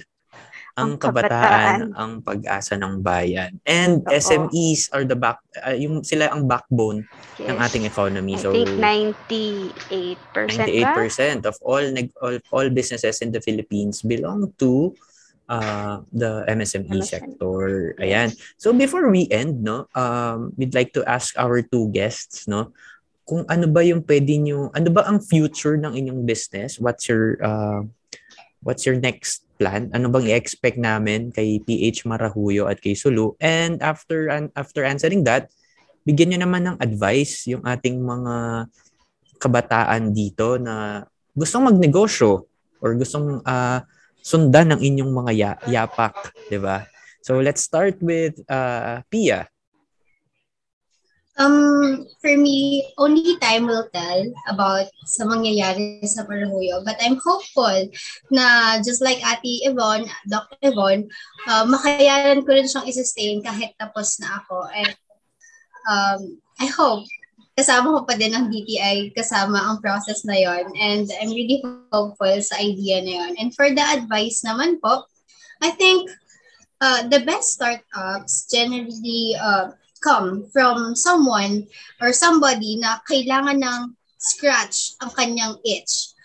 ang 0.76 1.00
kabataan, 1.00 1.32
kabataan. 1.32 1.80
ang 1.96 2.12
pag-asa 2.20 2.76
ng 2.76 3.00
bayan. 3.00 3.56
And 3.64 4.04
Oo. 4.04 4.12
SMEs 4.12 4.92
are 4.92 5.08
the 5.08 5.16
back 5.16 5.40
uh, 5.64 5.72
yung 5.72 6.04
sila 6.04 6.28
ang 6.28 6.44
backbone 6.44 7.08
Yes. 7.36 7.48
ng 7.48 7.58
ating 7.60 7.84
economy. 7.84 8.36
I 8.36 8.40
So 8.40 8.48
think 8.52 8.68
98% 8.76 9.72
ba? 10.36 10.96
98% 10.96 11.48
of 11.48 11.56
all, 11.60 11.84
neg- 11.88 12.16
all 12.20 12.36
all 12.52 12.68
businesses 12.68 13.20
in 13.20 13.32
the 13.32 13.40
Philippines 13.40 14.00
belong 14.00 14.52
to 14.56 14.92
uh, 15.48 16.00
the 16.12 16.44
MSME 16.48 16.92
MSME. 16.92 17.04
sector. 17.04 17.96
Ayan. 17.96 18.36
So 18.56 18.72
before 18.72 19.08
we 19.08 19.28
end, 19.32 19.64
no, 19.64 19.88
um, 19.92 20.52
we'd 20.56 20.76
like 20.76 20.92
to 20.96 21.04
ask 21.04 21.32
our 21.36 21.60
two 21.60 21.88
guests, 21.88 22.44
no, 22.44 22.72
kung 23.24 23.48
ano 23.48 23.64
ba 23.66 23.80
yung 23.80 24.04
pwede 24.04 24.36
nyo, 24.38 24.68
ano 24.72 24.88
ba 24.92 25.08
ang 25.08 25.18
future 25.20 25.80
ng 25.80 25.96
inyong 25.96 26.22
business? 26.24 26.76
What's 26.78 27.08
your 27.08 27.40
uh, 27.40 27.80
what's 28.60 28.84
your 28.84 28.98
next 28.98 29.45
plan? 29.56 29.88
Ano 29.90 30.12
bang 30.12 30.30
i-expect 30.30 30.76
namin 30.76 31.32
kay 31.32 31.58
PH 31.64 32.04
Marahuyo 32.06 32.68
at 32.68 32.78
kay 32.78 32.94
Sulu? 32.94 33.34
And 33.40 33.80
after 33.80 34.28
an 34.28 34.52
after 34.54 34.84
answering 34.84 35.24
that, 35.24 35.50
bigyan 36.06 36.36
nyo 36.36 36.46
naman 36.46 36.62
ng 36.68 36.76
advice 36.78 37.48
yung 37.50 37.64
ating 37.64 37.98
mga 37.98 38.68
kabataan 39.36 40.14
dito 40.14 40.56
na 40.56 41.04
gustong 41.34 41.68
magnegosyo 41.68 42.46
or 42.80 42.90
gustong 42.96 43.42
ah, 43.42 43.84
sundan 44.20 44.76
ng 44.76 44.80
inyong 44.82 45.12
mga 45.12 45.32
ya- 45.34 45.60
yapak, 45.66 46.36
'di 46.48 46.58
ba? 46.60 46.86
So 47.26 47.42
let's 47.42 47.66
start 47.66 47.98
with 47.98 48.38
uh, 48.46 49.02
Pia. 49.10 49.50
Um, 51.36 52.08
for 52.24 52.32
me, 52.32 52.88
only 52.96 53.36
time 53.44 53.68
will 53.68 53.84
tell 53.92 54.24
about 54.48 54.88
sa 55.04 55.28
mangyayari 55.28 56.00
sa 56.08 56.24
Parahuyo. 56.24 56.80
But 56.80 56.96
I'm 56.96 57.20
hopeful 57.20 57.92
na 58.32 58.80
just 58.80 59.04
like 59.04 59.20
Ate 59.20 59.68
Yvonne, 59.68 60.08
Dr. 60.32 60.72
Yvonne, 60.72 61.04
uh, 61.44 61.68
makayaran 61.68 62.40
ko 62.40 62.56
rin 62.56 62.64
siyang 62.64 62.88
i-sustain 62.88 63.44
kahit 63.44 63.76
tapos 63.76 64.16
na 64.16 64.40
ako. 64.40 64.64
And 64.72 64.96
um, 65.84 66.20
I 66.56 66.72
hope 66.72 67.04
kasama 67.56 67.88
ko 67.96 68.00
pa 68.04 68.16
din 68.20 68.36
ang 68.36 68.52
DTI 68.52 69.16
kasama 69.16 69.56
ang 69.60 69.80
process 69.80 70.28
na 70.28 70.36
yon 70.36 70.72
And 70.76 71.08
I'm 71.20 71.32
really 71.32 71.64
hopeful 71.88 72.36
sa 72.44 72.60
idea 72.60 73.00
na 73.00 73.12
yon 73.24 73.32
And 73.40 73.48
for 73.52 73.72
the 73.72 73.80
advice 73.80 74.44
naman 74.44 74.76
po, 74.80 75.08
I 75.64 75.72
think 75.72 76.12
uh, 76.84 77.08
the 77.08 77.24
best 77.24 77.56
startups 77.56 78.48
generally 78.52 79.36
uh, 79.40 79.72
come 80.02 80.46
from 80.52 80.94
someone 80.94 81.66
or 82.00 82.12
somebody 82.12 82.76
na 82.80 83.00
kailangan 83.08 83.60
ng 83.60 83.80
scratch 84.16 84.96
ang 85.00 85.10
kanyang 85.14 85.54
itch. 85.62 86.16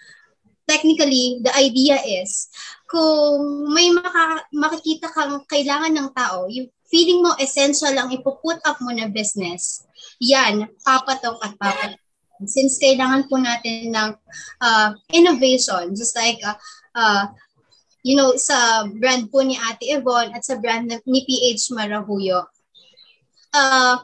Technically, 0.65 1.43
the 1.43 1.51
idea 1.57 1.99
is, 2.23 2.47
kung 2.87 3.67
may 3.71 3.91
maka, 3.91 4.45
makikita 4.55 5.11
kang 5.11 5.43
kailangan 5.47 5.91
ng 5.91 6.09
tao, 6.15 6.47
yung 6.47 6.71
feeling 6.87 7.23
mo 7.23 7.35
essential 7.39 7.91
ang 7.95 8.11
ipuput 8.11 8.59
up 8.63 8.79
mo 8.83 8.91
na 8.91 9.07
business, 9.11 9.83
yan, 10.19 10.67
papatok 10.83 11.39
at 11.43 11.55
papatok. 11.59 11.99
Since 12.41 12.81
kailangan 12.81 13.29
po 13.29 13.37
natin 13.37 13.93
ng 13.93 14.09
uh, 14.63 14.89
innovation, 15.13 15.93
just 15.93 16.17
like 16.17 16.41
uh, 16.41 16.57
uh, 16.97 17.29
you 18.01 18.17
know, 18.17 18.33
sa 18.33 18.89
brand 18.97 19.29
po 19.29 19.45
ni 19.45 19.53
Ate 19.57 19.93
Yvonne 19.93 20.33
at 20.33 20.41
sa 20.41 20.57
brand 20.57 20.89
ni 21.05 21.19
PH 21.21 21.69
Marahuyo, 21.77 22.49
uh, 23.55 23.95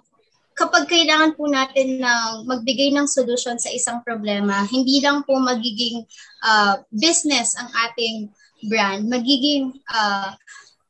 kapag 0.57 0.89
kailangan 0.89 1.37
po 1.37 1.45
natin 1.45 2.01
ng 2.01 2.49
magbigay 2.49 2.89
ng 2.89 3.05
solusyon 3.05 3.61
sa 3.61 3.69
isang 3.69 4.01
problema, 4.01 4.65
hindi 4.65 4.99
lang 5.05 5.21
po 5.21 5.37
magiging 5.37 6.01
uh, 6.41 6.81
business 6.89 7.53
ang 7.55 7.69
ating 7.89 8.33
brand, 8.65 9.05
magiging 9.05 9.69
uh, 9.93 10.33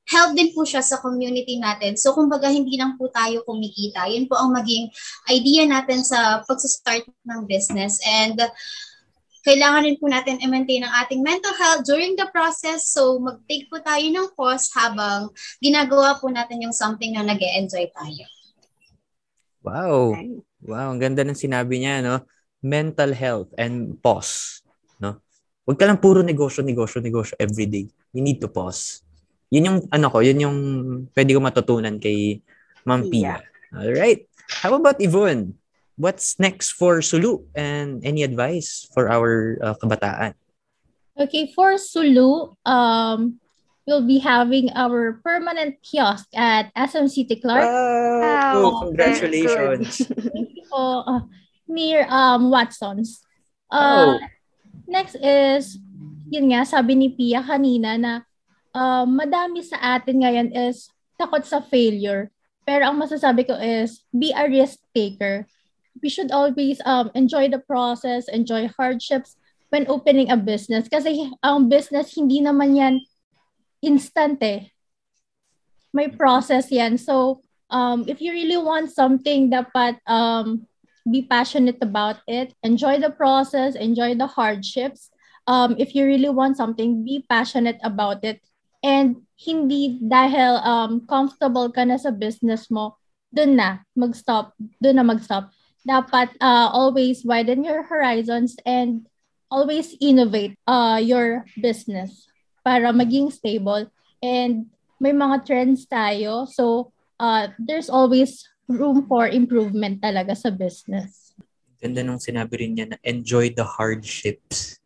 help 0.08 0.32
din 0.40 0.56
po 0.56 0.64
siya 0.64 0.80
sa 0.80 1.04
community 1.04 1.60
natin. 1.60 2.00
So 2.00 2.16
kumbaga 2.16 2.48
hindi 2.48 2.80
lang 2.80 2.96
po 2.96 3.12
tayo 3.12 3.44
kumikita. 3.44 4.08
Yun 4.08 4.32
po 4.32 4.40
ang 4.40 4.56
maging 4.56 4.88
idea 5.28 5.68
natin 5.68 6.00
sa 6.00 6.48
pag-start 6.48 7.04
ng 7.28 7.44
business. 7.44 8.00
And 8.08 8.40
uh, 8.40 8.48
kailangan 9.44 9.84
rin 9.84 10.00
po 10.00 10.08
natin 10.08 10.40
i-maintain 10.40 10.88
ang 10.88 10.96
ating 11.04 11.20
mental 11.20 11.52
health 11.60 11.84
during 11.84 12.16
the 12.16 12.28
process. 12.32 12.88
So 12.88 13.20
mag-take 13.20 13.68
po 13.68 13.84
tayo 13.84 14.08
ng 14.08 14.32
pause 14.32 14.72
habang 14.80 15.28
ginagawa 15.60 16.16
po 16.24 16.32
natin 16.32 16.64
yung 16.64 16.76
something 16.76 17.12
na 17.12 17.28
nag 17.28 17.40
enjoy 17.40 17.92
tayo. 17.92 18.37
Wow. 19.68 20.16
Wow, 20.64 20.88
ang 20.96 21.00
ganda 21.00 21.22
ng 21.28 21.38
sinabi 21.38 21.84
niya, 21.84 22.00
no? 22.02 22.24
Mental 22.64 23.12
health 23.14 23.52
and 23.60 24.00
pause, 24.00 24.64
no? 24.98 25.20
Huwag 25.68 25.78
ka 25.78 25.86
lang 25.86 26.00
puro 26.00 26.24
negosyo, 26.24 26.64
negosyo, 26.64 27.04
negosyo 27.04 27.36
every 27.38 27.68
day. 27.68 27.86
You 28.16 28.24
need 28.24 28.40
to 28.40 28.48
pause. 28.48 29.04
Yun 29.52 29.68
yung, 29.68 29.80
ano 29.92 30.08
ko, 30.08 30.24
yun 30.24 30.40
yung 30.40 30.58
pwede 31.12 31.36
ko 31.36 31.40
matutunan 31.44 32.00
kay 32.00 32.40
Ma'am 32.88 33.12
Pia. 33.12 33.44
All 33.76 33.92
right. 33.92 34.24
How 34.64 34.74
about 34.76 35.04
Yvonne? 35.04 35.60
What's 36.00 36.40
next 36.40 36.80
for 36.80 37.04
Sulu? 37.04 37.44
And 37.52 38.00
any 38.08 38.24
advice 38.24 38.88
for 38.96 39.12
our 39.12 39.60
uh, 39.60 39.76
kabataan? 39.76 40.34
Okay, 41.18 41.52
for 41.52 41.76
Sulu, 41.82 42.54
um, 42.64 43.42
we'll 43.88 44.04
be 44.04 44.20
having 44.20 44.70
our 44.76 45.24
permanent 45.24 45.80
kiosk 45.80 46.28
at 46.36 46.70
SM 46.76 47.08
City 47.08 47.40
Clark. 47.40 47.64
Wow! 47.64 48.20
Wow, 48.20 48.80
Congratulations. 48.84 50.04
po, 50.68 51.08
uh, 51.08 51.24
near 51.72 52.04
um, 52.12 52.52
Watson's. 52.52 53.24
Uh, 53.72 54.20
Oh. 54.20 54.20
Next 54.88 55.20
is, 55.20 55.80
yun 56.32 56.52
nga, 56.52 56.64
sabi 56.64 56.96
ni 56.96 57.12
Pia 57.12 57.44
kanina 57.44 58.00
na 58.00 58.14
uh, 58.72 59.04
madami 59.04 59.60
sa 59.64 60.00
atin 60.00 60.24
ngayon 60.24 60.56
is 60.56 60.88
takot 61.20 61.44
sa 61.44 61.60
failure. 61.60 62.32
Pero 62.64 62.88
ang 62.88 63.00
masasabi 63.00 63.48
ko 63.48 63.56
is, 63.56 64.04
be 64.12 64.32
a 64.32 64.48
risk 64.48 64.80
taker. 64.96 65.48
We 66.00 66.08
should 66.08 66.32
always 66.32 66.80
um, 66.88 67.12
enjoy 67.16 67.52
the 67.52 67.60
process, 67.60 68.32
enjoy 68.32 68.72
hardships 68.80 69.36
when 69.72 69.88
opening 69.92 70.32
a 70.32 70.40
business. 70.40 70.88
Kasi 70.88 71.32
ang 71.44 71.68
business, 71.68 72.16
hindi 72.16 72.40
naman 72.40 72.80
yan 72.80 72.96
instant 73.88 74.44
eh. 74.44 74.68
May 75.96 76.12
process 76.12 76.68
yan. 76.68 77.00
So, 77.00 77.40
um, 77.72 78.04
if 78.08 78.20
you 78.20 78.36
really 78.36 78.60
want 78.60 78.92
something, 78.92 79.48
dapat 79.48 80.04
um, 80.04 80.68
be 81.08 81.24
passionate 81.24 81.80
about 81.80 82.20
it. 82.28 82.52
Enjoy 82.62 83.00
the 83.00 83.10
process, 83.10 83.80
enjoy 83.80 84.20
the 84.20 84.28
hardships. 84.28 85.10
Um, 85.48 85.80
if 85.80 85.96
you 85.96 86.04
really 86.04 86.28
want 86.28 86.60
something, 86.60 87.08
be 87.08 87.24
passionate 87.24 87.80
about 87.80 88.28
it. 88.28 88.44
And 88.84 89.24
hindi 89.40 90.04
dahil 90.04 90.60
um, 90.68 91.08
comfortable 91.08 91.72
ka 91.72 91.88
na 91.88 91.96
sa 91.96 92.12
business 92.12 92.68
mo, 92.68 93.00
dun 93.32 93.56
na 93.56 93.88
mag-stop, 93.96 94.52
dun 94.84 95.00
na 95.00 95.08
mag-stop. 95.08 95.50
Dapat 95.88 96.36
uh, 96.44 96.68
always 96.76 97.24
widen 97.24 97.64
your 97.64 97.88
horizons 97.88 98.60
and 98.68 99.08
always 99.48 99.96
innovate 100.04 100.60
uh, 100.68 101.00
your 101.00 101.48
business 101.64 102.28
para 102.68 102.92
maging 102.92 103.32
stable. 103.32 103.88
And 104.20 104.68
may 105.00 105.16
mga 105.16 105.48
trends 105.48 105.88
tayo. 105.88 106.44
So, 106.52 106.92
uh, 107.16 107.48
there's 107.56 107.88
always 107.88 108.44
room 108.68 109.08
for 109.08 109.32
improvement 109.32 110.04
talaga 110.04 110.36
sa 110.36 110.52
business. 110.52 111.32
Ganda 111.80 112.04
nung 112.04 112.20
sinabi 112.20 112.68
rin 112.68 112.76
niya 112.76 112.92
na 112.92 113.00
enjoy 113.08 113.56
the 113.56 113.64
hardships. 113.64 114.84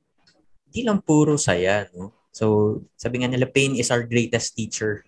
Hindi 0.69 0.85
lang 0.85 1.01
puro 1.01 1.41
saya, 1.41 1.89
no? 1.97 2.13
So, 2.29 2.77
sabi 2.95 3.25
nga 3.25 3.33
nila, 3.33 3.49
pain 3.49 3.73
is 3.73 3.89
our 3.89 4.05
greatest 4.05 4.53
teacher. 4.53 5.01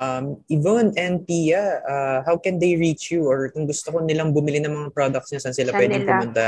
Um, 0.00 0.40
Yvonne 0.48 0.94
and 1.00 1.24
Pia, 1.24 1.80
uh, 1.84 2.18
how 2.24 2.36
can 2.36 2.60
they 2.60 2.76
reach 2.76 3.10
you? 3.10 3.24
Or 3.24 3.50
kung 3.50 3.66
gusto 3.66 3.90
ko 3.92 4.04
nilang 4.04 4.36
bumili 4.36 4.60
ng 4.60 4.72
mga 4.72 4.90
products 4.94 5.32
niya, 5.32 5.42
saan 5.42 5.56
sila 5.56 5.70
Saan 5.74 5.80
pwedeng 5.80 6.02
nila? 6.04 6.12
pumunta? 6.12 6.46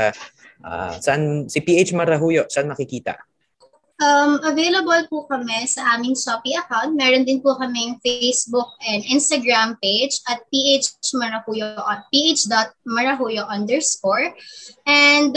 Uh, 0.63 0.93
saan, 1.03 1.21
si 1.51 1.59
PH 1.59 1.91
Marahuyo, 1.97 2.47
saan 2.47 2.71
makikita? 2.71 3.19
Um, 4.03 4.43
available 4.43 4.99
po 5.07 5.23
kami 5.31 5.63
sa 5.63 5.95
aming 5.95 6.19
Shopee 6.19 6.59
account. 6.59 6.99
Meron 6.99 7.23
din 7.23 7.39
po 7.39 7.55
kaming 7.55 7.95
Facebook 8.03 8.75
and 8.83 8.99
Instagram 9.07 9.79
page 9.79 10.19
at 10.27 10.43
ph 10.51 10.91
marahuyo 11.15 11.79
ph.marahuyo 12.11 13.47
underscore. 13.47 14.35
And 14.83 15.31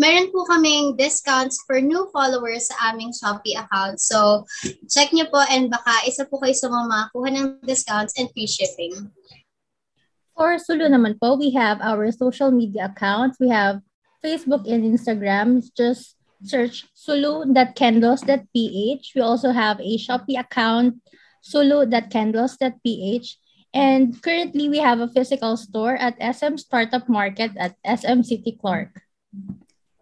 meron 0.00 0.32
po 0.32 0.48
kaming 0.48 0.96
discounts 0.96 1.60
for 1.68 1.76
new 1.84 2.08
followers 2.08 2.72
sa 2.72 2.96
aming 2.96 3.12
Shopee 3.12 3.60
account. 3.60 4.00
So, 4.00 4.48
check 4.88 5.12
nyo 5.12 5.28
po 5.28 5.44
and 5.52 5.68
baka 5.68 6.08
isa 6.08 6.24
po 6.24 6.40
kayo 6.40 6.56
sa 6.56 6.72
mga 6.72 6.88
makakuha 6.88 7.28
ng 7.36 7.46
discounts 7.68 8.16
and 8.16 8.32
free 8.32 8.48
shipping. 8.48 9.12
For 10.32 10.56
Sulu 10.56 10.88
naman 10.88 11.20
po, 11.20 11.36
we 11.36 11.52
have 11.52 11.84
our 11.84 12.08
social 12.16 12.48
media 12.48 12.88
accounts. 12.88 13.36
We 13.36 13.52
have 13.52 13.84
Facebook 14.24 14.64
and 14.64 14.84
Instagram. 14.84 15.64
Just 15.76 16.15
search 16.42 16.86
sulu.candles.ph. 16.94 19.12
We 19.14 19.20
also 19.20 19.52
have 19.52 19.80
a 19.80 19.96
Shopee 19.96 20.38
account, 20.38 20.96
sulu.candles.ph. 21.42 23.38
And 23.74 24.22
currently, 24.22 24.68
we 24.68 24.78
have 24.78 25.00
a 25.00 25.08
physical 25.08 25.56
store 25.56 25.96
at 25.96 26.14
SM 26.20 26.56
Startup 26.56 27.08
Market 27.08 27.50
at 27.56 27.74
SM 27.84 28.22
City 28.22 28.56
Clark. 28.60 29.02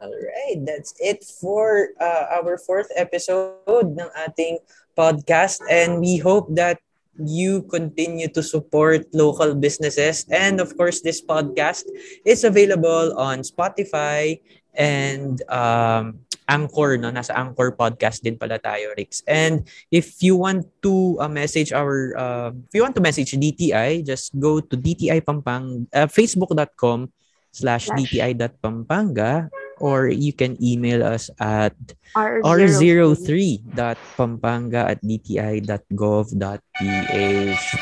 Alright, 0.04 0.66
that's 0.66 0.92
it 1.00 1.24
for 1.24 1.88
uh, 1.98 2.38
our 2.38 2.58
fourth 2.58 2.92
episode 2.94 3.96
ng 3.96 4.10
ating 4.20 4.60
podcast 4.92 5.64
and 5.72 5.96
we 5.96 6.20
hope 6.20 6.52
that 6.52 6.76
you 7.16 7.62
continue 7.72 8.28
to 8.28 8.42
support 8.42 9.06
local 9.14 9.54
businesses 9.54 10.26
and 10.28 10.60
of 10.60 10.76
course 10.76 11.00
this 11.00 11.24
podcast 11.24 11.88
is 12.26 12.44
available 12.44 13.16
on 13.16 13.40
Spotify 13.46 14.36
and 14.76 15.40
um, 15.50 16.20
Anchor, 16.48 16.96
no? 17.00 17.10
Nasa 17.10 17.32
Anchor 17.32 17.72
podcast 17.72 18.22
din 18.22 18.36
pala 18.36 18.60
tayo, 18.60 18.92
Rix. 18.96 19.24
And 19.26 19.64
if 19.90 20.20
you 20.20 20.36
want 20.36 20.68
to 20.84 21.16
uh, 21.20 21.28
message 21.28 21.72
our, 21.72 22.12
uh, 22.16 22.50
if 22.52 22.72
you 22.76 22.82
want 22.84 22.94
to 22.96 23.04
message 23.04 23.32
DTI, 23.32 24.04
just 24.04 24.38
go 24.38 24.60
to 24.60 24.76
DTI 24.76 25.24
Pampang, 25.24 25.88
uh, 25.92 26.06
facebook.com 26.06 27.08
slash 27.54 27.88
DTI.pampanga 27.88 29.48
or 29.78 30.08
you 30.08 30.32
can 30.32 30.56
email 30.62 31.02
us 31.02 31.30
at 31.40 31.74
r03.pampanga 32.14 34.78
at 34.90 35.02
dti.gov.ph. 35.02 35.62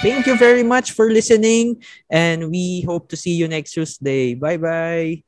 Thank 0.01 0.27
you 0.27 0.37
very 0.37 0.63
much 0.63 0.93
for 0.93 1.11
listening 1.11 1.83
and 2.11 2.51
we 2.51 2.83
hope 2.83 3.09
to 3.09 3.17
see 3.17 3.33
you 3.33 3.49
next 3.49 3.73
Tuesday. 3.73 4.35
Bye-bye. 4.35 5.23